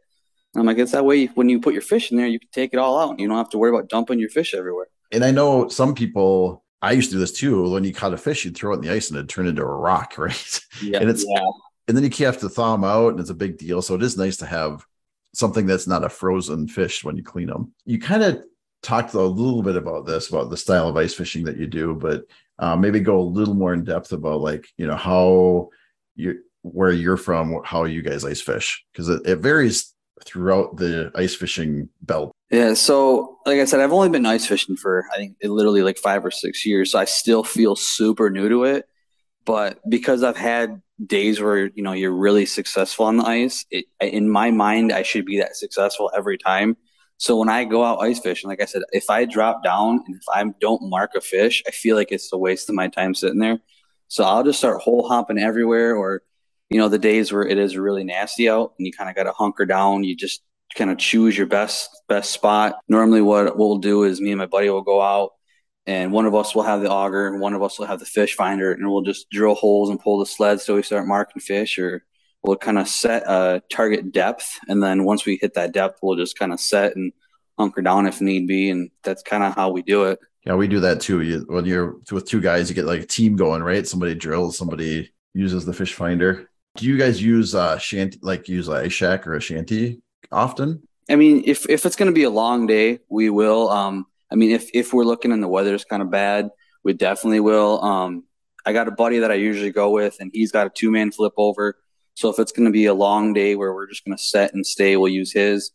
And 0.53 0.61
I'm 0.61 0.65
like, 0.65 0.77
"It's 0.77 0.93
that 0.93 1.03
way. 1.05 1.25
When 1.25 1.49
you 1.49 1.59
put 1.59 1.73
your 1.73 1.81
fish 1.81 2.11
in 2.11 2.17
there, 2.17 2.27
you 2.27 2.39
can 2.39 2.47
take 2.53 2.71
it 2.73 2.79
all 2.79 2.97
out. 2.97 3.11
And 3.11 3.19
you 3.19 3.27
don't 3.27 3.37
have 3.37 3.49
to 3.49 3.57
worry 3.57 3.71
about 3.71 3.89
dumping 3.89 4.19
your 4.19 4.29
fish 4.29 4.53
everywhere." 4.53 4.87
And 5.11 5.25
I 5.25 5.31
know 5.31 5.67
some 5.67 5.93
people. 5.93 6.63
I 6.81 6.93
used 6.93 7.09
to 7.09 7.15
do 7.15 7.19
this 7.19 7.33
too. 7.33 7.69
When 7.71 7.83
you 7.83 7.93
caught 7.93 8.13
a 8.13 8.17
fish, 8.17 8.45
you'd 8.45 8.55
throw 8.55 8.71
it 8.71 8.75
in 8.75 8.81
the 8.81 8.91
ice 8.91 9.09
and 9.09 9.17
it'd 9.17 9.29
turn 9.29 9.47
into 9.47 9.63
a 9.63 9.65
rock, 9.65 10.17
right? 10.17 10.61
Yeah, 10.81 10.99
and 10.99 11.09
it's 11.09 11.25
yeah. 11.27 11.41
and 11.89 11.97
then 11.97 12.03
you 12.05 12.25
have 12.25 12.39
to 12.39 12.47
thaw 12.47 12.71
them 12.71 12.85
out, 12.85 13.09
and 13.09 13.19
it's 13.19 13.29
a 13.29 13.35
big 13.45 13.57
deal. 13.57 13.81
So 13.81 13.95
it 13.95 14.03
is 14.03 14.17
nice 14.17 14.37
to 14.37 14.45
have 14.45 14.85
something 15.33 15.65
that's 15.65 15.87
not 15.87 16.05
a 16.05 16.09
frozen 16.09 16.69
fish 16.69 17.03
when 17.03 17.17
you 17.17 17.23
clean 17.23 17.47
them. 17.47 17.73
You 17.85 17.99
kind 17.99 18.23
of 18.23 18.41
talked 18.83 19.13
a 19.13 19.21
little 19.21 19.63
bit 19.63 19.77
about 19.77 20.05
this 20.05 20.29
about 20.29 20.49
the 20.49 20.57
style 20.57 20.87
of 20.87 20.97
ice 20.97 21.13
fishing 21.13 21.45
that 21.45 21.57
you 21.57 21.65
do, 21.65 21.95
but 21.95 22.25
uh, 22.59 22.75
maybe 22.75 22.99
go 22.99 23.19
a 23.19 23.21
little 23.21 23.55
more 23.55 23.73
in 23.73 23.83
depth 23.83 24.11
about 24.11 24.41
like 24.41 24.67
you 24.77 24.85
know 24.85 24.95
how 24.95 25.69
you 26.15 26.39
where 26.61 26.91
you're 26.91 27.17
from, 27.17 27.59
how 27.65 27.85
you 27.85 28.01
guys 28.01 28.23
ice 28.23 28.41
fish 28.41 28.85
because 28.91 29.09
it, 29.09 29.25
it 29.25 29.37
varies 29.37 29.93
throughout 30.23 30.77
the 30.77 31.11
ice 31.15 31.35
fishing 31.35 31.89
belt. 32.01 32.31
Yeah, 32.51 32.73
so 32.75 33.39
like 33.45 33.59
I 33.59 33.65
said, 33.65 33.79
I've 33.79 33.93
only 33.93 34.09
been 34.09 34.25
ice 34.25 34.45
fishing 34.45 34.75
for 34.75 35.05
I 35.13 35.17
think 35.17 35.37
literally 35.41 35.81
like 35.81 35.97
five 35.97 36.23
or 36.25 36.31
six 36.31 36.65
years, 36.65 36.91
so 36.91 36.99
I 36.99 37.05
still 37.05 37.43
feel 37.43 37.75
super 37.75 38.29
new 38.29 38.49
to 38.49 38.65
it. 38.65 38.85
But 39.45 39.79
because 39.89 40.23
I've 40.23 40.37
had 40.37 40.81
days 41.03 41.41
where 41.41 41.65
you 41.73 41.83
know 41.83 41.93
you're 41.93 42.11
really 42.11 42.45
successful 42.45 43.05
on 43.05 43.17
the 43.17 43.25
ice, 43.25 43.65
it, 43.71 43.85
in 44.01 44.29
my 44.29 44.51
mind, 44.51 44.91
I 44.91 45.03
should 45.03 45.25
be 45.25 45.39
that 45.39 45.55
successful 45.55 46.11
every 46.15 46.37
time. 46.37 46.77
So 47.17 47.37
when 47.37 47.49
I 47.49 47.63
go 47.63 47.83
out 47.83 47.99
ice 47.99 48.19
fishing, 48.19 48.49
like 48.49 48.61
I 48.61 48.65
said, 48.65 48.81
if 48.91 49.09
I 49.09 49.25
drop 49.25 49.63
down 49.63 50.03
and 50.05 50.15
if 50.15 50.23
I 50.27 50.43
don't 50.59 50.89
mark 50.89 51.11
a 51.15 51.21
fish, 51.21 51.63
I 51.67 51.71
feel 51.71 51.95
like 51.95 52.11
it's 52.11 52.31
a 52.33 52.37
waste 52.37 52.69
of 52.69 52.75
my 52.75 52.87
time 52.87 53.13
sitting 53.13 53.39
there. 53.39 53.59
So 54.07 54.23
I'll 54.23 54.43
just 54.43 54.59
start 54.59 54.81
hole 54.81 55.07
hopping 55.07 55.39
everywhere, 55.39 55.95
or 55.95 56.21
you 56.69 56.77
know, 56.77 56.89
the 56.89 56.99
days 56.99 57.31
where 57.31 57.47
it 57.47 57.57
is 57.57 57.77
really 57.77 58.03
nasty 58.03 58.49
out 58.49 58.73
and 58.77 58.85
you 58.85 58.91
kind 58.91 59.09
of 59.09 59.15
got 59.15 59.23
to 59.23 59.31
hunker 59.31 59.65
down. 59.65 60.03
You 60.03 60.15
just 60.15 60.41
kind 60.75 60.89
of 60.89 60.97
choose 60.97 61.37
your 61.37 61.47
best 61.47 61.89
best 62.09 62.31
spot. 62.31 62.75
Normally, 62.89 63.21
what 63.21 63.45
what 63.45 63.57
we'll 63.57 63.77
do 63.77 64.03
is 64.03 64.19
me 64.19 64.31
and 64.31 64.39
my 64.39 64.45
buddy 64.45 64.69
will 64.69 64.81
go 64.81 65.01
out, 65.01 65.31
and 65.85 66.11
one 66.11 66.25
of 66.25 66.35
us 66.35 66.53
will 66.53 66.63
have 66.63 66.81
the 66.81 66.89
auger, 66.89 67.27
and 67.27 67.39
one 67.39 67.53
of 67.53 67.63
us 67.63 67.79
will 67.79 67.85
have 67.85 67.99
the 67.99 68.05
fish 68.05 68.35
finder, 68.35 68.71
and 68.71 68.89
we'll 68.89 69.01
just 69.01 69.29
drill 69.29 69.55
holes 69.55 69.89
and 69.89 69.99
pull 69.99 70.19
the 70.19 70.25
sled 70.25 70.61
so 70.61 70.75
we 70.75 70.83
start 70.83 71.07
marking 71.07 71.41
fish, 71.41 71.77
or 71.79 72.03
we'll 72.43 72.57
kind 72.57 72.77
of 72.77 72.87
set 72.87 73.23
a 73.23 73.61
target 73.71 74.11
depth, 74.11 74.59
and 74.67 74.83
then 74.83 75.05
once 75.05 75.25
we 75.25 75.37
hit 75.41 75.53
that 75.55 75.71
depth, 75.71 75.99
we'll 76.01 76.17
just 76.17 76.37
kind 76.37 76.53
of 76.53 76.59
set 76.59 76.95
and 76.95 77.13
hunker 77.57 77.81
down 77.81 78.07
if 78.07 78.21
need 78.21 78.47
be, 78.47 78.69
and 78.69 78.91
that's 79.03 79.23
kind 79.23 79.43
of 79.43 79.55
how 79.55 79.69
we 79.69 79.81
do 79.81 80.03
it. 80.05 80.19
Yeah, 80.45 80.55
we 80.55 80.67
do 80.67 80.81
that 80.81 80.99
too. 80.99 81.21
You, 81.21 81.45
when 81.47 81.65
you're 81.65 81.97
with 82.11 82.25
two 82.25 82.41
guys, 82.41 82.69
you 82.69 82.75
get 82.75 82.85
like 82.85 83.01
a 83.01 83.07
team 83.07 83.35
going, 83.35 83.63
right? 83.63 83.87
Somebody 83.87 84.15
drills, 84.15 84.57
somebody 84.57 85.13
uses 85.33 85.65
the 85.65 85.73
fish 85.73 85.93
finder. 85.93 86.49
Do 86.75 86.85
you 86.85 86.97
guys 86.97 87.21
use 87.21 87.55
uh 87.55 87.77
shanty, 87.77 88.19
like 88.21 88.49
use 88.49 88.67
a 88.67 88.89
shack 88.89 89.25
or 89.25 89.35
a 89.35 89.41
shanty 89.41 90.01
often? 90.31 90.87
I 91.09 91.15
mean, 91.15 91.43
if 91.45 91.69
if 91.69 91.85
it's 91.85 91.95
going 91.95 92.11
to 92.11 92.15
be 92.15 92.23
a 92.23 92.29
long 92.29 92.67
day, 92.67 92.99
we 93.09 93.29
will. 93.29 93.69
Um, 93.69 94.05
I 94.31 94.35
mean, 94.35 94.51
if 94.51 94.69
if 94.73 94.93
we're 94.93 95.03
looking 95.03 95.31
and 95.31 95.43
the 95.43 95.47
weather's 95.47 95.85
kind 95.85 96.01
of 96.01 96.09
bad, 96.09 96.49
we 96.83 96.93
definitely 96.93 97.39
will. 97.39 97.83
Um, 97.83 98.23
I 98.65 98.73
got 98.73 98.87
a 98.87 98.91
buddy 98.91 99.19
that 99.19 99.31
I 99.31 99.35
usually 99.35 99.71
go 99.71 99.91
with, 99.91 100.17
and 100.19 100.31
he's 100.33 100.51
got 100.51 100.67
a 100.67 100.71
two 100.71 100.91
man 100.91 101.11
flip 101.11 101.33
over. 101.37 101.77
So 102.15 102.29
if 102.29 102.39
it's 102.39 102.51
going 102.51 102.65
to 102.65 102.71
be 102.71 102.85
a 102.85 102.93
long 102.93 103.33
day 103.33 103.55
where 103.55 103.73
we're 103.73 103.87
just 103.87 104.05
going 104.05 104.15
to 104.17 104.23
set 104.23 104.53
and 104.53 104.65
stay, 104.65 104.95
we'll 104.97 105.11
use 105.11 105.31
his. 105.33 105.71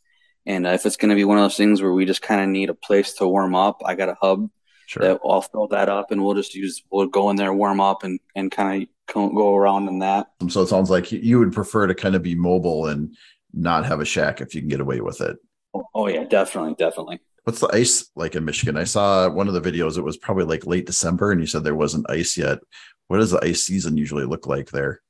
And 0.46 0.66
uh, 0.66 0.70
if 0.70 0.86
it's 0.86 0.96
going 0.96 1.10
to 1.10 1.14
be 1.16 1.24
one 1.24 1.36
of 1.38 1.44
those 1.44 1.56
things 1.56 1.82
where 1.82 1.92
we 1.92 2.04
just 2.04 2.22
kind 2.22 2.40
of 2.40 2.48
need 2.48 2.70
a 2.70 2.74
place 2.74 3.12
to 3.14 3.26
warm 3.28 3.54
up, 3.54 3.82
I 3.84 3.94
got 3.94 4.08
a 4.08 4.16
hub 4.20 4.48
Sure. 4.86 5.02
that 5.02 5.20
I'll 5.22 5.42
fill 5.42 5.68
that 5.68 5.90
up, 5.90 6.10
and 6.10 6.24
we'll 6.24 6.32
just 6.34 6.54
use 6.54 6.82
we'll 6.90 7.08
go 7.08 7.28
in 7.28 7.36
there, 7.36 7.52
warm 7.52 7.78
up, 7.78 8.04
and 8.04 8.18
and 8.34 8.50
kind 8.50 8.84
of 9.14 9.14
go 9.34 9.54
around 9.54 9.86
in 9.88 9.98
that. 9.98 10.28
So 10.48 10.62
it 10.62 10.68
sounds 10.68 10.88
like 10.88 11.12
you- 11.12 11.18
you 11.18 11.38
would 11.40 11.52
prefer 11.52 11.86
to 11.86 11.94
kind 11.94 12.14
of 12.14 12.22
be 12.22 12.34
mobile 12.34 12.86
and 12.86 13.14
not 13.52 13.84
have 13.84 14.00
a 14.00 14.06
shack 14.06 14.40
if 14.40 14.54
you 14.54 14.62
can 14.62 14.68
get 14.70 14.80
away 14.80 15.02
with 15.02 15.20
it. 15.20 15.36
Oh 15.94 16.06
yeah, 16.08 16.24
definitely, 16.24 16.74
definitely. 16.78 17.20
What's 17.44 17.60
the 17.60 17.68
ice 17.68 18.10
like 18.16 18.34
in 18.34 18.46
Michigan? 18.46 18.78
I 18.78 18.84
saw 18.84 19.28
one 19.28 19.46
of 19.46 19.52
the 19.52 19.60
videos. 19.60 19.98
It 19.98 20.04
was 20.04 20.16
probably 20.16 20.44
like 20.44 20.64
late 20.66 20.86
December, 20.86 21.32
and 21.32 21.40
you 21.42 21.46
said 21.46 21.64
there 21.64 21.74
wasn't 21.74 22.08
ice 22.08 22.38
yet. 22.38 22.58
What 23.08 23.18
does 23.18 23.32
the 23.32 23.44
ice 23.44 23.62
season 23.64 23.98
usually 23.98 24.24
look 24.24 24.46
like 24.46 24.70
there? 24.70 25.02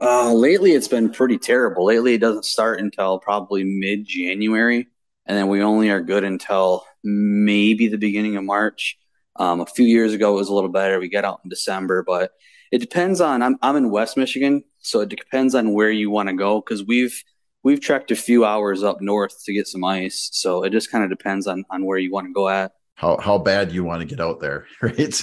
Uh, 0.00 0.32
lately, 0.32 0.72
it's 0.72 0.88
been 0.88 1.10
pretty 1.10 1.38
terrible. 1.38 1.84
Lately, 1.84 2.14
it 2.14 2.20
doesn't 2.20 2.44
start 2.44 2.80
until 2.80 3.18
probably 3.18 3.64
mid 3.64 4.06
January, 4.06 4.86
and 5.26 5.36
then 5.36 5.48
we 5.48 5.62
only 5.62 5.90
are 5.90 6.00
good 6.00 6.24
until 6.24 6.84
maybe 7.02 7.88
the 7.88 7.98
beginning 7.98 8.36
of 8.36 8.44
March. 8.44 8.96
Um, 9.36 9.60
a 9.60 9.66
few 9.66 9.86
years 9.86 10.12
ago, 10.14 10.32
it 10.32 10.36
was 10.36 10.48
a 10.48 10.54
little 10.54 10.70
better. 10.70 10.98
We 10.98 11.08
get 11.08 11.24
out 11.24 11.40
in 11.44 11.50
December, 11.50 12.04
but 12.06 12.32
it 12.70 12.78
depends 12.78 13.20
on. 13.20 13.42
I'm 13.42 13.56
I'm 13.60 13.76
in 13.76 13.90
West 13.90 14.16
Michigan, 14.16 14.62
so 14.78 15.00
it 15.00 15.08
depends 15.08 15.54
on 15.54 15.72
where 15.72 15.90
you 15.90 16.10
want 16.10 16.28
to 16.28 16.34
go 16.34 16.60
because 16.60 16.84
we've 16.84 17.22
we've 17.64 17.80
trekked 17.80 18.12
a 18.12 18.16
few 18.16 18.44
hours 18.44 18.84
up 18.84 19.00
north 19.00 19.44
to 19.44 19.52
get 19.52 19.66
some 19.66 19.84
ice. 19.84 20.28
So 20.32 20.62
it 20.62 20.70
just 20.70 20.92
kind 20.92 21.02
of 21.02 21.10
depends 21.10 21.48
on 21.48 21.64
on 21.70 21.84
where 21.84 21.98
you 21.98 22.12
want 22.12 22.28
to 22.28 22.32
go 22.32 22.48
at. 22.48 22.72
How 22.94 23.16
how 23.18 23.38
bad 23.38 23.72
you 23.72 23.82
want 23.82 24.00
to 24.00 24.06
get 24.06 24.20
out 24.20 24.38
there, 24.40 24.66
right? 24.82 25.22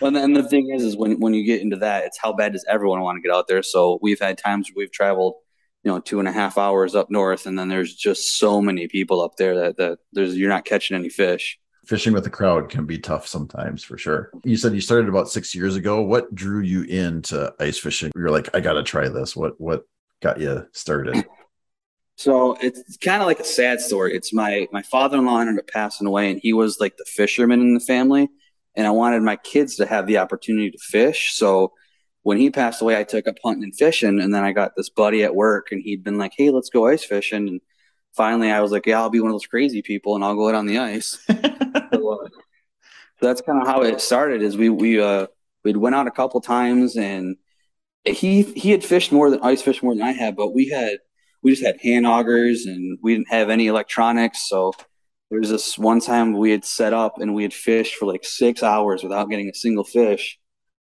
Well, 0.00 0.16
and 0.16 0.36
the 0.36 0.48
thing 0.48 0.70
is, 0.70 0.82
is 0.82 0.96
when 0.96 1.18
when 1.18 1.34
you 1.34 1.44
get 1.44 1.60
into 1.60 1.76
that, 1.76 2.04
it's 2.04 2.18
how 2.18 2.32
bad 2.32 2.52
does 2.52 2.64
everyone 2.68 3.00
want 3.00 3.16
to 3.16 3.22
get 3.22 3.34
out 3.34 3.48
there? 3.48 3.62
So 3.62 3.98
we've 4.00 4.20
had 4.20 4.38
times 4.38 4.70
we've 4.74 4.92
traveled, 4.92 5.34
you 5.82 5.90
know, 5.90 6.00
two 6.00 6.18
and 6.20 6.28
a 6.28 6.32
half 6.32 6.56
hours 6.56 6.94
up 6.94 7.10
north, 7.10 7.46
and 7.46 7.58
then 7.58 7.68
there's 7.68 7.94
just 7.94 8.38
so 8.38 8.60
many 8.60 8.86
people 8.86 9.20
up 9.20 9.36
there 9.36 9.54
that 9.56 9.76
that 9.78 9.98
there's 10.12 10.36
you're 10.36 10.48
not 10.48 10.64
catching 10.64 10.96
any 10.96 11.08
fish. 11.08 11.58
Fishing 11.86 12.12
with 12.12 12.26
a 12.26 12.30
crowd 12.30 12.68
can 12.68 12.84
be 12.84 12.98
tough 12.98 13.26
sometimes, 13.26 13.82
for 13.82 13.96
sure. 13.96 14.30
You 14.44 14.56
said 14.56 14.74
you 14.74 14.80
started 14.80 15.08
about 15.08 15.30
six 15.30 15.54
years 15.54 15.74
ago. 15.74 16.02
What 16.02 16.34
drew 16.34 16.60
you 16.60 16.82
into 16.82 17.52
ice 17.58 17.78
fishing? 17.78 18.12
You're 18.14 18.30
like, 18.30 18.54
I 18.54 18.60
got 18.60 18.74
to 18.74 18.82
try 18.82 19.08
this. 19.08 19.34
What 19.34 19.60
what 19.60 19.84
got 20.20 20.40
you 20.40 20.66
started? 20.72 21.24
So 22.18 22.56
it's 22.60 22.96
kind 22.96 23.22
of 23.22 23.28
like 23.28 23.38
a 23.38 23.44
sad 23.44 23.80
story. 23.80 24.12
It's 24.16 24.32
my 24.32 24.66
my 24.72 24.82
father 24.82 25.18
in 25.18 25.24
law 25.24 25.38
ended 25.38 25.60
up 25.60 25.68
passing 25.68 26.04
away, 26.04 26.32
and 26.32 26.40
he 26.42 26.52
was 26.52 26.80
like 26.80 26.96
the 26.96 27.04
fisherman 27.04 27.60
in 27.60 27.74
the 27.74 27.80
family, 27.80 28.28
and 28.78 28.86
I 28.86 28.90
wanted 28.90 29.22
my 29.22 29.34
kids 29.34 29.74
to 29.76 29.86
have 29.86 30.06
the 30.06 30.18
opportunity 30.18 30.70
to 30.70 30.78
fish. 30.78 31.34
So 31.34 31.72
when 32.22 32.38
he 32.38 32.48
passed 32.48 32.80
away, 32.80 32.96
I 32.96 33.02
took 33.02 33.26
up 33.26 33.34
hunting 33.44 33.64
and 33.64 33.76
fishing, 33.76 34.20
and 34.20 34.32
then 34.32 34.44
I 34.44 34.52
got 34.52 34.76
this 34.76 34.88
buddy 34.88 35.24
at 35.24 35.34
work, 35.34 35.72
and 35.72 35.82
he'd 35.82 36.04
been 36.04 36.16
like, 36.16 36.32
"Hey, 36.36 36.50
let's 36.50 36.70
go 36.70 36.86
ice 36.86 37.02
fishing." 37.04 37.48
And 37.48 37.60
finally, 38.12 38.52
I 38.52 38.60
was 38.60 38.70
like, 38.70 38.86
"Yeah, 38.86 39.00
I'll 39.00 39.10
be 39.10 39.18
one 39.18 39.30
of 39.30 39.34
those 39.34 39.46
crazy 39.46 39.82
people, 39.82 40.14
and 40.14 40.24
I'll 40.24 40.36
go 40.36 40.48
out 40.48 40.54
on 40.54 40.66
the 40.66 40.78
ice." 40.78 41.18
so, 41.92 42.22
uh, 42.22 42.28
that's 43.20 43.40
kind 43.40 43.60
of 43.60 43.66
how 43.66 43.82
it 43.82 44.00
started. 44.00 44.42
Is 44.42 44.56
we 44.56 44.68
we 44.68 45.00
uh 45.00 45.26
we'd 45.64 45.76
went 45.76 45.96
out 45.96 46.06
a 46.06 46.12
couple 46.12 46.40
times, 46.40 46.96
and 46.96 47.36
he 48.04 48.42
he 48.42 48.70
had 48.70 48.84
fished 48.84 49.10
more 49.10 49.28
than 49.28 49.40
ice 49.42 49.60
fished 49.60 49.82
more 49.82 49.94
than 49.94 50.04
I 50.04 50.12
had, 50.12 50.36
but 50.36 50.54
we 50.54 50.68
had 50.68 50.98
we 51.42 51.50
just 51.50 51.64
had 51.64 51.80
hand 51.80 52.06
augers, 52.06 52.66
and 52.66 52.96
we 53.02 53.16
didn't 53.16 53.28
have 53.30 53.50
any 53.50 53.66
electronics. 53.66 54.48
So 54.48 54.72
there 55.30 55.40
was 55.40 55.50
this 55.50 55.78
one 55.78 56.00
time 56.00 56.32
we 56.32 56.50
had 56.50 56.64
set 56.64 56.92
up, 56.92 57.20
and 57.20 57.34
we 57.34 57.42
had 57.42 57.52
fished 57.52 57.94
for 57.96 58.06
like 58.06 58.24
six 58.24 58.62
hours 58.62 59.02
without 59.02 59.28
getting 59.28 59.48
a 59.48 59.54
single 59.54 59.84
fish. 59.84 60.38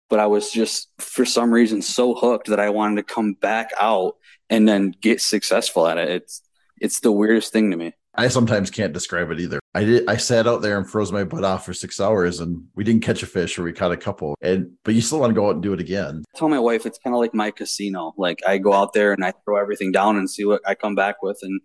But 0.09 0.21
I 0.21 0.27
was 0.27 0.51
just 0.51 0.89
for 0.99 1.25
some 1.25 1.53
reason 1.53 1.83
so 1.83 2.15
hooked 2.15 2.49
that 2.49 2.61
I 2.61 2.71
wanted 2.71 2.97
to 2.97 3.15
come 3.15 3.35
back 3.35 3.71
out 3.79 4.15
and 4.49 4.67
then 4.67 4.95
get 5.01 5.21
successful 5.21 5.87
at 5.87 5.99
it. 5.99 6.09
It's 6.09 6.43
it's 6.81 7.01
the 7.01 7.13
weirdest 7.13 7.53
thing 7.53 7.71
to 7.73 7.77
me. 7.77 7.93
I 8.15 8.27
sometimes 8.29 8.71
can't 8.71 8.93
describe 8.93 9.31
it 9.31 9.39
either. 9.39 9.61
I 9.75 9.85
did. 9.85 10.09
I 10.09 10.17
sat 10.17 10.49
out 10.49 10.61
there 10.61 10.77
and 10.77 10.89
froze 10.89 11.13
my 11.13 11.23
butt 11.25 11.45
off 11.45 11.65
for 11.65 11.73
six 11.73 12.01
hours, 12.01 12.41
and 12.41 12.65
we 12.75 12.83
didn't 12.83 13.05
catch 13.05 13.23
a 13.23 13.27
fish, 13.27 13.59
or 13.59 13.63
we 13.63 13.73
caught 13.73 13.93
a 13.93 13.97
couple. 13.97 14.35
And 14.41 14.73
but 14.85 14.95
you 14.95 15.01
still 15.01 15.21
want 15.21 15.31
to 15.31 15.35
go 15.35 15.49
out 15.49 15.55
and 15.55 15.63
do 15.63 15.73
it 15.73 15.81
again. 15.81 16.25
I 16.35 16.39
tell 16.39 16.49
my 16.49 16.59
wife 16.59 16.85
it's 16.85 16.99
kind 16.99 17.15
of 17.15 17.21
like 17.21 17.35
my 17.35 17.51
casino. 17.51 18.15
Like 18.17 18.41
I 18.47 18.59
go 18.59 18.73
out 18.73 18.93
there 18.93 19.13
and 19.13 19.25
I 19.25 19.33
throw 19.45 19.57
everything 19.57 19.93
down 19.93 20.17
and 20.17 20.29
see 20.29 20.45
what 20.45 20.63
I 20.67 20.75
come 20.75 20.95
back 20.95 21.23
with, 21.23 21.39
and 21.43 21.61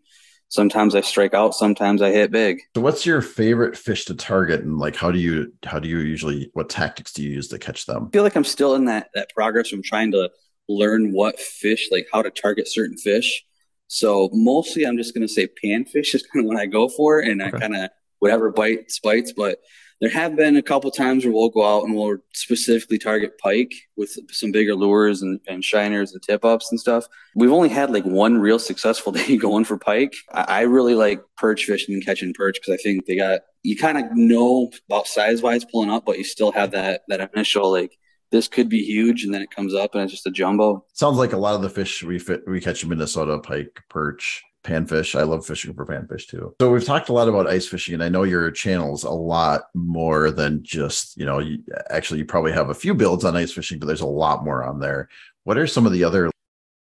sometimes 0.53 0.93
I 0.93 1.01
strike 1.01 1.33
out, 1.33 1.55
sometimes 1.55 2.01
I 2.01 2.11
hit 2.11 2.31
big. 2.31 2.61
So, 2.75 2.81
what's 2.81 3.05
your 3.05 3.21
favorite 3.21 3.75
fish 3.75 4.05
to 4.05 4.13
target, 4.13 4.61
and 4.61 4.77
like 4.77 4.95
how 4.95 5.11
do 5.11 5.19
you 5.19 5.51
how 5.65 5.79
do 5.79 5.89
you 5.89 5.99
usually 5.99 6.49
what 6.53 6.69
tactics 6.69 7.11
do 7.11 7.23
you 7.23 7.31
use 7.31 7.47
to 7.49 7.59
catch 7.59 7.85
them? 7.85 8.07
I 8.07 8.09
feel 8.11 8.23
like 8.23 8.35
I'm 8.35 8.43
still 8.43 8.75
in 8.75 8.85
that 8.85 9.09
that 9.15 9.29
progress 9.33 9.69
from 9.69 9.81
trying 9.81 10.11
to 10.11 10.29
learn 10.69 11.11
what 11.11 11.39
fish, 11.39 11.89
like 11.91 12.07
how 12.13 12.21
to 12.21 12.29
target 12.29 12.67
certain 12.67 12.97
fish. 12.97 13.43
So 13.87 14.29
mostly 14.31 14.85
I'm 14.85 14.97
just 14.97 15.13
gonna 15.13 15.27
say 15.27 15.49
panfish 15.63 16.13
is 16.15 16.23
kind 16.33 16.45
of 16.45 16.45
what 16.45 16.57
I 16.57 16.67
go 16.67 16.87
for, 16.87 17.19
and 17.19 17.41
Okay. 17.41 17.57
I 17.57 17.59
kind 17.59 17.75
of 17.75 17.89
whatever 18.19 18.51
bites 18.51 18.99
bites. 18.99 19.33
But 19.33 19.57
there 20.01 20.09
have 20.09 20.35
been 20.35 20.57
a 20.57 20.61
couple 20.61 20.91
times 20.91 21.23
where 21.23 21.33
we'll 21.33 21.49
go 21.49 21.65
out 21.65 21.83
and 21.83 21.95
we'll 21.95 22.17
specifically 22.33 22.97
target 22.97 23.37
pike 23.37 23.73
with 23.95 24.17
some 24.31 24.51
bigger 24.51 24.75
lures 24.75 25.21
and, 25.21 25.39
and 25.47 25.63
shiners 25.63 26.13
and 26.13 26.21
tip 26.21 26.43
ups 26.43 26.71
and 26.71 26.79
stuff. 26.79 27.05
We've 27.35 27.51
only 27.51 27.69
had 27.69 27.91
like 27.91 28.05
one 28.05 28.37
real 28.37 28.59
successful 28.59 29.11
day 29.13 29.37
going 29.37 29.65
for 29.65 29.77
pike. 29.77 30.13
I, 30.31 30.41
I 30.41 30.61
really 30.61 30.95
like 30.95 31.21
perch 31.37 31.65
fishing 31.65 31.95
and 31.95 32.05
catching 32.05 32.33
perch 32.33 32.59
because 32.59 32.73
I 32.73 32.81
think 32.81 33.05
they 33.05 33.15
got 33.15 33.41
you 33.63 33.77
kind 33.77 33.97
of 33.97 34.05
know 34.11 34.71
about 34.89 35.07
size 35.07 35.41
wise 35.41 35.65
pulling 35.65 35.89
up, 35.89 36.05
but 36.05 36.17
you 36.17 36.23
still 36.23 36.51
have 36.51 36.71
that 36.71 37.01
that 37.07 37.31
initial 37.33 37.71
like 37.71 37.97
this 38.31 38.47
could 38.47 38.67
be 38.67 38.83
huge, 38.83 39.23
and 39.23 39.33
then 39.33 39.43
it 39.43 39.51
comes 39.51 39.75
up 39.75 39.93
and 39.93 40.03
it's 40.03 40.11
just 40.11 40.25
a 40.25 40.31
jumbo. 40.31 40.83
Sounds 40.93 41.17
like 41.17 41.33
a 41.33 41.37
lot 41.37 41.55
of 41.55 41.61
the 41.61 41.69
fish 41.69 42.03
we 42.03 42.17
fit 42.19 42.41
we 42.47 42.59
catch 42.59 42.83
in 42.83 42.89
Minnesota, 42.89 43.39
pike, 43.39 43.79
perch. 43.89 44.43
Panfish. 44.63 45.17
I 45.17 45.23
love 45.23 45.45
fishing 45.45 45.73
for 45.73 45.85
panfish 45.85 46.27
too. 46.27 46.55
So 46.59 46.71
we've 46.71 46.83
talked 46.83 47.09
a 47.09 47.13
lot 47.13 47.27
about 47.27 47.47
ice 47.47 47.67
fishing, 47.67 47.93
and 47.93 48.03
I 48.03 48.09
know 48.09 48.23
your 48.23 48.49
channel's 48.51 49.03
a 49.03 49.11
lot 49.11 49.63
more 49.73 50.31
than 50.31 50.63
just 50.63 51.17
you 51.17 51.25
know. 51.25 51.39
You, 51.39 51.63
actually, 51.89 52.19
you 52.19 52.25
probably 52.25 52.53
have 52.53 52.69
a 52.69 52.75
few 52.75 52.93
builds 52.93 53.25
on 53.25 53.35
ice 53.35 53.51
fishing, 53.51 53.79
but 53.79 53.85
there's 53.87 54.01
a 54.01 54.05
lot 54.05 54.43
more 54.43 54.63
on 54.63 54.79
there. 54.79 55.09
What 55.43 55.57
are 55.57 55.67
some 55.67 55.85
of 55.85 55.91
the 55.91 56.03
other 56.03 56.31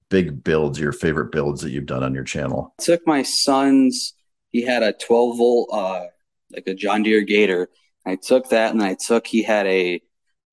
big 0.09 0.43
builds, 0.43 0.79
your 0.79 0.91
favorite 0.91 1.31
builds 1.31 1.61
that 1.61 1.71
you've 1.71 1.85
done 1.85 2.03
on 2.03 2.13
your 2.13 2.23
channel? 2.23 2.73
I 2.79 2.83
took 2.83 3.05
my 3.05 3.23
son's. 3.23 4.13
He 4.51 4.61
had 4.61 4.83
a 4.83 4.93
12 4.93 5.37
volt, 5.37 5.69
uh, 5.73 6.05
like 6.51 6.67
a 6.67 6.73
John 6.73 7.03
Deere 7.03 7.21
Gator. 7.21 7.67
I 8.05 8.15
took 8.15 8.49
that, 8.49 8.73
and 8.73 8.81
I 8.81 8.95
took 8.95 9.27
he 9.27 9.43
had 9.43 9.67
a 9.67 10.01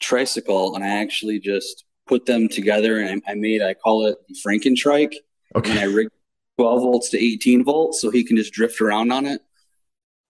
tricycle, 0.01 0.75
and 0.75 0.85
I 0.85 0.89
actually 0.89 1.39
just 1.39 1.85
put 2.07 2.27
them 2.27 2.49
together, 2.49 2.99
and 2.99 3.23
I, 3.27 3.33
I 3.33 3.35
made 3.35 3.63
I 3.63 3.75
call 3.75 4.07
it 4.07 4.19
the 4.29 4.35
Frankentrike. 4.45 5.15
Okay. 5.55 5.71
And 5.71 5.81
I 5.81 5.85
rigged 5.85 6.13
12 6.63 6.83
volts 6.83 7.11
to 7.11 7.19
18 7.19 7.65
volts 7.65 8.01
so 8.01 8.09
he 8.09 8.23
can 8.23 8.37
just 8.37 8.53
drift 8.53 8.81
around 8.81 9.11
on 9.11 9.27
it. 9.27 9.41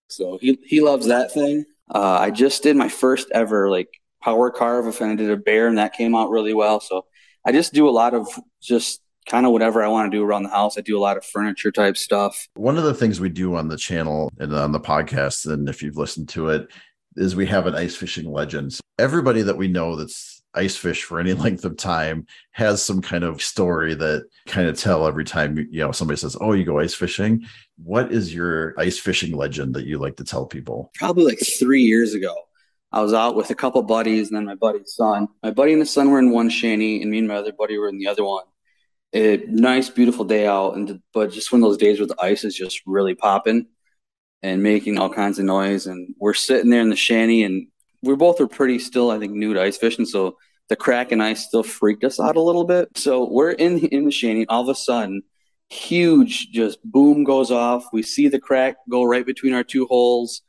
So 0.08 0.38
he, 0.40 0.58
he 0.64 0.80
loves 0.80 1.06
that 1.08 1.30
thing. 1.30 1.66
Uh, 1.94 2.16
I 2.20 2.30
just 2.30 2.62
did 2.62 2.74
my 2.74 2.88
first 2.88 3.28
ever 3.34 3.68
like 3.68 4.00
power 4.22 4.50
carve 4.50 4.86
if 4.86 5.02
I 5.02 5.14
did 5.14 5.30
a 5.30 5.36
bear 5.36 5.68
and 5.68 5.76
that 5.76 5.92
came 5.92 6.14
out 6.14 6.30
really 6.30 6.54
well. 6.54 6.80
So 6.80 7.04
I 7.46 7.52
just 7.52 7.74
do 7.74 7.86
a 7.86 7.90
lot 7.90 8.14
of 8.14 8.28
just 8.62 9.02
kind 9.28 9.44
of 9.44 9.52
whatever 9.52 9.82
I 9.82 9.88
want 9.88 10.10
to 10.10 10.16
do 10.16 10.24
around 10.24 10.44
the 10.44 10.48
house. 10.48 10.78
I 10.78 10.80
do 10.80 10.96
a 10.96 11.00
lot 11.00 11.18
of 11.18 11.24
furniture 11.26 11.70
type 11.70 11.98
stuff. 11.98 12.48
One 12.54 12.78
of 12.78 12.84
the 12.84 12.94
things 12.94 13.20
we 13.20 13.28
do 13.28 13.54
on 13.54 13.68
the 13.68 13.76
channel 13.76 14.30
and 14.38 14.54
on 14.54 14.72
the 14.72 14.80
podcast, 14.80 15.52
and 15.52 15.68
if 15.68 15.82
you've 15.82 15.98
listened 15.98 16.30
to 16.30 16.48
it, 16.48 16.68
is 17.16 17.36
we 17.36 17.46
have 17.46 17.66
an 17.66 17.74
ice 17.74 17.94
fishing 17.94 18.32
legend. 18.32 18.72
So 18.72 18.80
Everybody 18.98 19.42
that 19.42 19.58
we 19.58 19.68
know 19.68 19.96
that's 19.96 20.41
ice 20.54 20.76
fish 20.76 21.04
for 21.04 21.18
any 21.18 21.32
length 21.44 21.64
of 21.64 21.76
time 21.76 22.26
has 22.52 22.82
some 22.82 23.02
kind 23.02 23.24
of 23.24 23.42
story 23.42 23.94
that 23.94 24.26
kind 24.46 24.68
of 24.68 24.78
tell 24.78 25.06
every 25.06 25.24
time 25.24 25.56
you 25.56 25.80
know 25.80 25.92
somebody 25.92 26.18
says 26.18 26.36
oh 26.40 26.52
you 26.52 26.64
go 26.64 26.78
ice 26.78 26.94
fishing 26.94 27.44
what 27.82 28.12
is 28.12 28.34
your 28.34 28.74
ice 28.78 28.98
fishing 28.98 29.36
legend 29.36 29.74
that 29.74 29.86
you 29.86 29.98
like 29.98 30.16
to 30.16 30.24
tell 30.24 30.46
people 30.46 30.90
Probably 30.94 31.24
like 31.24 31.40
three 31.58 31.82
years 31.82 32.14
ago, 32.14 32.34
I 32.92 33.00
was 33.00 33.12
out 33.12 33.34
with 33.34 33.50
a 33.50 33.54
couple 33.54 33.82
buddies 33.82 34.28
and 34.28 34.36
then 34.36 34.44
my 34.44 34.54
buddy's 34.54 34.94
son. 34.94 35.28
My 35.42 35.50
buddy 35.50 35.72
and 35.72 35.80
his 35.80 35.92
son 35.92 36.10
were 36.10 36.18
in 36.18 36.30
one 36.30 36.50
shanty, 36.50 37.02
and 37.02 37.10
me 37.10 37.18
and 37.18 37.28
my 37.28 37.36
other 37.36 37.52
buddy 37.52 37.78
were 37.78 37.88
in 37.88 37.98
the 37.98 38.06
other 38.06 38.24
one. 38.24 38.44
A 39.14 39.38
nice, 39.48 39.90
beautiful 39.90 40.24
day 40.24 40.46
out, 40.46 40.76
and 40.76 41.00
but 41.12 41.32
just 41.32 41.52
one 41.52 41.62
of 41.62 41.68
those 41.68 41.76
days 41.78 41.98
where 41.98 42.06
the 42.06 42.20
ice 42.22 42.44
is 42.44 42.54
just 42.54 42.82
really 42.86 43.14
popping 43.14 43.66
and 44.42 44.62
making 44.62 44.98
all 44.98 45.10
kinds 45.10 45.38
of 45.38 45.44
noise. 45.44 45.86
And 45.86 46.14
we're 46.18 46.34
sitting 46.34 46.70
there 46.70 46.80
in 46.80 46.90
the 46.90 46.96
shanty, 46.96 47.42
and 47.42 47.66
we 48.02 48.16
both 48.16 48.40
were 48.40 48.48
pretty 48.48 48.78
still, 48.78 49.10
I 49.10 49.18
think, 49.18 49.32
new 49.32 49.54
to 49.54 49.62
ice 49.62 49.78
fishing, 49.78 50.04
so 50.04 50.36
the 50.68 50.76
crack 50.76 51.12
and 51.12 51.22
ice 51.22 51.46
still 51.46 51.62
freaked 51.62 52.04
us 52.04 52.18
out 52.18 52.36
a 52.36 52.40
little 52.40 52.64
bit. 52.64 52.88
So 52.96 53.28
we're 53.30 53.50
in 53.52 53.78
in 53.78 54.04
the 54.04 54.10
shanty, 54.10 54.46
all 54.46 54.62
of 54.62 54.68
a 54.68 54.74
sudden, 54.74 55.22
huge 55.70 56.50
just 56.50 56.78
boom 56.84 57.24
goes 57.24 57.50
off. 57.50 57.86
We 57.92 58.02
see 58.02 58.28
the 58.28 58.40
crack 58.40 58.76
go 58.90 59.04
right 59.04 59.24
between 59.24 59.54
our 59.54 59.64
two 59.64 59.86
holes, 59.86 60.42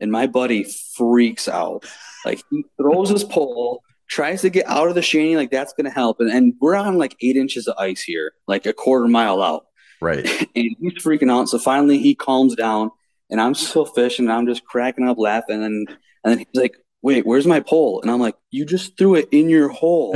and 0.00 0.12
my 0.12 0.26
buddy 0.26 0.64
freaks 0.96 1.48
out. 1.48 1.84
Like 2.24 2.42
he 2.50 2.64
throws 2.76 3.10
his 3.10 3.24
pole, 3.24 3.82
tries 4.08 4.42
to 4.42 4.50
get 4.50 4.66
out 4.66 4.88
of 4.88 4.94
the 4.94 5.02
shanty, 5.02 5.36
like 5.36 5.50
that's 5.50 5.72
gonna 5.72 5.90
help. 5.90 6.20
And, 6.20 6.30
and 6.30 6.54
we're 6.60 6.76
on 6.76 6.98
like 6.98 7.16
eight 7.20 7.36
inches 7.36 7.66
of 7.66 7.76
ice 7.78 8.02
here, 8.02 8.32
like 8.46 8.66
a 8.66 8.72
quarter 8.72 9.08
mile 9.08 9.42
out. 9.42 9.66
right 10.00 10.26
And 10.56 10.76
he's 10.80 10.94
freaking 11.02 11.30
out. 11.30 11.48
So 11.48 11.58
finally 11.58 11.98
he 11.98 12.14
calms 12.14 12.54
down 12.54 12.90
and 13.30 13.40
I'm 13.40 13.54
still 13.54 13.84
fishing 13.84 14.26
and 14.26 14.32
I'm 14.32 14.46
just 14.46 14.64
cracking 14.64 15.08
up 15.08 15.18
laughing. 15.18 15.62
And 15.62 15.88
and 16.24 16.32
then 16.32 16.38
he's 16.38 16.60
like, 16.60 16.76
Wait, 17.02 17.24
where's 17.26 17.46
my 17.46 17.60
pole? 17.60 18.00
And 18.02 18.10
I'm 18.10 18.20
like, 18.20 18.36
You 18.50 18.64
just 18.64 18.96
threw 18.96 19.14
it 19.14 19.28
in 19.30 19.48
your 19.48 19.68
hole. 19.68 20.14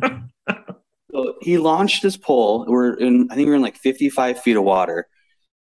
so 1.10 1.34
he 1.40 1.58
launched 1.58 2.02
his 2.02 2.16
pole. 2.16 2.64
We're 2.68 2.94
in 2.94 3.28
I 3.30 3.34
think 3.34 3.48
we're 3.48 3.56
in 3.56 3.62
like 3.62 3.76
55 3.76 4.40
feet 4.40 4.56
of 4.56 4.64
water. 4.64 5.08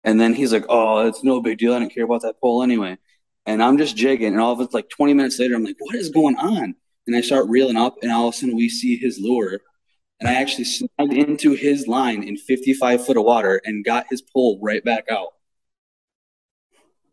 And 0.03 0.19
then 0.19 0.33
he's 0.33 0.53
like, 0.53 0.65
Oh, 0.69 1.07
it's 1.07 1.23
no 1.23 1.41
big 1.41 1.57
deal. 1.57 1.73
I 1.73 1.79
don't 1.79 1.93
care 1.93 2.05
about 2.05 2.21
that 2.21 2.39
pole 2.39 2.63
anyway. 2.63 2.97
And 3.45 3.61
I'm 3.61 3.77
just 3.77 3.95
jigging. 3.95 4.33
And 4.33 4.41
all 4.41 4.53
of 4.53 4.61
it's 4.61 4.73
like 4.73 4.89
20 4.89 5.13
minutes 5.13 5.39
later, 5.39 5.55
I'm 5.55 5.63
like, 5.65 5.77
What 5.79 5.95
is 5.95 6.09
going 6.09 6.37
on? 6.37 6.75
And 7.07 7.15
I 7.15 7.21
start 7.21 7.47
reeling 7.49 7.77
up, 7.77 7.97
and 8.01 8.11
all 8.11 8.29
of 8.29 8.33
a 8.33 8.37
sudden 8.37 8.55
we 8.55 8.67
see 8.67 8.97
his 8.97 9.19
lure. 9.19 9.59
And 10.19 10.27
I 10.29 10.35
actually 10.35 10.63
snagged 10.63 11.13
into 11.13 11.53
his 11.53 11.87
line 11.87 12.23
in 12.23 12.37
55 12.37 13.05
foot 13.05 13.17
of 13.17 13.25
water 13.25 13.61
and 13.63 13.85
got 13.85 14.07
his 14.09 14.21
pole 14.21 14.59
right 14.61 14.83
back 14.83 15.05
out. 15.11 15.33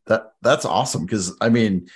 that 0.06 0.34
that's 0.42 0.64
awesome 0.64 1.04
because 1.04 1.34
i 1.40 1.48
mean 1.48 1.88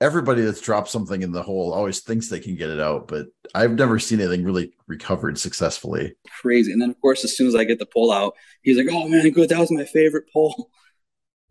everybody 0.00 0.42
that's 0.42 0.60
dropped 0.60 0.88
something 0.88 1.22
in 1.22 1.32
the 1.32 1.42
hole 1.42 1.72
always 1.72 2.00
thinks 2.00 2.28
they 2.28 2.40
can 2.40 2.54
get 2.54 2.68
it 2.68 2.80
out 2.80 3.08
but 3.08 3.26
i've 3.54 3.72
never 3.72 3.98
seen 3.98 4.20
anything 4.20 4.44
really 4.44 4.72
recovered 4.86 5.38
successfully 5.38 6.14
Crazy. 6.40 6.72
And 6.72 6.80
then, 6.80 6.90
of 6.90 7.00
course, 7.00 7.24
as 7.24 7.36
soon 7.36 7.48
as 7.48 7.54
I 7.54 7.64
get 7.64 7.78
the 7.78 7.86
pole 7.86 8.12
out, 8.12 8.34
he's 8.62 8.76
like, 8.76 8.86
Oh 8.90 9.08
man, 9.08 9.30
good. 9.30 9.48
That 9.48 9.58
was 9.58 9.70
my 9.70 9.84
favorite 9.84 10.24
pole. 10.32 10.70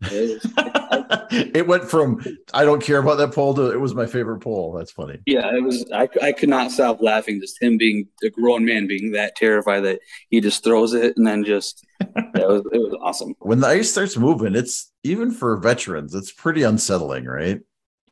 It 1.30 1.66
went 1.66 1.90
from 1.90 2.24
i 2.54 2.64
don't 2.64 2.82
care 2.82 2.98
about 2.98 3.16
that 3.18 3.32
pole 3.32 3.54
to 3.54 3.72
it 3.72 3.80
was 3.80 3.94
my 3.94 4.06
favorite 4.06 4.40
pole 4.40 4.72
that's 4.72 4.92
funny 4.92 5.18
yeah, 5.26 5.54
it 5.54 5.62
was. 5.62 5.84
I, 5.92 6.08
I 6.22 6.32
could 6.32 6.48
not 6.48 6.70
stop 6.70 7.02
laughing. 7.02 7.40
Just 7.40 7.60
him 7.60 7.76
being 7.78 8.08
a 8.22 8.30
grown 8.30 8.64
man, 8.64 8.86
being 8.86 9.12
that 9.12 9.34
terrified 9.36 9.80
that 9.80 10.00
he 10.30 10.40
just 10.40 10.62
throws 10.62 10.92
it 10.94 11.16
and 11.16 11.26
then 11.26 11.44
just, 11.44 11.84
yeah, 12.00 12.46
was, 12.46 12.62
it 12.72 12.78
was 12.78 12.96
awesome. 13.02 13.34
when 13.40 13.60
the 13.60 13.66
ice 13.66 13.90
starts 13.90 14.16
moving 14.16 14.54
it's 14.54 14.92
even 15.02 15.30
for 15.30 15.56
veterans 15.56 16.14
it's 16.14 16.32
pretty 16.32 16.62
unsettling 16.62 17.24
right 17.24 17.60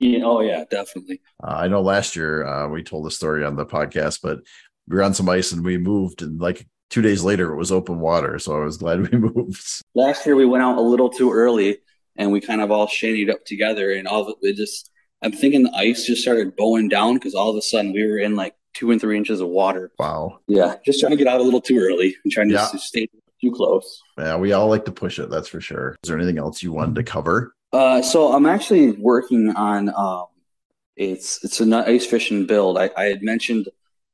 Yeah, 0.00 0.24
oh, 0.24 0.40
yeah, 0.40 0.64
definitely. 0.70 1.20
Uh, 1.42 1.54
I 1.56 1.68
know 1.68 1.80
last 1.80 2.16
year 2.16 2.44
uh, 2.46 2.68
we 2.68 2.82
told 2.82 3.06
the 3.06 3.10
story 3.10 3.44
on 3.44 3.56
the 3.56 3.66
podcast, 3.66 4.20
but 4.22 4.38
we 4.88 4.96
were 4.96 5.02
on 5.02 5.14
some 5.14 5.28
ice 5.28 5.52
and 5.52 5.64
we 5.64 5.78
moved, 5.78 6.20
and 6.22 6.40
like 6.40 6.66
two 6.90 7.00
days 7.02 7.22
later 7.22 7.52
it 7.52 7.56
was 7.56 7.72
open 7.72 8.00
water. 8.00 8.38
So 8.38 8.60
I 8.60 8.64
was 8.64 8.76
glad 8.82 9.10
we 9.10 9.18
moved. 9.18 9.82
last 9.94 10.26
year 10.26 10.36
we 10.36 10.44
went 10.46 10.62
out 10.64 10.76
a 10.78 10.80
little 10.80 11.08
too 11.08 11.32
early 11.32 11.78
and 12.16 12.30
we 12.30 12.40
kind 12.40 12.60
of 12.60 12.70
all 12.70 12.86
shantied 12.86 13.30
up 13.30 13.44
together 13.44 13.92
and 13.92 14.06
all 14.06 14.22
of 14.22 14.28
it, 14.28 14.48
it 14.50 14.56
just 14.56 14.90
i'm 15.22 15.32
thinking 15.32 15.62
the 15.64 15.72
ice 15.74 16.04
just 16.06 16.22
started 16.22 16.54
bowing 16.54 16.88
down 16.88 17.14
because 17.14 17.34
all 17.34 17.50
of 17.50 17.56
a 17.56 17.62
sudden 17.62 17.92
we 17.92 18.06
were 18.06 18.18
in 18.18 18.36
like 18.36 18.54
two 18.74 18.90
and 18.92 19.00
three 19.00 19.16
inches 19.16 19.40
of 19.40 19.48
water 19.48 19.90
Wow. 19.98 20.38
yeah 20.46 20.76
just 20.84 21.00
trying 21.00 21.10
to 21.10 21.16
get 21.16 21.26
out 21.26 21.40
a 21.40 21.42
little 21.42 21.60
too 21.60 21.78
early 21.78 22.14
and 22.22 22.32
trying 22.32 22.48
to 22.50 22.54
Yeah. 22.54 22.66
stay 22.76 23.08
too 23.40 23.50
close 23.52 24.00
Yeah, 24.18 24.36
we 24.36 24.52
all 24.52 24.68
like 24.68 24.84
to 24.84 24.92
push 24.92 25.18
it. 25.18 25.28
That's 25.30 25.48
for 25.48 25.60
sure. 25.60 25.96
Is 26.04 26.08
there 26.08 26.16
anything 26.18 26.38
else 26.38 26.62
you 26.62 26.72
wanted 26.72 26.94
to 26.96 27.02
cover? 27.02 27.53
Uh, 27.74 28.02
so 28.02 28.32
i'm 28.32 28.46
actually 28.46 28.92
working 28.92 29.50
on 29.50 29.88
um, 29.90 30.26
it's 30.96 31.44
it's 31.44 31.60
an 31.60 31.72
ice 31.72 32.06
fishing 32.06 32.46
build 32.46 32.78
I, 32.78 32.90
I 32.96 33.04
had 33.04 33.22
mentioned 33.22 33.68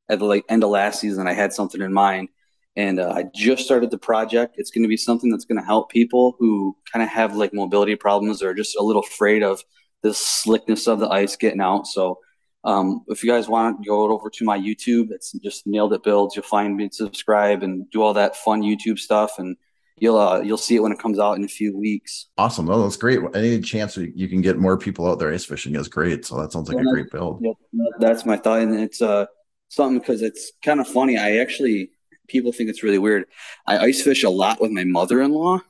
at 0.09 0.19
the 0.19 0.25
like 0.25 0.45
end 0.49 0.65
of 0.65 0.71
last 0.71 1.01
season 1.01 1.27
i 1.27 1.33
had 1.33 1.53
something 1.53 1.81
in 1.81 1.93
mind 1.93 2.29
and 2.77 3.01
uh, 3.01 3.11
I 3.11 3.25
just 3.35 3.65
started 3.65 3.91
the 3.91 3.99
project. 3.99 4.55
It's 4.57 4.71
going 4.71 4.85
to 4.85 4.89
be 4.89 4.97
something 4.97 5.31
that's 5.31 5.45
going 5.45 5.61
to 5.61 5.67
help 5.67 5.91
people 5.91 6.37
who 6.39 6.77
kind 6.91 7.03
of 7.03 7.09
have 7.09 7.37
like 7.37 7.53
mobility 7.53 7.97
problems 7.97 8.43
or 8.43 8.55
just 8.55 8.77
a 8.77 8.83
little 8.83 9.03
afraid 9.03 9.43
of 9.43 9.63
the 10.03 10.15
slickness 10.15 10.87
of 10.87 11.01
the 11.01 11.09
ice 11.09 11.37
getting 11.37 11.61
out. 11.61 11.87
So, 11.87 12.19
um, 12.63 13.05
if 13.09 13.25
you 13.25 13.31
guys 13.31 13.49
want 13.49 13.87
go 13.87 14.11
over 14.13 14.29
to 14.31 14.45
my 14.45 14.59
YouTube, 14.59 15.11
it's 15.11 15.33
just 15.33 15.67
Nailed 15.67 15.95
It 15.95 16.03
Builds. 16.03 16.37
You'll 16.37 16.45
find 16.45 16.77
me, 16.77 16.91
subscribe, 16.93 17.63
and 17.63 17.91
do 17.91 18.03
all 18.03 18.15
that 18.15 18.37
fun 18.37 18.63
YouTube 18.63 18.99
stuff, 18.99 19.39
and 19.39 19.57
you'll 20.01 20.19
uh, 20.19 20.41
you'll 20.41 20.59
see 20.59 20.77
it 20.77 20.81
when 20.83 20.93
it 20.93 20.99
comes 20.99 21.19
out 21.19 21.37
in 21.39 21.45
a 21.45 21.49
few 21.49 21.77
weeks. 21.77 22.27
Awesome. 22.37 22.67
No, 22.67 22.83
that's 22.83 22.97
great. 22.97 23.21
Any 23.35 23.61
chance 23.61 23.97
you 23.97 24.29
can 24.29 24.41
get 24.41 24.59
more 24.59 24.79
people 24.79 25.07
out 25.09 25.19
there 25.19 25.33
ice 25.33 25.45
fishing 25.45 25.77
is 25.77 25.89
great. 25.89 26.25
So 26.25 26.41
that 26.41 26.53
sounds 26.53 26.69
like 26.69 26.79
a 26.79 26.87
great 26.87 27.11
build. 27.11 27.41
Yep, 27.43 27.57
that's 28.01 28.25
my 28.27 28.37
thought, 28.37 28.61
and 28.61 28.75
it's 28.81 29.03
uh 29.03 29.27
something 29.69 29.99
because 29.99 30.23
it's 30.23 30.53
kind 30.65 30.81
of 30.81 30.89
funny. 30.89 31.19
I 31.19 31.37
actually 31.39 31.91
people 32.29 32.53
think 32.53 32.71
it's 32.71 32.83
really 32.83 32.99
weird. 32.99 33.27
I 33.67 33.79
ice 33.79 34.03
fish 34.03 34.25
a 34.25 34.31
lot 34.31 34.61
with 34.61 34.71
my 34.71 34.85
mother-in-law. 34.85 35.61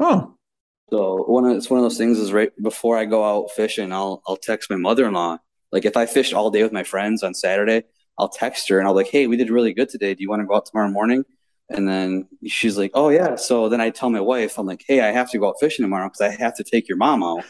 Oh, 0.00 0.36
So 0.90 1.24
one 1.26 1.44
of 1.44 1.56
it's 1.56 1.68
one 1.70 1.78
of 1.78 1.84
those 1.84 1.98
things 1.98 2.18
is 2.18 2.32
right 2.32 2.52
before 2.62 2.96
I 2.96 3.04
go 3.04 3.24
out 3.24 3.50
fishing, 3.52 3.92
I'll 3.92 4.22
I'll 4.26 4.36
text 4.36 4.70
my 4.70 4.76
mother-in-law. 4.76 5.38
Like 5.72 5.84
if 5.84 5.96
I 5.96 6.06
fished 6.06 6.32
all 6.34 6.50
day 6.50 6.62
with 6.62 6.72
my 6.72 6.84
friends 6.84 7.22
on 7.22 7.34
Saturday, 7.34 7.84
I'll 8.18 8.28
text 8.30 8.68
her 8.70 8.78
and 8.78 8.86
I'll 8.88 8.94
be 8.94 8.98
like, 9.04 9.08
"Hey, 9.12 9.26
we 9.26 9.36
did 9.36 9.50
really 9.50 9.74
good 9.74 9.88
today. 9.90 10.14
Do 10.14 10.22
you 10.22 10.30
want 10.30 10.40
to 10.42 10.46
go 10.46 10.54
out 10.56 10.66
tomorrow 10.66 10.90
morning?" 10.90 11.24
And 11.70 11.86
then 11.86 12.26
she's 12.46 12.78
like, 12.78 12.92
"Oh 12.94 13.10
yeah." 13.10 13.36
So 13.36 13.68
then 13.68 13.80
I 13.80 13.90
tell 13.90 14.10
my 14.10 14.20
wife, 14.20 14.58
I'm 14.58 14.66
like, 14.66 14.84
"Hey, 14.86 15.00
I 15.00 15.12
have 15.12 15.30
to 15.30 15.38
go 15.38 15.48
out 15.48 15.60
fishing 15.60 15.84
tomorrow 15.84 16.08
because 16.08 16.22
I 16.22 16.30
have 16.30 16.56
to 16.56 16.64
take 16.64 16.88
your 16.88 16.96
mom 16.96 17.22
out." 17.22 17.44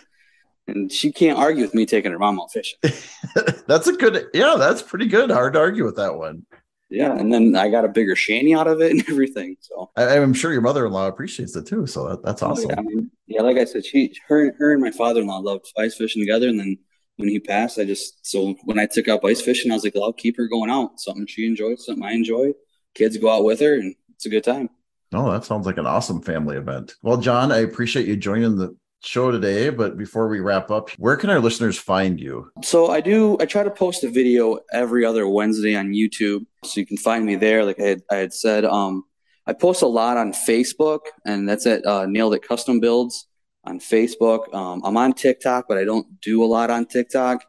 And 0.67 0.93
she 0.93 1.13
can't 1.13 1.39
argue 1.39 1.63
with 1.63 1.75
me 1.75 1.87
taking 1.87 2.13
her 2.13 2.19
mom 2.19 2.41
out 2.41 2.53
fishing. 2.53 2.79
that's 3.67 3.87
a 3.87 3.93
good. 3.93 4.27
Yeah, 4.35 4.57
that's 4.59 4.83
pretty 4.83 5.07
good. 5.07 5.31
Hard 5.31 5.55
to 5.55 5.61
argue 5.61 5.85
with 5.85 5.97
that 5.97 6.17
one. 6.17 6.45
Yeah, 6.91 7.15
and 7.17 7.33
then 7.33 7.55
I 7.55 7.69
got 7.69 7.85
a 7.85 7.89
bigger 7.89 8.17
shanty 8.17 8.55
out 8.55 8.67
of 8.67 8.81
it 8.81 8.91
and 8.93 9.09
everything. 9.09 9.57
So 9.61 9.91
I, 9.97 10.19
I'm 10.19 10.35
sure 10.35 10.53
your 10.53 10.63
mother-in-law 10.63 11.07
appreciates 11.07 11.55
it 11.55 11.67
too. 11.67 11.87
So 11.87 12.09
that, 12.09 12.23
that's 12.23 12.43
oh, 12.43 12.49
awesome. 12.49 12.71
Oh, 12.71 12.75
yeah, 12.75 12.79
I 12.79 12.83
mean, 12.83 13.11
yeah, 13.27 13.43
like 13.43 13.57
I 13.57 13.65
said, 13.65 13.85
she, 13.85 14.15
her, 14.29 14.55
her 14.59 14.73
and 14.73 14.83
my 14.83 14.91
father-in-law 14.91 15.39
loved 15.39 15.73
ice 15.77 15.97
fishing 15.97 16.23
together. 16.23 16.49
And 16.49 16.59
then 16.59 16.79
when 17.17 17.29
he 17.29 17.41
passed, 17.41 17.79
I 17.79 17.85
just 17.85 18.27
so 18.27 18.55
when 18.65 18.79
I 18.79 18.87
took 18.87 19.09
up 19.09 19.25
ice 19.25 19.41
fishing, 19.41 19.71
I 19.71 19.75
was 19.75 19.85
like, 19.85 19.95
well, 19.95 20.05
I'll 20.05 20.13
keep 20.13 20.37
her 20.39 20.49
going 20.49 20.71
out. 20.71 20.99
Something 20.99 21.27
she 21.27 21.47
enjoys, 21.47 21.85
something 21.85 22.05
I 22.05 22.13
enjoy. 22.13 22.53
Kids 22.95 23.19
go 23.19 23.31
out 23.31 23.45
with 23.45 23.61
her, 23.61 23.75
and 23.75 23.95
it's 24.19 24.27
a 24.27 24.31
good 24.31 24.43
time. 24.43 24.69
No, 25.13 25.31
that 25.31 25.45
sounds 25.45 25.65
like 25.65 25.79
an 25.79 25.87
awesome 25.87 26.21
family 26.21 26.57
event. 26.57 26.97
Well, 27.03 27.19
John, 27.19 27.53
I 27.53 27.59
appreciate 27.59 28.07
you 28.07 28.17
joining 28.17 28.57
the 28.57 28.77
show 29.01 29.31
today. 29.31 29.71
But 29.71 29.97
before 29.97 30.27
we 30.27 30.41
wrap 30.41 30.73
up, 30.73 30.91
where 30.99 31.17
can 31.17 31.31
our 31.31 31.39
listeners 31.39 31.79
find 31.79 32.19
you? 32.19 32.51
So 32.65 32.91
I 32.91 33.01
do. 33.01 33.39
I 33.41 33.47
try 33.47 33.63
to 33.63 33.71
post 33.71 34.03
a 34.03 34.11
video 34.11 34.59
every 34.73 35.05
other 35.05 35.29
Wednesday 35.29 35.77
on 35.77 35.91
YouTube, 35.91 36.47
so 36.65 36.81
you 36.81 36.87
can 36.87 36.97
find 36.97 37.25
me 37.25 37.37
there. 37.37 37.65
Like 37.65 37.79
I 37.79 37.85
had, 37.85 38.03
I 38.11 38.17
had 38.17 38.35
said, 38.35 38.65
um, 38.65 39.05
I 39.47 39.53
post 39.53 39.83
a 39.83 39.87
lot 39.87 40.17
on 40.17 40.33
Facebook, 40.33 41.01
and 41.25 41.49
that's 41.49 41.67
at 41.67 41.87
uh, 41.87 42.07
Nailed 42.07 42.35
It 42.35 42.43
Custom 42.43 42.81
Builds 42.81 43.29
on 43.65 43.79
Facebook. 43.79 44.53
Um, 44.53 44.83
I'm 44.85 44.97
on 44.97 45.13
TikTok, 45.13 45.67
but 45.69 45.79
I 45.79 45.85
don't 45.85 46.21
do 46.21 46.43
a 46.43 46.47
lot 46.47 46.71
on 46.71 46.87
TikTok. 46.87 47.45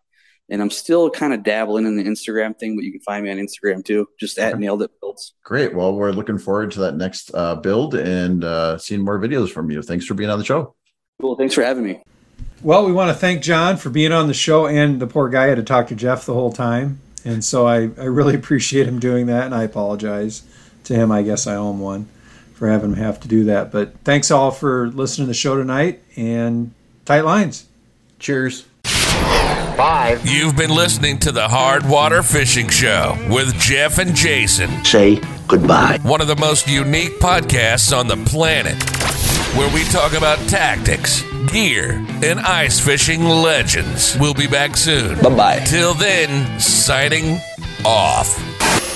And 0.51 0.61
I'm 0.61 0.71
still 0.71 1.09
kind 1.09 1.33
of 1.33 1.43
dabbling 1.43 1.85
in 1.85 1.95
the 1.95 2.03
Instagram 2.03 2.57
thing, 2.57 2.75
but 2.75 2.83
you 2.83 2.91
can 2.91 3.01
find 3.01 3.23
me 3.23 3.31
on 3.31 3.37
Instagram 3.37 3.85
too, 3.85 4.07
just 4.19 4.39
at 4.39 4.53
Okay. 4.53 4.61
Nailed 4.61 4.81
It 4.81 4.91
Builds. 4.99 5.33
Great. 5.43 5.75
Well, 5.75 5.93
we're 5.93 6.11
looking 6.11 6.39
forward 6.39 6.71
to 6.71 6.79
that 6.81 6.95
next 6.95 7.31
uh, 7.33 7.55
build 7.55 7.93
and 7.93 8.43
uh, 8.43 8.77
seeing 8.79 9.01
more 9.01 9.19
videos 9.19 9.51
from 9.51 9.69
you. 9.69 9.81
Thanks 9.81 10.05
for 10.05 10.15
being 10.15 10.29
on 10.29 10.39
the 10.39 10.45
show. 10.45 10.75
Cool. 11.21 11.35
Thanks 11.35 11.53
for 11.53 11.63
having 11.63 11.83
me. 11.83 12.01
Well, 12.61 12.85
we 12.85 12.91
want 12.91 13.09
to 13.09 13.13
thank 13.13 13.41
John 13.41 13.77
for 13.77 13.89
being 13.89 14.11
on 14.11 14.27
the 14.27 14.33
show, 14.33 14.67
and 14.67 14.99
the 14.99 15.07
poor 15.07 15.29
guy 15.29 15.47
had 15.47 15.57
to 15.57 15.63
talk 15.63 15.87
to 15.87 15.95
Jeff 15.95 16.25
the 16.25 16.33
whole 16.33 16.51
time. 16.51 16.99
And 17.23 17.43
so 17.43 17.67
I, 17.67 17.89
I 17.97 18.05
really 18.05 18.35
appreciate 18.41 18.87
him 18.87 18.99
doing 18.99 19.27
that, 19.27 19.45
and 19.45 19.55
I 19.55 19.63
apologize 19.63 20.43
to 20.85 20.95
him. 20.95 21.11
I 21.11 21.21
guess 21.21 21.47
I 21.47 21.55
owe 21.55 21.71
him 21.71 21.79
one 21.79 22.07
for 22.53 22.67
having 22.67 22.91
him 22.91 22.97
have 22.97 23.19
to 23.21 23.27
do 23.27 23.45
that. 23.45 23.71
But 23.71 23.93
thanks 24.03 24.31
all 24.31 24.51
for 24.51 24.89
listening 24.89 25.25
to 25.25 25.29
the 25.29 25.33
show 25.33 25.55
tonight, 25.55 26.01
and 26.17 26.73
tight 27.05 27.21
lines. 27.21 27.65
Cheers. 28.19 28.65
Five. 29.84 30.27
You've 30.27 30.57
been 30.57 30.71
listening 30.75 31.19
to 31.19 31.32
the 31.32 31.47
Hard 31.47 31.86
Water 31.88 32.21
Fishing 32.21 32.67
Show 32.67 33.15
with 33.30 33.57
Jeff 33.57 33.97
and 33.97 34.13
Jason, 34.13 34.84
Say 34.84 35.21
goodbye. 35.47 35.99
one 36.03 36.19
of 36.19 36.27
the 36.27 36.36
most 36.36 36.67
unique 36.67 37.17
podcasts 37.21 37.97
on 37.97 38.07
the 38.09 38.17
planet, 38.30 38.75
where 39.57 39.73
we 39.73 39.86
talk 39.86 40.11
about 40.11 40.38
tactics, 40.49 41.23
gear, 41.49 41.91
and 42.21 42.41
ice 42.41 42.77
fishing 42.82 43.23
legends. 43.23 44.17
We'll 44.19 44.34
be 44.34 44.47
back 44.47 44.75
soon. 44.75 45.17
Bye 45.21 45.30
bye. 45.36 45.59
Till 45.65 45.93
then, 45.93 46.59
signing 46.59 47.39
off. 47.86 48.38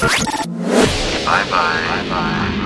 Bye 0.02 1.46
bye. 1.50 1.50
Bye 1.50 2.10
bye. 2.10 2.60